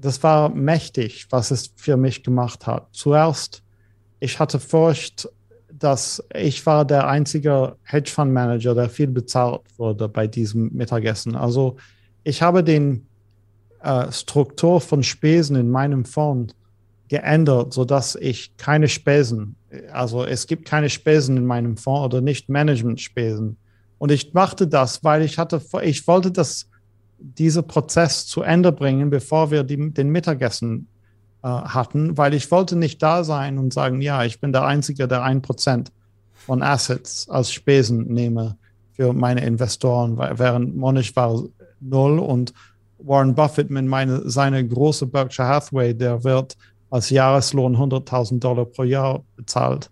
das 0.00 0.22
war 0.22 0.48
mächtig, 0.48 1.26
was 1.30 1.50
es 1.50 1.72
für 1.76 1.96
mich 1.96 2.22
gemacht 2.22 2.66
hat. 2.66 2.88
Zuerst, 2.92 3.62
ich 4.20 4.38
hatte 4.38 4.60
Furcht, 4.60 5.28
dass 5.72 6.22
ich 6.34 6.64
war 6.66 6.84
der 6.84 7.06
einzige 7.08 7.76
Hedgefondsmanager, 7.84 8.74
der 8.74 8.88
viel 8.88 9.08
bezahlt 9.08 9.62
wurde 9.76 10.08
bei 10.08 10.26
diesem 10.26 10.72
Mittagessen. 10.72 11.34
Also 11.36 11.76
ich 12.24 12.42
habe 12.42 12.64
den 12.64 13.06
äh, 13.82 14.10
Struktur 14.10 14.80
von 14.80 15.02
Spesen 15.02 15.56
in 15.56 15.70
meinem 15.70 16.04
Fonds 16.04 16.54
geändert, 17.08 17.72
sodass 17.72 18.16
ich 18.16 18.56
keine 18.56 18.88
Spesen, 18.88 19.56
also 19.92 20.24
es 20.24 20.46
gibt 20.46 20.66
keine 20.66 20.90
Spesen 20.90 21.36
in 21.36 21.46
meinem 21.46 21.76
Fonds 21.76 22.06
oder 22.06 22.20
nicht 22.20 22.48
Management-Spesen. 22.48 23.56
Und 23.98 24.12
ich 24.12 24.32
machte 24.34 24.66
das, 24.66 25.02
weil 25.04 25.22
ich 25.22 25.38
hatte, 25.38 25.60
ich 25.82 26.06
wollte 26.06 26.30
das 26.30 26.68
dieser 27.18 27.62
Prozess 27.62 28.26
zu 28.26 28.42
Ende 28.42 28.72
bringen, 28.72 29.10
bevor 29.10 29.50
wir 29.50 29.64
die, 29.64 29.92
den 29.92 30.10
Mittagessen 30.10 30.88
äh, 31.42 31.48
hatten, 31.48 32.16
weil 32.16 32.34
ich 32.34 32.50
wollte 32.50 32.76
nicht 32.76 33.02
da 33.02 33.24
sein 33.24 33.58
und 33.58 33.72
sagen, 33.72 34.00
ja, 34.00 34.24
ich 34.24 34.40
bin 34.40 34.52
der 34.52 34.64
Einzige, 34.64 35.08
der 35.08 35.22
ein 35.22 35.42
Prozent 35.42 35.92
von 36.34 36.62
Assets 36.62 37.28
als 37.28 37.52
Spesen 37.52 38.06
nehme 38.06 38.56
für 38.92 39.12
meine 39.12 39.44
Investoren, 39.44 40.18
während 40.18 40.76
Monish 40.76 41.14
war 41.14 41.42
null 41.80 42.18
und 42.18 42.52
Warren 42.98 43.34
Buffett 43.34 43.70
mit 43.70 43.86
meine, 43.86 44.28
seine 44.28 44.66
große 44.66 45.06
Berkshire 45.06 45.46
Hathaway, 45.46 45.94
der 45.94 46.24
wird 46.24 46.56
als 46.90 47.10
Jahreslohn 47.10 47.76
100.000 47.76 48.40
Dollar 48.40 48.64
pro 48.64 48.82
Jahr 48.82 49.22
bezahlt. 49.36 49.90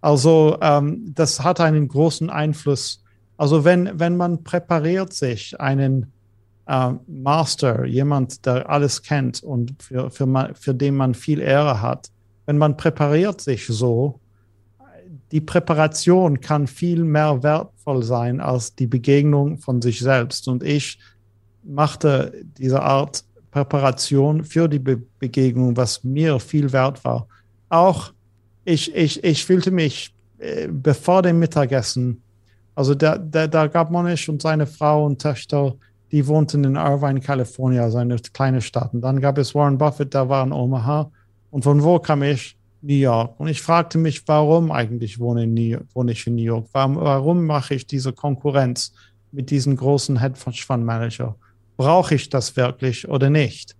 Also 0.00 0.58
ähm, 0.60 1.12
das 1.14 1.42
hat 1.42 1.60
einen 1.60 1.88
großen 1.88 2.28
Einfluss. 2.28 3.02
Also 3.36 3.64
wenn, 3.64 3.98
wenn 3.98 4.16
man 4.16 4.44
präpariert 4.44 5.12
sich 5.12 5.58
einen 5.60 6.12
äh, 6.66 6.92
Master, 7.06 7.84
jemand, 7.84 8.44
der 8.46 8.68
alles 8.68 9.02
kennt 9.02 9.42
und 9.42 9.74
für, 9.82 10.10
für, 10.10 10.26
man, 10.26 10.54
für 10.54 10.74
den 10.74 10.96
man 10.96 11.14
viel 11.14 11.40
Ehre 11.40 11.80
hat, 11.80 12.10
wenn 12.46 12.58
man 12.58 12.76
präpariert 12.76 13.40
sich 13.40 13.66
so, 13.66 14.20
die 15.32 15.40
Präparation 15.40 16.40
kann 16.40 16.66
viel 16.66 17.04
mehr 17.04 17.42
wertvoll 17.42 18.02
sein 18.02 18.40
als 18.40 18.74
die 18.74 18.86
Begegnung 18.86 19.56
von 19.58 19.80
sich 19.80 20.00
selbst. 20.00 20.46
Und 20.46 20.62
ich 20.62 20.98
machte 21.62 22.44
diese 22.58 22.82
Art 22.82 23.24
Präparation 23.50 24.44
für 24.44 24.68
die 24.68 24.78
Be 24.78 25.00
Begegnung, 25.18 25.76
was 25.76 26.04
mir 26.04 26.38
viel 26.38 26.72
wert 26.72 27.02
war. 27.04 27.26
Auch 27.70 28.12
ich, 28.64 28.94
ich, 28.94 29.24
ich 29.24 29.44
fühlte 29.44 29.70
mich 29.70 30.14
äh, 30.38 30.68
bevor 30.68 31.22
dem 31.22 31.38
Mittagessen, 31.38 32.22
also 32.74 32.94
da, 32.94 33.18
da, 33.18 33.46
da 33.46 33.66
gab 33.66 33.90
Monish 33.90 34.28
und 34.28 34.42
seine 34.42 34.66
Frau 34.66 35.06
und 35.06 35.20
Töchter 35.20 35.74
die 36.12 36.26
wohnten 36.26 36.62
in 36.64 36.76
Irvine, 36.76 37.20
Kalifornien, 37.20 37.82
also 37.82 37.98
eine 37.98 38.16
kleine 38.18 38.60
Stadt. 38.60 38.92
Und 38.92 39.00
dann 39.00 39.20
gab 39.20 39.38
es 39.38 39.54
Warren 39.54 39.78
Buffett, 39.78 40.14
der 40.14 40.28
war 40.28 40.44
in 40.44 40.52
Omaha. 40.52 41.10
Und 41.50 41.64
von 41.64 41.82
wo 41.82 41.98
kam 41.98 42.22
ich? 42.22 42.56
New 42.82 42.94
York. 42.94 43.38
Und 43.38 43.48
ich 43.48 43.62
fragte 43.62 43.96
mich, 43.96 44.26
warum 44.26 44.72
eigentlich 44.72 45.18
wohne, 45.20 45.44
York, 45.44 45.84
wohne 45.94 46.12
ich 46.12 46.26
in 46.26 46.34
New 46.34 46.42
York? 46.42 46.66
Warum, 46.72 46.96
warum 46.96 47.46
mache 47.46 47.74
ich 47.74 47.86
diese 47.86 48.12
Konkurrenz 48.12 48.92
mit 49.30 49.50
diesen 49.50 49.76
großen 49.76 50.18
Hedgefonds-Manager? 50.18 51.36
Brauche 51.76 52.14
ich 52.14 52.28
das 52.28 52.56
wirklich 52.56 53.08
oder 53.08 53.30
nicht? 53.30 53.76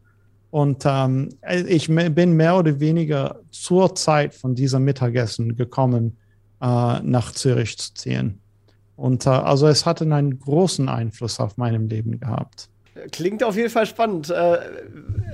Und 0.51 0.85
ähm, 0.87 1.31
ich 1.67 1.89
bin 1.89 2.37
mehr 2.37 2.57
oder 2.57 2.79
weniger 2.79 3.41
zur 3.51 3.95
Zeit 3.95 4.35
von 4.35 4.55
diesem 4.55 4.85
Mittagessen 4.85 5.57
gekommen, 5.57 6.17
äh, 6.61 7.01
nach 7.01 7.33
Zürich 7.33 7.77
zu 7.77 7.95
ziehen. 7.95 8.39
Und 8.97 9.27
äh, 9.27 9.31
also 9.31 9.67
es 9.69 9.87
hatte 9.87 10.05
einen 10.05 10.39
großen 10.39 10.89
Einfluss 10.89 11.41
auf 11.41 11.57
meinem 11.57 11.89
Leben 11.89 12.21
gehabt. 12.21 12.69
Klingt 13.11 13.43
auf 13.43 13.57
jeden 13.57 13.71
Fall 13.71 13.87
spannend. 13.87 14.31
Äh, 14.31 14.59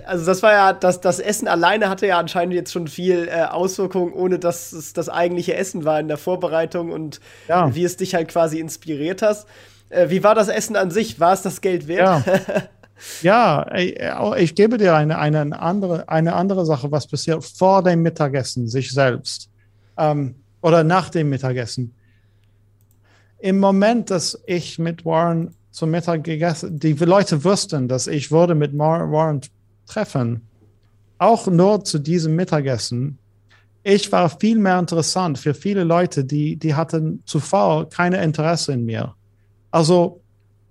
also 0.06 0.24
das 0.24 0.42
war 0.42 0.52
ja, 0.52 0.72
das, 0.72 1.00
das 1.00 1.18
Essen 1.18 1.48
alleine 1.48 1.88
hatte 1.88 2.06
ja 2.06 2.18
anscheinend 2.18 2.54
jetzt 2.54 2.72
schon 2.72 2.86
viel 2.86 3.28
äh, 3.28 3.42
Auswirkungen, 3.42 4.12
ohne 4.12 4.38
dass 4.38 4.72
es 4.72 4.92
das 4.92 5.08
eigentliche 5.08 5.54
Essen 5.54 5.84
war 5.84 5.98
in 5.98 6.08
der 6.08 6.18
Vorbereitung 6.18 6.92
und 6.92 7.20
ja. 7.48 7.74
wie 7.74 7.84
es 7.84 7.96
dich 7.96 8.14
halt 8.14 8.28
quasi 8.28 8.60
inspiriert 8.60 9.22
hast. 9.22 9.46
Wie 10.06 10.22
war 10.22 10.34
das 10.34 10.48
Essen 10.48 10.76
an 10.76 10.90
sich? 10.90 11.18
War 11.18 11.32
es 11.32 11.40
das 11.40 11.62
Geld 11.62 11.88
wert? 11.88 12.26
Ja, 13.22 13.66
ja 13.72 14.36
ich 14.36 14.54
gebe 14.54 14.76
dir 14.76 14.94
eine, 14.94 15.18
eine, 15.18 15.58
andere, 15.58 16.10
eine 16.10 16.34
andere 16.34 16.66
Sache, 16.66 16.92
was 16.92 17.06
passiert 17.06 17.42
vor 17.42 17.82
dem 17.82 18.02
Mittagessen, 18.02 18.68
sich 18.68 18.92
selbst. 18.92 19.48
Ähm, 19.96 20.34
oder 20.60 20.84
nach 20.84 21.08
dem 21.08 21.30
Mittagessen. 21.30 21.94
Im 23.40 23.60
Moment, 23.60 24.10
dass 24.10 24.40
ich 24.46 24.78
mit 24.78 25.04
Warren 25.04 25.54
zum 25.70 25.90
Mittag 25.90 26.24
gegessen, 26.24 26.78
die 26.78 26.94
Leute 26.94 27.44
wussten, 27.44 27.86
dass 27.86 28.08
ich 28.08 28.32
würde 28.32 28.54
mit 28.54 28.76
Warren 28.76 29.40
treffen, 29.86 30.42
auch 31.18 31.46
nur 31.46 31.84
zu 31.84 31.98
diesem 31.98 32.34
Mittagessen. 32.34 33.18
Ich 33.84 34.10
war 34.10 34.28
viel 34.28 34.58
mehr 34.58 34.78
interessant 34.78 35.38
für 35.38 35.54
viele 35.54 35.84
Leute, 35.84 36.24
die, 36.24 36.56
die 36.56 36.74
hatten 36.74 37.22
zuvor 37.26 37.88
keine 37.88 38.22
Interesse 38.22 38.72
in 38.72 38.84
mir. 38.84 39.14
Also 39.70 40.20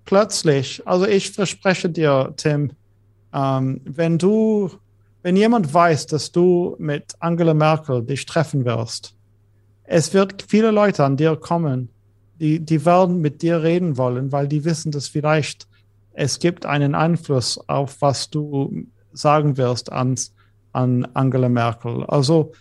plötzlich, 0.04 0.82
also 0.86 1.06
ich 1.06 1.30
verspreche 1.30 1.88
dir, 1.88 2.34
Tim, 2.36 2.72
ähm, 3.32 3.80
wenn 3.84 4.18
du, 4.18 4.70
wenn 5.22 5.36
jemand 5.36 5.72
weiß, 5.72 6.06
dass 6.06 6.32
du 6.32 6.76
mit 6.78 7.14
Angela 7.18 7.54
Merkel 7.54 8.02
dich 8.04 8.26
treffen 8.26 8.64
wirst, 8.64 9.14
es 9.84 10.12
wird 10.12 10.44
viele 10.48 10.70
Leute 10.70 11.04
an 11.04 11.16
dir 11.16 11.34
kommen, 11.36 11.88
die, 12.40 12.60
die 12.60 12.84
werden 12.84 13.20
mit 13.20 13.42
dir 13.42 13.62
reden 13.62 13.96
wollen, 13.96 14.32
weil 14.32 14.48
die 14.48 14.64
wissen, 14.64 14.92
dass 14.92 15.08
vielleicht 15.08 15.66
es 16.12 16.40
gibt 16.40 16.66
einen 16.66 16.96
Einfluss 16.96 17.60
auf, 17.68 18.00
was 18.00 18.28
du 18.28 18.86
sagen 19.12 19.56
wirst 19.56 19.92
an, 19.92 20.16
an 20.72 21.06
Angela 21.14 21.48
Merkel. 21.48 22.04
Also 22.06 22.52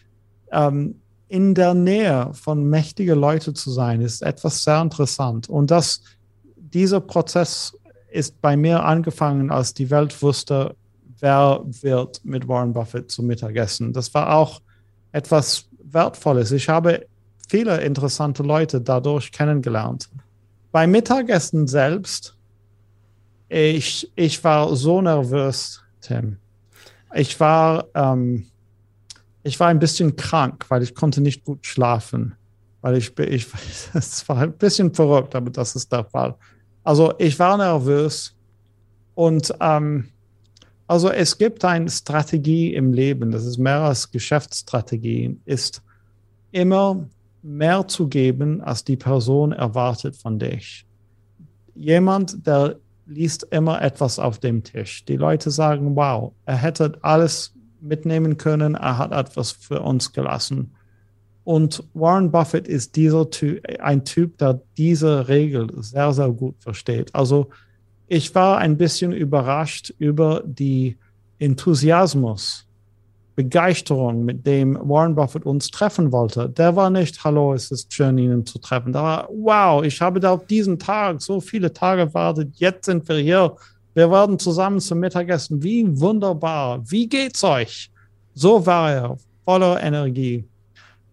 ähm, 0.51 1.01
in 1.27 1.55
der 1.55 1.73
Nähe 1.73 2.29
von 2.33 2.69
mächtigen 2.69 3.19
Leuten 3.19 3.55
zu 3.55 3.71
sein, 3.71 4.01
ist 4.01 4.21
etwas 4.21 4.63
sehr 4.63 4.79
interessant. 4.79 5.49
Und 5.49 5.71
das, 5.71 6.01
dieser 6.55 7.01
Prozess 7.01 7.75
ist 8.11 8.39
bei 8.41 8.55
mir 8.55 8.83
angefangen, 8.83 9.51
als 9.51 9.73
die 9.73 9.89
Welt 9.89 10.21
wusste, 10.21 10.75
wer 11.19 11.61
wird 11.65 12.23
mit 12.23 12.47
Warren 12.47 12.73
Buffett 12.73 13.11
zum 13.11 13.25
Mittagessen. 13.25 13.91
Das 13.91 14.13
war 14.13 14.35
auch 14.35 14.61
etwas 15.11 15.67
Wertvolles. 15.83 16.51
Ich 16.51 16.69
habe 16.69 17.07
viele 17.47 17.81
interessante 17.81 18.43
Leute 18.43 18.81
dadurch 18.81 19.31
kennengelernt. 19.31 20.09
Beim 20.71 20.91
Mittagessen 20.91 21.67
selbst, 21.67 22.37
ich, 23.49 24.11
ich 24.15 24.43
war 24.43 24.75
so 24.75 25.01
nervös, 25.01 25.81
Tim. 26.01 26.37
Ich 27.13 27.39
war, 27.39 27.85
ähm, 27.95 28.47
ich 29.43 29.59
war 29.59 29.69
ein 29.69 29.79
bisschen 29.79 30.15
krank, 30.15 30.65
weil 30.69 30.83
ich 30.83 30.93
konnte 30.93 31.21
nicht 31.21 31.45
gut 31.45 31.65
schlafen. 31.65 32.35
Weil 32.81 32.97
ich, 32.97 33.17
ich, 33.19 33.47
es 33.93 34.27
war 34.27 34.37
ein 34.39 34.53
bisschen 34.53 34.93
verrückt, 34.93 35.35
aber 35.35 35.49
das 35.49 35.75
ist 35.75 35.91
der 35.91 36.03
Fall. 36.03 36.35
Also 36.83 37.13
ich 37.17 37.37
war 37.39 37.57
nervös 37.57 38.35
und 39.15 39.53
ähm, 39.59 40.09
also 40.87 41.09
es 41.09 41.37
gibt 41.37 41.65
eine 41.65 41.89
Strategie 41.89 42.73
im 42.73 42.93
Leben, 42.93 43.31
das 43.31 43.45
ist 43.45 43.57
mehr 43.57 43.81
als 43.81 44.09
Geschäftsstrategie, 44.09 45.37
ist 45.43 45.81
immer 46.51 47.09
mehr 47.47 47.87
zu 47.87 48.07
geben, 48.07 48.61
als 48.61 48.83
die 48.83 48.97
Person 48.97 49.53
erwartet 49.53 50.17
von 50.17 50.37
dich. 50.37 50.85
Jemand, 51.73 52.45
der 52.45 52.77
liest 53.05 53.47
immer 53.51 53.81
etwas 53.81 54.19
auf 54.19 54.39
dem 54.39 54.63
Tisch. 54.63 55.05
Die 55.05 55.15
Leute 55.15 55.49
sagen, 55.49 55.95
wow, 55.95 56.33
er 56.45 56.57
hätte 56.57 56.97
alles 57.01 57.53
mitnehmen 57.79 58.37
können, 58.37 58.75
er 58.75 58.97
hat 58.97 59.13
etwas 59.13 59.51
für 59.51 59.81
uns 59.81 60.11
gelassen. 60.11 60.73
Und 61.45 61.83
Warren 61.93 62.31
Buffett 62.31 62.67
ist 62.67 62.97
dieser 62.97 63.29
typ, 63.29 63.65
ein 63.79 64.03
Typ, 64.03 64.37
der 64.39 64.59
diese 64.77 65.29
Regel 65.29 65.69
sehr, 65.81 66.11
sehr 66.11 66.29
gut 66.29 66.55
versteht. 66.59 67.15
Also 67.15 67.47
ich 68.07 68.35
war 68.35 68.57
ein 68.57 68.77
bisschen 68.77 69.13
überrascht 69.13 69.93
über 69.97 70.43
die 70.45 70.97
Enthusiasmus 71.39 72.66
Begeisterung, 73.37 74.25
mit 74.25 74.47
dem 74.47 74.79
Warren 74.81 75.13
Buffett 75.13 75.45
uns 75.45 75.69
treffen 75.69 76.11
wollte, 76.11 76.49
der 76.49 76.75
war 76.75 76.89
nicht, 76.89 77.23
hallo, 77.23 77.53
es 77.53 77.69
ist 77.69 77.93
schön, 77.93 78.17
Ihnen 78.17 78.43
zu 78.47 78.57
treffen. 78.57 78.91
Da 78.91 79.03
war, 79.03 79.29
wow, 79.31 79.83
ich 79.83 80.01
habe 80.01 80.19
da 80.19 80.31
auf 80.31 80.47
diesen 80.47 80.79
Tag 80.79 81.21
so 81.21 81.39
viele 81.39 81.71
Tage 81.71 82.07
gewartet, 82.07 82.55
jetzt 82.55 82.85
sind 82.85 83.07
wir 83.07 83.17
hier. 83.17 83.55
Wir 83.93 84.09
werden 84.09 84.39
zusammen 84.39 84.79
zum 84.79 84.99
Mittagessen. 84.99 85.61
Wie 85.61 85.85
wunderbar. 85.99 86.81
Wie 86.89 87.07
geht's 87.07 87.43
euch? 87.43 87.91
So 88.33 88.65
war 88.65 88.91
er, 88.91 89.17
voller 89.45 89.83
Energie. 89.83 90.43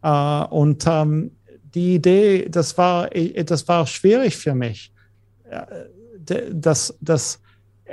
Uh, 0.03 0.47
und 0.49 0.87
um, 0.87 1.31
die 1.75 1.97
Idee, 1.97 2.49
das 2.49 2.77
war, 2.79 3.11
das 3.11 3.69
war 3.69 3.87
schwierig 3.87 4.35
für 4.35 4.55
mich. 4.55 4.91
Das, 6.51 6.97
das, 7.03 7.39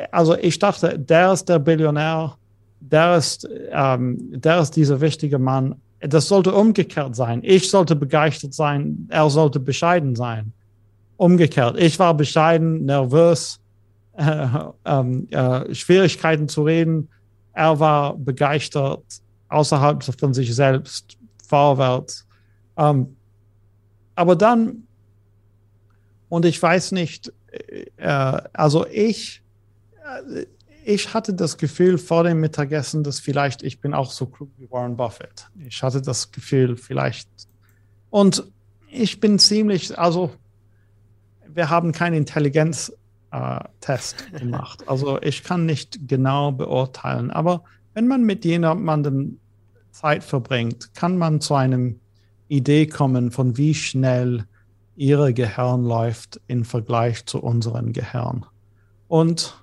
also 0.10 0.38
ich 0.38 0.58
dachte, 0.58 0.98
der 0.98 1.34
ist 1.34 1.50
der 1.50 1.60
Billionär, 1.60 2.38
der 2.82 3.16
ist, 3.16 3.48
ähm, 3.72 4.18
der 4.32 4.60
ist 4.60 4.76
dieser 4.76 5.00
wichtige 5.00 5.40
Mann. 5.40 5.76
Das 6.00 6.28
sollte 6.28 6.54
umgekehrt 6.54 7.16
sein. 7.16 7.42
Ich 7.44 7.70
sollte 7.70 7.96
begeistert 7.96 8.54
sein, 8.54 9.08
er 9.10 9.30
sollte 9.30 9.60
bescheiden 9.60 10.16
sein. 10.16 10.52
Umgekehrt. 11.18 11.78
Ich 11.78 12.00
war 12.00 12.16
bescheiden, 12.16 12.86
nervös, 12.86 13.60
äh, 14.14 14.66
äh, 14.84 15.76
Schwierigkeiten 15.76 16.50
zu 16.50 16.64
reden. 16.64 17.08
Er 17.54 17.80
war 17.80 18.18
begeistert, 18.18 19.04
außerhalb 19.50 20.04
von 20.04 20.34
sich 20.34 20.54
selbst, 20.56 21.18
vorwärts. 21.48 22.26
Ähm, 22.78 23.16
aber 24.16 24.36
dann, 24.36 24.88
und 26.30 26.46
ich 26.46 26.62
weiß 26.62 26.94
nicht, 26.94 27.32
äh, 27.98 28.42
also 28.54 28.88
ich, 28.88 29.44
äh, 30.04 30.46
ich 30.84 31.14
hatte 31.14 31.34
das 31.34 31.58
Gefühl 31.58 31.98
vor 31.98 32.24
dem 32.24 32.40
Mittagessen, 32.40 33.04
dass 33.04 33.20
vielleicht 33.20 33.64
ich 33.64 33.80
bin 33.80 33.94
auch 33.94 34.12
so 34.12 34.26
klug 34.26 34.50
wie 34.58 34.70
Warren 34.72 34.98
Buffett. 34.98 35.50
Ich 35.58 35.84
hatte 35.84 36.02
das 36.02 36.32
Gefühl, 36.32 36.78
vielleicht. 36.78 37.30
Und 38.10 38.44
ich 38.90 39.20
bin 39.20 39.40
ziemlich, 39.40 39.98
also 39.98 40.32
wir 41.48 41.70
haben 41.70 41.92
keinen 41.92 42.16
Intelligenztest 42.16 42.96
äh, 43.32 44.40
gemacht. 44.40 44.88
Also 44.88 45.22
ich 45.22 45.44
kann 45.44 45.66
nicht 45.66 46.08
genau 46.08 46.52
beurteilen. 46.52 47.32
Aber 47.32 47.64
wenn 47.94 48.08
man 48.08 48.24
mit 48.24 48.46
jemandem 48.46 49.40
Zeit 49.92 50.24
verbringt, 50.24 50.94
kann 50.94 51.18
man 51.18 51.42
zu 51.42 51.56
einem 51.56 52.00
Idee 52.48 52.88
kommen, 52.88 53.32
von 53.32 53.58
wie 53.58 53.74
schnell 53.74 54.46
ihre 54.96 55.34
Gehirn 55.34 55.84
läuft 55.84 56.42
im 56.48 56.66
Vergleich 56.66 57.26
zu 57.26 57.42
unserem 57.42 57.94
Gehirn. 57.94 58.46
Und 59.08 59.61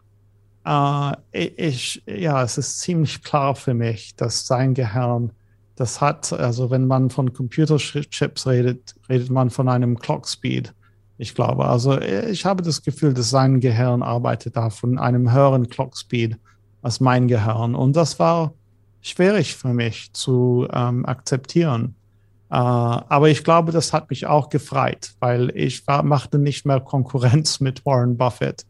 Uh, 0.68 1.12
ich, 1.32 2.02
ja, 2.06 2.42
es 2.42 2.58
ist 2.58 2.80
ziemlich 2.80 3.22
klar 3.22 3.54
für 3.54 3.72
mich, 3.72 4.14
dass 4.16 4.46
sein 4.46 4.74
Gehirn, 4.74 5.32
das 5.76 6.02
hat, 6.02 6.30
also 6.30 6.68
wenn 6.68 6.86
man 6.86 7.08
von 7.08 7.32
Computerchips 7.32 8.46
redet, 8.46 8.94
redet 9.08 9.30
man 9.30 9.48
von 9.48 9.70
einem 9.70 9.98
Clock 9.98 10.28
Speed. 10.28 10.74
Ich 11.16 11.34
glaube, 11.34 11.64
also 11.64 11.98
ich 11.98 12.44
habe 12.44 12.62
das 12.62 12.82
Gefühl, 12.82 13.14
dass 13.14 13.30
sein 13.30 13.60
Gehirn 13.60 14.02
arbeitet 14.02 14.56
da 14.56 14.68
von 14.68 14.98
einem 14.98 15.32
höheren 15.32 15.70
Clock 15.70 15.96
Speed 15.96 16.36
als 16.82 17.00
mein 17.00 17.28
Gehirn. 17.28 17.74
Und 17.74 17.96
das 17.96 18.18
war 18.18 18.52
schwierig 19.00 19.56
für 19.56 19.72
mich 19.72 20.12
zu 20.12 20.68
ähm, 20.70 21.06
akzeptieren. 21.06 21.94
Uh, 22.50 23.00
aber 23.08 23.30
ich 23.30 23.42
glaube, 23.42 23.72
das 23.72 23.94
hat 23.94 24.10
mich 24.10 24.26
auch 24.26 24.50
gefreut, 24.50 25.12
weil 25.20 25.50
ich 25.54 25.86
war, 25.86 26.02
machte 26.02 26.38
nicht 26.38 26.66
mehr 26.66 26.80
Konkurrenz 26.80 27.60
mit 27.60 27.86
Warren 27.86 28.18
Buffett. 28.18 28.66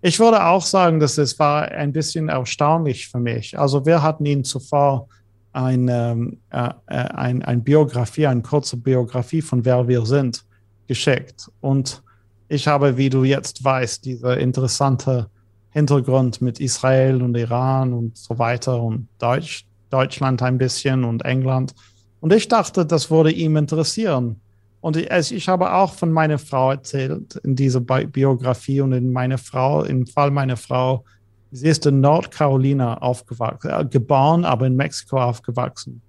Ich 0.00 0.20
würde 0.20 0.44
auch 0.44 0.62
sagen, 0.62 1.00
dass 1.00 1.18
es 1.18 1.38
war 1.38 1.62
ein 1.68 1.92
bisschen 1.92 2.28
erstaunlich 2.28 3.08
für 3.08 3.18
mich. 3.18 3.58
Also 3.58 3.84
wir 3.84 4.02
hatten 4.02 4.24
ihn 4.26 4.44
zuvor 4.44 5.08
eine, 5.52 6.10
ähm, 6.12 6.38
äh, 6.50 6.70
äh, 6.86 6.94
ein, 7.14 7.42
ein 7.42 7.64
Biografie, 7.64 8.26
eine 8.26 8.42
kurze 8.42 8.76
Biografie 8.76 9.42
von 9.42 9.64
wer 9.64 9.88
wir 9.88 10.06
sind 10.06 10.44
geschickt. 10.86 11.50
Und 11.60 12.02
ich 12.48 12.68
habe, 12.68 12.96
wie 12.96 13.10
du 13.10 13.24
jetzt 13.24 13.64
weißt, 13.64 14.04
diese 14.04 14.34
interessante 14.34 15.28
Hintergrund 15.70 16.40
mit 16.40 16.60
Israel 16.60 17.22
und 17.22 17.36
Iran 17.36 17.92
und 17.92 18.16
so 18.16 18.38
weiter 18.38 18.80
und 18.80 19.08
Deutsch, 19.18 19.66
Deutschland 19.90 20.42
ein 20.42 20.58
bisschen 20.58 21.04
und 21.04 21.24
England. 21.24 21.74
Und 22.20 22.32
ich 22.32 22.48
dachte, 22.48 22.86
das 22.86 23.10
würde 23.10 23.30
ihm 23.32 23.56
interessieren. 23.56 24.40
Und 24.80 24.96
ich, 24.96 25.10
also 25.10 25.34
ich 25.34 25.48
habe 25.48 25.72
auch 25.72 25.94
von 25.94 26.12
meiner 26.12 26.38
Frau 26.38 26.70
erzählt 26.70 27.36
in 27.36 27.56
dieser 27.56 27.80
Biografie 27.80 28.80
und 28.80 28.92
in 28.92 29.12
meiner 29.12 29.38
Frau, 29.38 29.82
im 29.82 30.06
Fall 30.06 30.30
meiner 30.30 30.56
Frau, 30.56 31.04
Sie 31.50 31.68
ist 31.68 31.86
in 31.86 32.00
Nordcarolina 32.00 32.98
aufgewachsen, 32.98 33.70
äh, 33.70 33.84
geboren, 33.86 34.44
aber 34.44 34.66
in 34.66 34.76
Mexiko 34.76 35.18
aufgewachsen. 35.18 36.02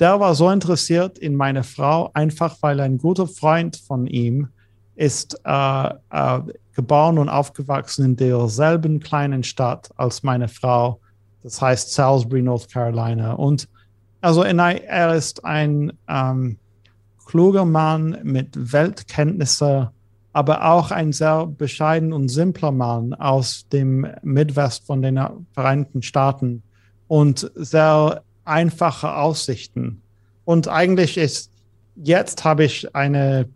Der 0.00 0.18
war 0.18 0.34
so 0.34 0.50
interessiert 0.50 1.18
in 1.18 1.36
meine 1.36 1.62
Frau, 1.62 2.10
einfach 2.14 2.56
weil 2.60 2.80
ein 2.80 2.98
guter 2.98 3.28
Freund 3.28 3.76
von 3.76 4.08
ihm 4.08 4.48
ist 4.96 5.40
äh, 5.44 5.88
äh, 6.10 6.40
geboren 6.74 7.18
und 7.18 7.28
aufgewachsen 7.28 8.04
in 8.04 8.16
derselben 8.16 8.98
kleinen 8.98 9.44
Stadt 9.44 9.90
als 9.96 10.24
meine 10.24 10.48
Frau. 10.48 11.00
Das 11.44 11.62
heißt 11.62 11.92
Salisbury, 11.92 12.42
North 12.42 12.68
Carolina. 12.72 13.34
Und 13.34 13.68
also 14.20 14.42
er 14.42 15.14
ist 15.14 15.44
ein 15.44 15.92
ähm, 16.08 16.58
kluger 17.24 17.64
Mann 17.64 18.18
mit 18.22 18.72
Weltkenntnisse, 18.72 19.90
aber 20.32 20.64
auch 20.64 20.90
ein 20.90 21.12
sehr 21.12 21.46
bescheiden 21.46 22.12
und 22.12 22.28
simpler 22.28 22.72
Mann 22.72 23.14
aus 23.14 23.68
dem 23.68 24.06
Midwest 24.22 24.86
von 24.86 25.02
den 25.02 25.20
Vereinigten 25.52 26.02
Staaten 26.02 26.62
und 27.08 27.50
sehr 27.54 28.22
einfache 28.44 29.14
Aussichten. 29.14 30.02
Und 30.44 30.68
eigentlich 30.68 31.16
ist, 31.16 31.50
jetzt 31.96 32.44
habe 32.44 32.64
ich 32.64 32.94
eine, 32.94 33.48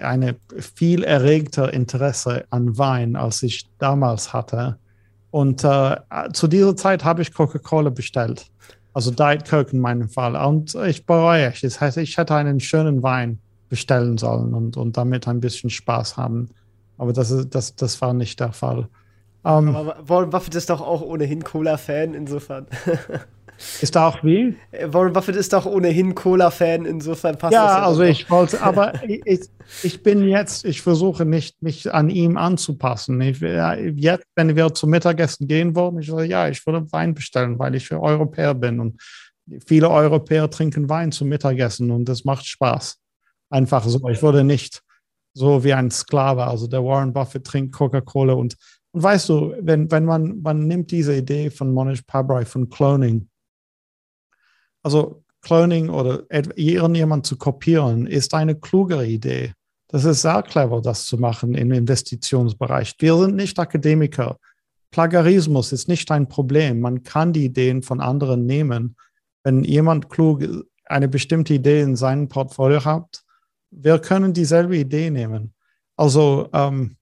eine 0.00 0.36
viel 0.76 1.04
erregter 1.04 1.72
Interesse 1.72 2.44
an 2.50 2.78
Wein, 2.78 3.16
als 3.16 3.42
ich 3.42 3.68
damals 3.78 4.32
hatte. 4.32 4.78
Und 5.30 5.64
äh, 5.64 5.96
zu 6.32 6.48
dieser 6.48 6.76
Zeit 6.76 7.04
habe 7.04 7.22
ich 7.22 7.34
Coca-Cola 7.34 7.90
bestellt. 7.90 8.46
Also 8.92 9.10
Diet 9.10 9.48
Coke 9.48 9.72
in 9.72 9.80
meinem 9.80 10.08
Fall. 10.08 10.36
Und 10.36 10.74
ich 10.74 11.06
bereue 11.06 11.52
es. 11.52 11.60
Das 11.60 11.80
heißt, 11.80 11.96
ich 11.98 12.16
hätte 12.16 12.34
einen 12.34 12.60
schönen 12.60 13.02
Wein 13.02 13.38
bestellen 13.68 14.18
sollen 14.18 14.52
und, 14.52 14.76
und 14.76 14.96
damit 14.96 15.28
ein 15.28 15.40
bisschen 15.40 15.70
Spaß 15.70 16.16
haben. 16.16 16.50
Aber 16.98 17.12
das, 17.12 17.30
ist, 17.30 17.54
das, 17.54 17.76
das 17.76 18.00
war 18.00 18.12
nicht 18.12 18.40
der 18.40 18.52
Fall. 18.52 18.88
Um, 19.42 19.68
ähm, 19.68 19.76
Aber 19.76 19.96
Warren 20.06 20.30
Buffett 20.30 20.54
ist 20.54 20.68
doch 20.68 20.82
auch 20.82 21.00
ohnehin 21.00 21.42
Cola-Fan, 21.42 22.12
insofern. 22.12 22.66
Ist 23.80 23.94
da 23.94 24.08
auch 24.08 24.24
wie? 24.24 24.56
Äh, 24.70 24.92
Warren 24.92 25.12
Buffett 25.12 25.36
ist 25.36 25.52
doch 25.52 25.66
ohnehin 25.66 26.14
Cola-Fan, 26.14 26.86
insofern 26.86 27.36
passt 27.36 27.52
ja, 27.52 27.64
das. 27.64 27.76
Ja, 27.76 27.82
also 27.84 28.02
ich 28.02 28.30
wollte, 28.30 28.62
aber 28.62 29.02
ich, 29.06 29.48
ich 29.82 30.02
bin 30.02 30.26
jetzt, 30.26 30.64
ich 30.64 30.80
versuche 30.80 31.24
nicht, 31.24 31.62
mich 31.62 31.92
an 31.92 32.08
ihm 32.08 32.36
anzupassen. 32.36 33.20
Ich, 33.20 33.40
jetzt, 33.40 34.24
wenn 34.34 34.56
wir 34.56 34.72
zum 34.72 34.90
Mittagessen 34.90 35.46
gehen 35.46 35.74
wollen, 35.74 35.98
ich 35.98 36.06
sage, 36.06 36.24
ja, 36.24 36.48
ich 36.48 36.64
würde 36.66 36.90
Wein 36.92 37.14
bestellen, 37.14 37.58
weil 37.58 37.74
ich 37.74 37.92
Europäer 37.92 38.54
bin 38.54 38.80
und 38.80 39.00
viele 39.66 39.90
Europäer 39.90 40.48
trinken 40.48 40.88
Wein 40.88 41.12
zum 41.12 41.28
Mittagessen 41.28 41.90
und 41.90 42.08
das 42.08 42.24
macht 42.24 42.46
Spaß. 42.46 42.98
Einfach 43.50 43.84
so. 43.84 44.08
Ich 44.08 44.22
würde 44.22 44.44
nicht 44.44 44.82
so 45.34 45.62
wie 45.64 45.74
ein 45.74 45.90
Sklave, 45.90 46.44
also 46.44 46.66
der 46.66 46.84
Warren 46.84 47.12
Buffett 47.12 47.44
trinkt 47.44 47.74
Coca-Cola 47.74 48.32
und, 48.32 48.56
und 48.92 49.02
weißt 49.02 49.28
du, 49.28 49.54
wenn, 49.60 49.90
wenn 49.90 50.04
man, 50.04 50.40
man 50.40 50.66
nimmt 50.66 50.90
diese 50.90 51.16
Idee 51.16 51.50
von 51.50 51.72
Monish 51.72 52.02
Pabrai, 52.02 52.44
von 52.44 52.68
Cloning, 52.68 53.29
also 54.82 55.22
Cloning 55.42 55.88
oder 55.88 56.24
irgendjemand 56.56 57.26
zu 57.26 57.36
kopieren, 57.36 58.06
ist 58.06 58.34
eine 58.34 58.54
klugere 58.54 59.06
Idee. 59.06 59.54
Das 59.88 60.04
ist 60.04 60.22
sehr 60.22 60.42
clever, 60.42 60.80
das 60.80 61.06
zu 61.06 61.18
machen 61.18 61.54
im 61.54 61.72
Investitionsbereich. 61.72 62.94
Wir 62.98 63.16
sind 63.16 63.36
nicht 63.36 63.58
Akademiker. 63.58 64.38
Plagiarismus 64.90 65.72
ist 65.72 65.88
nicht 65.88 66.10
ein 66.10 66.28
Problem. 66.28 66.80
Man 66.80 67.02
kann 67.02 67.32
die 67.32 67.44
Ideen 67.44 67.82
von 67.82 68.00
anderen 68.00 68.46
nehmen. 68.46 68.96
Wenn 69.42 69.64
jemand 69.64 70.10
klug 70.10 70.44
eine 70.84 71.08
bestimmte 71.08 71.54
Idee 71.54 71.80
in 71.80 71.96
seinem 71.96 72.28
Portfolio 72.28 72.84
hat, 72.84 73.22
wir 73.70 73.98
können 73.98 74.32
dieselbe 74.32 74.76
Idee 74.76 75.10
nehmen. 75.10 75.54
Also, 75.96 76.48
ähm, 76.52 76.96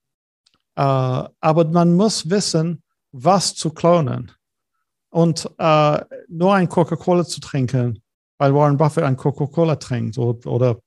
äh, 0.77 0.83
aber 0.83 1.65
man 1.65 1.95
muss 1.95 2.29
wissen, 2.31 2.83
was 3.13 3.55
zu 3.55 3.71
klonen. 3.71 4.33
Und 5.11 5.51
äh, 5.59 6.01
nur 6.29 6.55
ein 6.55 6.69
Coca-Cola 6.69 7.25
zu 7.25 7.41
trinken, 7.41 8.03
weil 8.39 8.55
Warren 8.55 8.77
Buffett 8.77 9.05
ein 9.05 9.17
Coca-Cola 9.17 9.77
trinkt 9.77 10.19
oder, 10.19 10.51
oder 10.51 10.81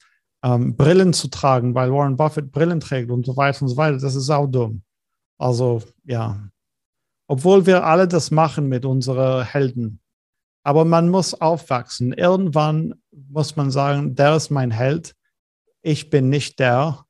ähm, 0.43 0.75
Brillen 0.75 1.13
zu 1.13 1.27
tragen, 1.27 1.73
weil 1.73 1.91
Warren 1.91 2.17
Buffett 2.17 2.51
Brillen 2.51 2.79
trägt 2.79 3.09
und 3.09 3.25
so 3.25 3.35
weiter 3.35 3.63
und 3.63 3.69
so 3.69 3.77
weiter, 3.77 3.97
das 3.97 4.15
ist 4.15 4.29
auch 4.29 4.47
dumm. 4.47 4.83
Also 5.37 5.81
ja, 6.03 6.39
obwohl 7.27 7.65
wir 7.65 7.85
alle 7.85 8.07
das 8.07 8.29
machen 8.29 8.67
mit 8.67 8.85
unseren 8.85 9.45
Helden. 9.45 10.01
Aber 10.63 10.85
man 10.85 11.09
muss 11.09 11.33
aufwachsen. 11.33 12.13
Irgendwann 12.13 12.95
muss 13.11 13.55
man 13.55 13.71
sagen, 13.71 14.15
der 14.15 14.35
ist 14.35 14.51
mein 14.51 14.69
Held. 14.69 15.15
Ich 15.81 16.09
bin 16.09 16.29
nicht 16.29 16.59
der. 16.59 17.05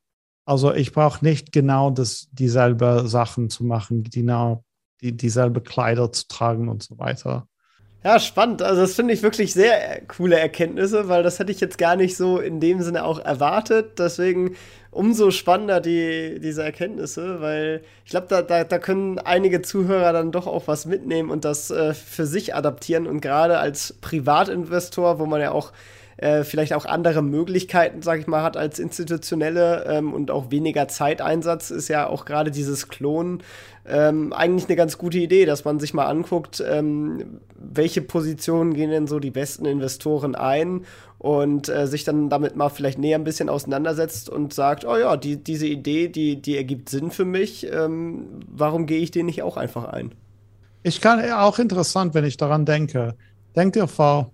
Also 0.46 0.74
ich 0.74 0.94
brauche 0.94 1.26
nicht 1.26 1.52
genau 1.52 1.90
das, 1.90 2.30
dieselbe 2.32 3.08
Sachen 3.08 3.50
zu 3.50 3.64
machen, 3.64 4.04
genau 4.04 4.64
die, 5.02 5.16
dieselbe 5.16 5.62
Kleider 5.62 6.12
zu 6.12 6.28
tragen 6.28 6.70
und 6.70 6.84
so 6.84 6.98
weiter. 6.98 7.48
Ja, 8.04 8.20
spannend. 8.20 8.64
Also 8.64 8.82
das 8.82 8.96
finde 8.96 9.14
ich 9.14 9.22
wirklich 9.22 9.54
sehr 9.54 10.02
coole 10.08 10.40
Erkenntnisse, 10.40 11.08
weil 11.08 11.22
das 11.22 11.38
hätte 11.38 11.52
ich 11.52 11.60
jetzt 11.60 11.78
gar 11.78 11.96
nicht 11.96 12.18
so 12.18 12.40
in 12.40 12.60
dem 12.60 12.82
Sinne 12.82 13.04
auch 13.04 13.20
erwartet. 13.20 14.00
Deswegen 14.00 14.56
umso 14.90 15.30
spannender 15.30 15.80
die, 15.80 16.40
diese 16.40 16.64
Erkenntnisse, 16.64 17.42
weil 17.42 17.84
ich 18.04 18.10
glaube, 18.10 18.26
da, 18.28 18.42
da, 18.42 18.64
da 18.64 18.80
können 18.80 19.20
einige 19.20 19.62
Zuhörer 19.62 20.14
dann 20.14 20.32
doch 20.32 20.48
auch 20.48 20.68
was 20.68 20.88
mitnehmen 20.88 21.30
und 21.30 21.46
das 21.46 21.70
äh, 21.70 21.94
für 21.94 22.26
sich 22.26 22.56
adaptieren. 22.56 23.06
Und 23.06 23.22
gerade 23.22 23.60
als 23.60 23.94
Privatinvestor, 24.02 25.20
wo 25.20 25.28
man 25.28 25.40
ja 25.40 25.52
auch 25.52 25.72
äh, 26.22 26.44
vielleicht 26.44 26.74
auch 26.74 26.86
andere 26.86 27.24
Möglichkeiten, 27.24 28.04
sag 28.04 28.20
ich 28.20 28.28
mal, 28.28 28.44
hat 28.44 28.56
als 28.56 28.78
institutionelle 28.78 29.86
ähm, 29.88 30.14
und 30.14 30.30
auch 30.30 30.52
weniger 30.52 30.88
Zeiteinsatz, 30.88 31.72
ist 31.72 31.88
ja 31.88 32.08
auch 32.08 32.26
gerade 32.26 32.52
dieses 32.52 32.88
Klonen 32.88 33.42
ähm, 33.88 34.32
eigentlich 34.32 34.68
eine 34.68 34.76
ganz 34.76 35.00
gute 35.00 35.18
Idee, 35.18 35.46
dass 35.46 35.66
man 35.66 35.80
sich 35.80 35.96
mal 35.96 36.06
anguckt, 36.06 36.64
ähm, 36.66 37.40
welche 37.56 38.04
Positionen 38.04 38.76
gehen 38.76 38.92
denn 38.92 39.08
so 39.08 39.20
die 39.20 39.32
besten 39.32 39.66
Investoren 39.66 40.36
ein 40.36 40.86
und 41.18 41.70
äh, 41.70 41.88
sich 41.88 42.04
dann 42.04 42.30
damit 42.30 42.56
mal 42.56 42.70
vielleicht 42.70 43.00
näher 43.00 43.18
ein 43.18 43.24
bisschen 43.24 43.50
auseinandersetzt 43.50 44.30
und 44.30 44.54
sagt, 44.54 44.86
oh 44.86 44.98
ja, 44.98 45.18
die, 45.18 45.38
diese 45.38 45.66
Idee, 45.66 46.08
die, 46.08 46.40
die 46.40 46.56
ergibt 46.56 46.90
Sinn 46.90 47.10
für 47.10 47.26
mich, 47.26 47.66
ähm, 47.72 48.42
warum 48.48 48.86
gehe 48.86 49.00
ich 49.00 49.10
den 49.10 49.26
nicht 49.26 49.42
auch 49.42 49.58
einfach 49.58 49.86
ein? 49.86 50.14
Ich 50.84 51.02
kann 51.02 51.20
auch 51.32 51.58
interessant, 51.58 52.14
wenn 52.14 52.26
ich 52.26 52.38
daran 52.38 52.66
denke. 52.66 53.16
Denkt 53.56 53.76
ihr 53.76 53.88
vor 53.88 54.32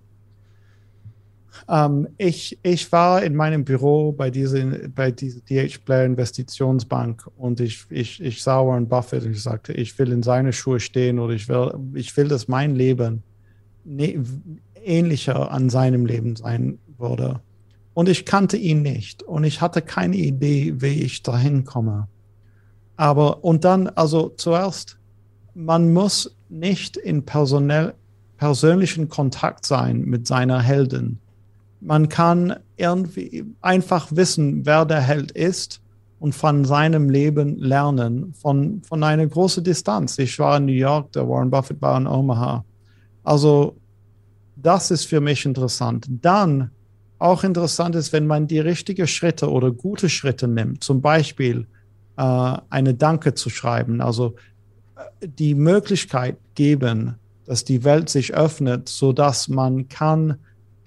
ähm, 1.68 2.08
ich, 2.16 2.58
ich 2.62 2.90
war 2.92 3.22
in 3.22 3.34
meinem 3.34 3.64
Büro 3.64 4.12
bei 4.12 4.30
dieser, 4.30 4.88
bei 4.88 5.10
dieser 5.10 5.40
DH 5.40 5.78
Blair 5.84 6.04
Investitionsbank 6.04 7.28
und 7.36 7.60
ich, 7.60 7.84
ich, 7.90 8.22
ich 8.22 8.42
sah 8.42 8.64
Warren 8.64 8.88
Buffett 8.88 9.24
und 9.24 9.32
ich 9.32 9.42
sagte, 9.42 9.72
ich 9.72 9.98
will 9.98 10.12
in 10.12 10.22
seine 10.22 10.52
Schuhe 10.52 10.80
stehen 10.80 11.18
oder 11.18 11.34
ich 11.34 11.48
will, 11.48 11.72
ich 11.94 12.16
will, 12.16 12.28
dass 12.28 12.48
mein 12.48 12.74
Leben 12.74 13.22
ne, 13.84 14.22
ähnlicher 14.84 15.50
an 15.50 15.70
seinem 15.70 16.06
Leben 16.06 16.36
sein 16.36 16.78
würde. 16.96 17.40
Und 17.94 18.08
ich 18.08 18.24
kannte 18.24 18.56
ihn 18.56 18.82
nicht 18.82 19.22
und 19.22 19.44
ich 19.44 19.60
hatte 19.60 19.82
keine 19.82 20.16
Idee, 20.16 20.74
wie 20.78 21.02
ich 21.02 21.22
dahin 21.22 21.64
komme. 21.64 22.08
Aber 22.96 23.44
und 23.44 23.64
dann, 23.64 23.88
also 23.88 24.28
zuerst, 24.28 24.98
man 25.54 25.92
muss 25.92 26.36
nicht 26.48 26.96
in 26.96 27.24
personell, 27.24 27.94
persönlichen 28.36 29.08
Kontakt 29.08 29.66
sein 29.66 30.02
mit 30.02 30.26
seiner 30.26 30.62
Heldin 30.62 31.18
man 31.80 32.08
kann 32.08 32.56
irgendwie 32.76 33.44
einfach 33.60 34.08
wissen, 34.10 34.66
wer 34.66 34.84
der 34.84 35.00
Held 35.00 35.30
ist 35.32 35.80
und 36.18 36.34
von 36.34 36.64
seinem 36.64 37.10
Leben 37.10 37.56
lernen, 37.58 38.34
von, 38.34 38.82
von 38.82 39.02
einer 39.02 39.26
großen 39.26 39.62
Distanz. 39.62 40.18
Ich 40.18 40.38
war 40.38 40.56
in 40.56 40.66
New 40.66 40.72
York, 40.72 41.12
der 41.12 41.28
Warren 41.28 41.50
Buffett 41.50 41.80
war 41.80 41.96
in 41.96 42.06
Omaha. 42.06 42.64
Also 43.22 43.76
das 44.56 44.90
ist 44.90 45.04
für 45.04 45.20
mich 45.20 45.44
interessant. 45.44 46.06
Dann 46.08 46.70
auch 47.18 47.44
interessant 47.44 47.94
ist, 47.94 48.12
wenn 48.12 48.26
man 48.26 48.46
die 48.46 48.60
richtigen 48.60 49.06
Schritte 49.06 49.50
oder 49.50 49.70
gute 49.70 50.08
Schritte 50.08 50.48
nimmt, 50.48 50.82
zum 50.82 51.00
Beispiel 51.00 51.66
äh, 52.16 52.56
eine 52.70 52.94
Danke 52.94 53.34
zu 53.34 53.50
schreiben, 53.50 54.00
also 54.00 54.34
äh, 54.96 55.28
die 55.28 55.54
Möglichkeit 55.54 56.36
geben, 56.54 57.16
dass 57.44 57.64
die 57.64 57.84
Welt 57.84 58.08
sich 58.08 58.34
öffnet, 58.34 58.88
sodass 58.88 59.48
man 59.48 59.88
kann 59.88 60.36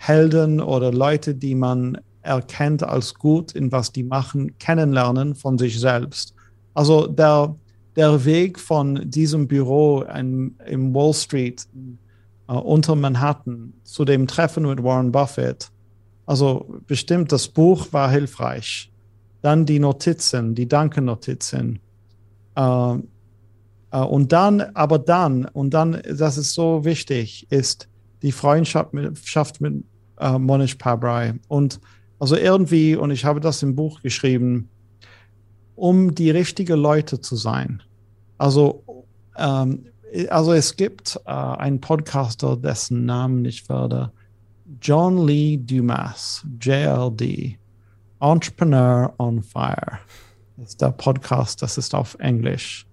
Helden 0.01 0.59
oder 0.59 0.91
Leute, 0.91 1.35
die 1.35 1.53
man 1.53 1.99
erkennt 2.23 2.81
als 2.81 3.13
gut 3.13 3.51
in 3.51 3.71
was 3.71 3.91
die 3.91 4.03
machen, 4.03 4.57
kennenlernen 4.57 5.35
von 5.35 5.59
sich 5.59 5.79
selbst. 5.79 6.33
Also 6.73 7.05
der, 7.05 7.55
der 7.95 8.25
Weg 8.25 8.59
von 8.59 9.09
diesem 9.09 9.47
Büro 9.47 10.01
in, 10.01 10.55
im 10.65 10.91
Wall 10.95 11.13
Street 11.13 11.67
äh, 12.47 12.53
unter 12.53 12.95
Manhattan 12.95 13.73
zu 13.83 14.03
dem 14.03 14.25
Treffen 14.25 14.63
mit 14.63 14.83
Warren 14.83 15.11
Buffett, 15.11 15.69
also 16.25 16.81
bestimmt 16.87 17.31
das 17.31 17.47
Buch 17.47 17.87
war 17.91 18.09
hilfreich. 18.09 18.91
Dann 19.43 19.67
die 19.67 19.79
Notizen, 19.79 20.55
die 20.55 20.67
Dankennotizen. 20.67 21.79
Äh, 22.55 22.95
äh, 23.91 23.99
und 23.99 24.31
dann, 24.31 24.61
aber 24.73 24.97
dann, 24.97 25.45
und 25.45 25.75
dann, 25.75 26.01
das 26.11 26.37
ist 26.37 26.53
so 26.53 26.85
wichtig, 26.85 27.45
ist 27.51 27.87
die 28.23 28.31
Freundschaft 28.31 28.93
mit, 28.93 29.13
mit 29.59 29.83
äh, 30.21 30.39
Monish 30.39 30.75
Pabrai. 30.75 31.33
Und 31.47 31.79
also 32.19 32.35
irgendwie, 32.35 32.95
und 32.95 33.11
ich 33.11 33.25
habe 33.25 33.39
das 33.39 33.63
im 33.63 33.75
Buch 33.75 34.01
geschrieben, 34.01 34.69
um 35.75 36.13
die 36.15 36.29
richtigen 36.29 36.79
Leute 36.79 37.19
zu 37.19 37.35
sein. 37.35 37.81
Also 38.37 38.83
ähm, 39.37 39.85
also 40.29 40.53
es 40.53 40.75
gibt 40.75 41.19
äh, 41.25 41.31
einen 41.31 41.79
Podcaster, 41.79 42.57
dessen 42.57 43.05
Namen 43.05 43.45
ich 43.45 43.67
werde, 43.69 44.11
John 44.81 45.25
Lee 45.25 45.57
Dumas, 45.57 46.45
JLD, 46.61 47.57
Entrepreneur 48.19 49.13
on 49.17 49.41
Fire. 49.41 49.99
Ist 50.57 50.81
der 50.81 50.91
Podcast, 50.91 51.61
das 51.61 51.77
ist 51.77 51.95
auf 51.95 52.15
Englisch. 52.19 52.85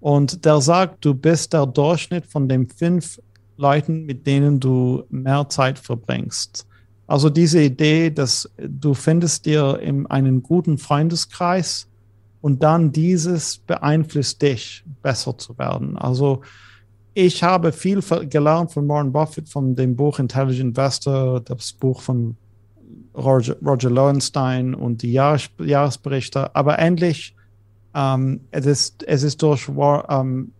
Und 0.00 0.44
der 0.44 0.60
sagt, 0.60 1.04
du 1.04 1.14
bist 1.14 1.52
der 1.52 1.66
Durchschnitt 1.66 2.24
von 2.26 2.48
den 2.48 2.66
fünf 2.68 3.20
Leuten, 3.56 4.06
mit 4.06 4.26
denen 4.26 4.58
du 4.58 5.04
mehr 5.10 5.48
Zeit 5.48 5.78
verbringst. 5.78 6.66
Also 7.10 7.28
diese 7.28 7.60
Idee, 7.60 8.10
dass 8.10 8.48
du 8.56 8.94
findest 8.94 9.44
dir 9.44 9.80
in 9.82 10.06
einen 10.06 10.44
guten 10.44 10.78
Freundeskreis 10.78 11.88
und 12.40 12.62
dann 12.62 12.92
dieses 12.92 13.58
beeinflusst 13.58 14.40
dich, 14.40 14.84
besser 15.02 15.36
zu 15.36 15.58
werden. 15.58 15.98
Also 15.98 16.42
ich 17.12 17.42
habe 17.42 17.72
viel 17.72 18.00
gelernt 18.28 18.70
von 18.70 18.86
Warren 18.88 19.10
Buffett, 19.10 19.48
von 19.48 19.74
dem 19.74 19.96
Buch 19.96 20.20
Intelligent 20.20 20.68
Investor, 20.68 21.40
das 21.40 21.72
Buch 21.72 22.00
von 22.00 22.36
Roger, 23.16 23.56
Roger 23.60 23.90
Lowenstein 23.90 24.72
und 24.72 25.02
die 25.02 25.12
Jahres, 25.12 25.50
Jahresberichte. 25.58 26.54
Aber 26.54 26.78
endlich, 26.78 27.34
ähm, 27.92 28.42
es, 28.52 28.66
ist, 28.66 29.02
es 29.02 29.24
ist 29.24 29.42
durch 29.42 29.68
ähm, 29.68 30.52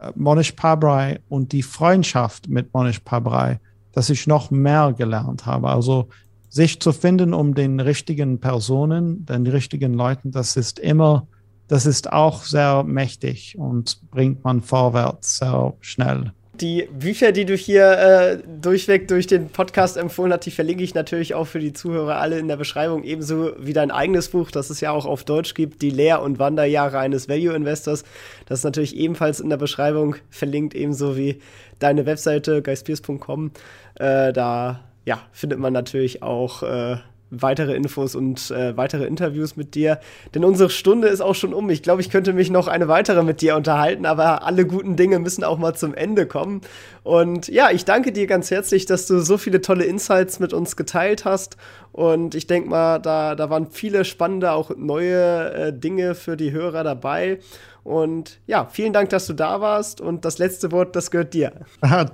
äh, 0.00 0.10
Monish 0.16 0.50
Pabrai 0.50 1.20
und 1.28 1.52
die 1.52 1.62
Freundschaft 1.62 2.48
mit 2.48 2.74
Monish 2.74 2.98
Pabrai, 2.98 3.60
dass 3.92 4.10
ich 4.10 4.26
noch 4.26 4.50
mehr 4.50 4.94
gelernt 4.96 5.46
habe. 5.46 5.68
Also 5.68 6.08
sich 6.48 6.80
zu 6.80 6.92
finden 6.92 7.32
um 7.32 7.54
den 7.54 7.80
richtigen 7.80 8.38
Personen, 8.38 9.24
den 9.24 9.46
richtigen 9.46 9.94
Leuten, 9.94 10.32
das 10.32 10.56
ist 10.56 10.78
immer, 10.78 11.26
das 11.68 11.86
ist 11.86 12.12
auch 12.12 12.44
sehr 12.44 12.82
mächtig 12.82 13.56
und 13.56 13.98
bringt 14.10 14.44
man 14.44 14.60
vorwärts 14.60 15.38
sehr 15.38 15.72
schnell. 15.80 16.32
Die 16.60 16.86
Bücher, 16.92 17.32
die 17.32 17.46
du 17.46 17.56
hier 17.56 17.92
äh, 17.92 18.38
durchweg 18.60 19.08
durch 19.08 19.26
den 19.26 19.48
Podcast 19.48 19.96
empfohlen 19.96 20.34
hast, 20.34 20.44
die 20.44 20.50
verlinke 20.50 20.84
ich 20.84 20.94
natürlich 20.94 21.34
auch 21.34 21.46
für 21.46 21.58
die 21.58 21.72
Zuhörer 21.72 22.16
alle 22.16 22.38
in 22.38 22.46
der 22.46 22.58
Beschreibung, 22.58 23.04
ebenso 23.04 23.52
wie 23.58 23.72
dein 23.72 23.90
eigenes 23.90 24.28
Buch, 24.28 24.50
das 24.50 24.68
es 24.68 24.82
ja 24.82 24.90
auch 24.90 25.06
auf 25.06 25.24
Deutsch 25.24 25.54
gibt, 25.54 25.80
Die 25.80 25.88
Lehr- 25.88 26.20
und 26.20 26.38
Wanderjahre 26.38 26.98
eines 26.98 27.26
Value 27.26 27.54
Investors. 27.54 28.04
Das 28.44 28.58
ist 28.58 28.64
natürlich 28.64 28.94
ebenfalls 28.94 29.40
in 29.40 29.48
der 29.48 29.56
Beschreibung 29.56 30.16
verlinkt, 30.28 30.74
ebenso 30.74 31.16
wie 31.16 31.40
deine 31.78 32.04
Webseite 32.04 32.60
geispiers.com. 32.60 33.50
Äh, 33.94 34.32
da 34.32 34.80
ja, 35.04 35.20
findet 35.32 35.58
man 35.58 35.72
natürlich 35.72 36.22
auch 36.22 36.62
äh, 36.62 36.96
weitere 37.32 37.74
Infos 37.74 38.14
und 38.14 38.50
äh, 38.50 38.76
weitere 38.76 39.06
Interviews 39.06 39.56
mit 39.56 39.74
dir. 39.74 39.98
Denn 40.34 40.44
unsere 40.44 40.70
Stunde 40.70 41.08
ist 41.08 41.22
auch 41.22 41.34
schon 41.34 41.54
um. 41.54 41.70
Ich 41.70 41.82
glaube, 41.82 42.02
ich 42.02 42.10
könnte 42.10 42.34
mich 42.34 42.50
noch 42.50 42.68
eine 42.68 42.88
weitere 42.88 43.22
mit 43.22 43.40
dir 43.40 43.56
unterhalten, 43.56 44.04
aber 44.04 44.44
alle 44.44 44.66
guten 44.66 44.96
Dinge 44.96 45.18
müssen 45.18 45.42
auch 45.42 45.58
mal 45.58 45.74
zum 45.74 45.94
Ende 45.94 46.26
kommen. 46.26 46.60
Und 47.02 47.48
ja, 47.48 47.70
ich 47.70 47.84
danke 47.86 48.12
dir 48.12 48.26
ganz 48.26 48.50
herzlich, 48.50 48.84
dass 48.84 49.06
du 49.06 49.20
so 49.20 49.38
viele 49.38 49.62
tolle 49.62 49.84
Insights 49.84 50.40
mit 50.40 50.52
uns 50.52 50.76
geteilt 50.76 51.24
hast. 51.24 51.56
Und 51.90 52.34
ich 52.34 52.46
denke 52.46 52.68
mal, 52.68 52.98
da, 52.98 53.34
da 53.34 53.48
waren 53.48 53.70
viele 53.70 54.04
spannende, 54.04 54.52
auch 54.52 54.70
neue 54.76 55.52
äh, 55.52 55.72
Dinge 55.72 56.14
für 56.14 56.36
die 56.36 56.52
Hörer 56.52 56.84
dabei. 56.84 57.38
Und 57.84 58.40
ja, 58.46 58.66
vielen 58.66 58.92
Dank, 58.92 59.10
dass 59.10 59.26
du 59.26 59.32
da 59.32 59.60
warst. 59.60 60.00
Und 60.00 60.24
das 60.24 60.38
letzte 60.38 60.70
Wort, 60.70 60.94
das 60.94 61.10
gehört 61.10 61.34
dir. 61.34 61.52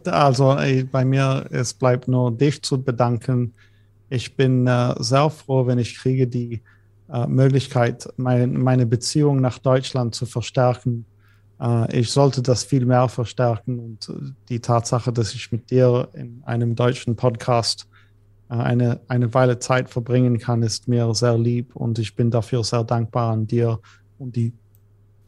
Also 0.07 0.55
ey, 0.55 0.85
bei 0.85 1.05
mir, 1.05 1.47
es 1.51 1.75
bleibt 1.75 2.09
nur 2.09 2.31
dich 2.31 2.63
zu 2.63 2.83
bedanken 2.83 3.55
ich 4.11 4.37
bin 4.37 4.67
äh, 4.67 4.95
sehr 4.99 5.31
froh, 5.31 5.67
wenn 5.67 5.79
ich 5.79 5.97
kriege 5.97 6.27
die 6.27 6.63
äh, 7.13 7.27
Möglichkeit, 7.27 8.09
mein, 8.17 8.55
meine 8.55 8.87
Beziehung 8.87 9.41
nach 9.41 9.59
Deutschland 9.59 10.15
zu 10.15 10.27
verstärken. 10.27 11.05
Äh, 11.61 12.01
ich 12.01 12.11
sollte 12.11 12.43
das 12.43 12.65
viel 12.65 12.87
mehr 12.87 13.09
verstärken 13.09 13.79
und 13.79 14.09
äh, 14.09 14.33
die 14.49 14.61
Tatsache, 14.61 15.13
dass 15.13 15.35
ich 15.35 15.53
mit 15.53 15.71
dir 15.71 16.09
in 16.15 16.43
einem 16.45 16.75
deutschen 16.75 17.17
Podcast 17.17 17.87
äh, 18.49 18.55
eine, 18.55 19.01
eine 19.09 19.35
Weile 19.35 19.59
Zeit 19.59 19.91
verbringen 19.91 20.39
kann, 20.39 20.63
ist 20.63 20.89
mir 20.89 21.15
sehr 21.15 21.37
lieb 21.37 21.77
und 21.77 21.99
ich 21.99 22.17
bin 22.17 22.31
dafür 22.31 22.65
sehr 22.65 22.85
dankbar 22.85 23.33
an 23.33 23.47
dir 23.47 23.79
und 24.19 24.37
die 24.37 24.55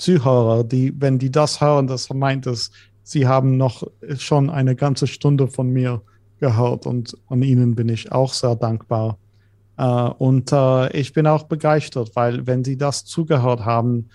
Zuhörer, 0.01 0.65
die, 0.65 0.93
wenn 1.01 1.19
die 1.19 1.31
das 1.31 1.61
hören, 1.61 1.87
das 1.87 2.11
meint 2.11 2.47
es, 2.47 2.71
sie 3.03 3.27
haben 3.27 3.57
noch 3.57 3.85
schon 4.17 4.51
eine 4.51 4.75
ganze 4.75 5.07
Stunde 5.07 5.49
von 5.49 5.69
mir 5.71 6.03
gehört 6.39 6.87
und 6.87 7.17
an 7.29 7.43
ihnen 7.43 7.75
bin 7.75 7.89
ich 7.89 8.11
auch 8.11 8.33
sehr 8.33 8.57
dankbar. 8.57 9.19
Äh, 9.77 9.85
und 9.85 10.53
äh, 10.53 10.97
ich 10.97 11.13
bin 11.13 11.27
auch 11.27 11.45
begeistert, 11.45 12.13
weil 12.15 12.47
wenn 12.47 12.65
sie 12.65 12.77
das 12.77 13.05
zugehört 13.05 13.65
haben, 13.65 14.09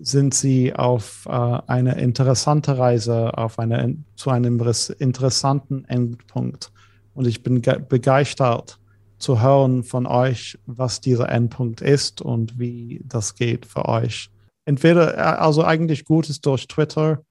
sind 0.00 0.34
sie 0.34 0.74
auf 0.74 1.26
äh, 1.26 1.30
eine 1.30 1.98
interessante 1.98 2.76
Reise, 2.76 3.36
auf 3.36 3.58
eine, 3.58 3.96
zu 4.14 4.30
einem 4.30 4.60
interessanten 4.98 5.84
Endpunkt. 5.84 6.72
Und 7.14 7.26
ich 7.26 7.42
bin 7.42 7.62
begeistert 7.88 8.78
zu 9.18 9.40
hören 9.40 9.82
von 9.84 10.06
euch, 10.06 10.58
was 10.66 11.00
dieser 11.00 11.30
Endpunkt 11.30 11.80
ist 11.80 12.20
und 12.20 12.58
wie 12.58 13.02
das 13.06 13.34
geht 13.34 13.64
für 13.64 13.86
euch. 13.86 14.30
Entweder, 14.66 15.16
äh, 15.16 15.20
also 15.20 15.64
eigentlich 15.64 16.04
Gutes 16.04 16.42
durch 16.42 16.66
Twitter 16.68 17.22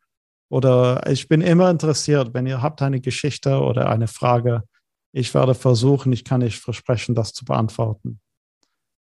oder 0.50 1.04
ich 1.08 1.28
bin 1.28 1.42
immer 1.42 1.70
interessiert, 1.70 2.34
wenn 2.34 2.48
ihr 2.48 2.62
habt 2.62 2.82
eine 2.82 3.02
Geschichte 3.02 3.60
oder 3.60 3.90
eine 3.90 4.08
Frage. 4.08 4.64
Ich 5.12 5.34
werde 5.34 5.54
versuchen, 5.54 6.12
ich 6.12 6.24
kann 6.24 6.42
nicht 6.42 6.60
versprechen, 6.60 7.14
das 7.14 7.34
zu 7.34 7.46
beantworten. 7.46 8.20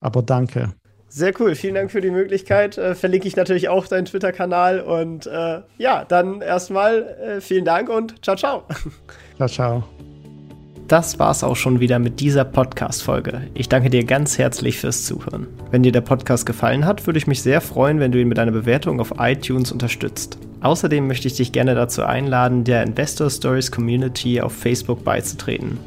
Aber 0.01 0.22
danke. 0.22 0.74
Sehr 1.09 1.33
cool, 1.41 1.55
vielen 1.55 1.74
Dank 1.74 1.91
für 1.91 2.03
die 2.03 2.11
Möglichkeit. 2.11 2.76
Äh, 2.76 2.95
verlinke 2.95 3.26
ich 3.26 3.37
natürlich 3.37 3.68
auch 3.68 3.87
deinen 3.87 4.05
Twitter-Kanal. 4.05 4.81
Und 4.81 5.26
äh, 5.26 5.62
ja, 5.79 6.05
dann 6.05 6.43
erstmal 6.43 7.03
äh, 7.03 7.41
vielen 7.41 7.64
Dank 7.64 7.89
und 7.89 8.22
ciao, 8.22 8.37
ciao. 8.37 8.66
Ciao, 9.37 9.49
ciao. 9.49 10.18
Das 10.89 11.18
war's 11.18 11.45
auch 11.45 11.55
schon 11.55 11.80
wieder 11.80 11.99
mit 11.99 12.18
dieser 12.18 12.47
Podcast-Folge. 12.47 13.43
Ich 13.53 13.68
danke 13.68 13.91
dir 13.91 14.05
ganz 14.05 14.39
herzlich 14.39 14.78
fürs 14.78 15.05
Zuhören. 15.05 15.47
Wenn 15.70 15.82
dir 15.82 15.93
der 15.93 16.01
Podcast 16.01 16.47
gefallen 16.47 16.86
hat, 16.86 17.07
würde 17.07 17.18
ich 17.18 17.26
mich 17.26 17.43
sehr 17.43 17.61
freuen, 17.61 18.01
wenn 18.01 18.11
du 18.11 18.18
ihn 18.18 18.26
mit 18.26 18.39
einer 18.39 18.53
Bewertung 18.53 18.99
auf 18.99 19.12
iTunes 19.18 19.70
unterstützt. 19.70 20.39
Außerdem 20.62 21.07
möchte 21.07 21.28
ich 21.28 21.36
dich 21.36 21.53
gerne 21.53 21.74
dazu 21.74 22.05
einladen, 22.05 22.64
der 22.64 22.84
Investor 22.84 23.28
Stories 23.28 23.70
Community 23.70 24.41
auf 24.41 24.55
Facebook 24.55 25.05
beizutreten. 25.05 25.78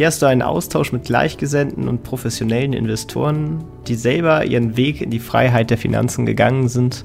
Hier 0.00 0.06
hast 0.06 0.22
du 0.22 0.26
einen 0.26 0.40
Austausch 0.40 0.92
mit 0.92 1.04
Gleichgesinnten 1.04 1.86
und 1.86 2.04
professionellen 2.04 2.72
Investoren, 2.72 3.62
die 3.86 3.96
selber 3.96 4.46
ihren 4.46 4.78
Weg 4.78 5.02
in 5.02 5.10
die 5.10 5.18
Freiheit 5.18 5.68
der 5.68 5.76
Finanzen 5.76 6.24
gegangen 6.24 6.68
sind 6.68 7.02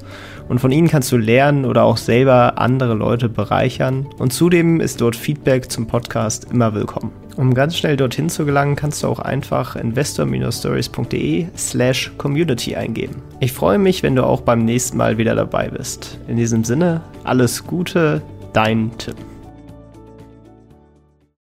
und 0.48 0.60
von 0.60 0.72
ihnen 0.72 0.88
kannst 0.88 1.12
du 1.12 1.18
lernen 1.18 1.66
oder 1.66 1.84
auch 1.84 1.98
selber 1.98 2.58
andere 2.58 2.94
Leute 2.94 3.28
bereichern 3.28 4.08
und 4.18 4.32
zudem 4.32 4.80
ist 4.80 5.02
dort 5.02 5.18
Feedback 5.18 5.70
zum 5.70 5.88
Podcast 5.88 6.50
immer 6.54 6.74
willkommen. 6.74 7.12
Um 7.36 7.54
ganz 7.54 7.76
schnell 7.76 7.98
dorthin 7.98 8.30
zu 8.30 8.46
gelangen, 8.46 8.78
kannst 8.78 9.04
du 9.04 9.08
auch 9.10 9.20
einfach 9.20 9.76
investor-stories.de 9.76 11.48
slash 11.58 12.14
community 12.18 12.78
eingeben. 12.78 13.22
Ich 13.42 13.52
freue 13.52 13.78
mich, 13.78 14.04
wenn 14.04 14.16
du 14.16 14.24
auch 14.24 14.40
beim 14.40 14.64
nächsten 14.64 14.96
Mal 14.96 15.18
wieder 15.18 15.36
dabei 15.36 15.68
bist. 15.68 16.18
In 16.30 16.38
diesem 16.38 16.64
Sinne, 16.64 17.02
alles 17.26 17.68
Gute, 17.68 18.22
dein 18.54 18.98
Tim. 18.98 19.35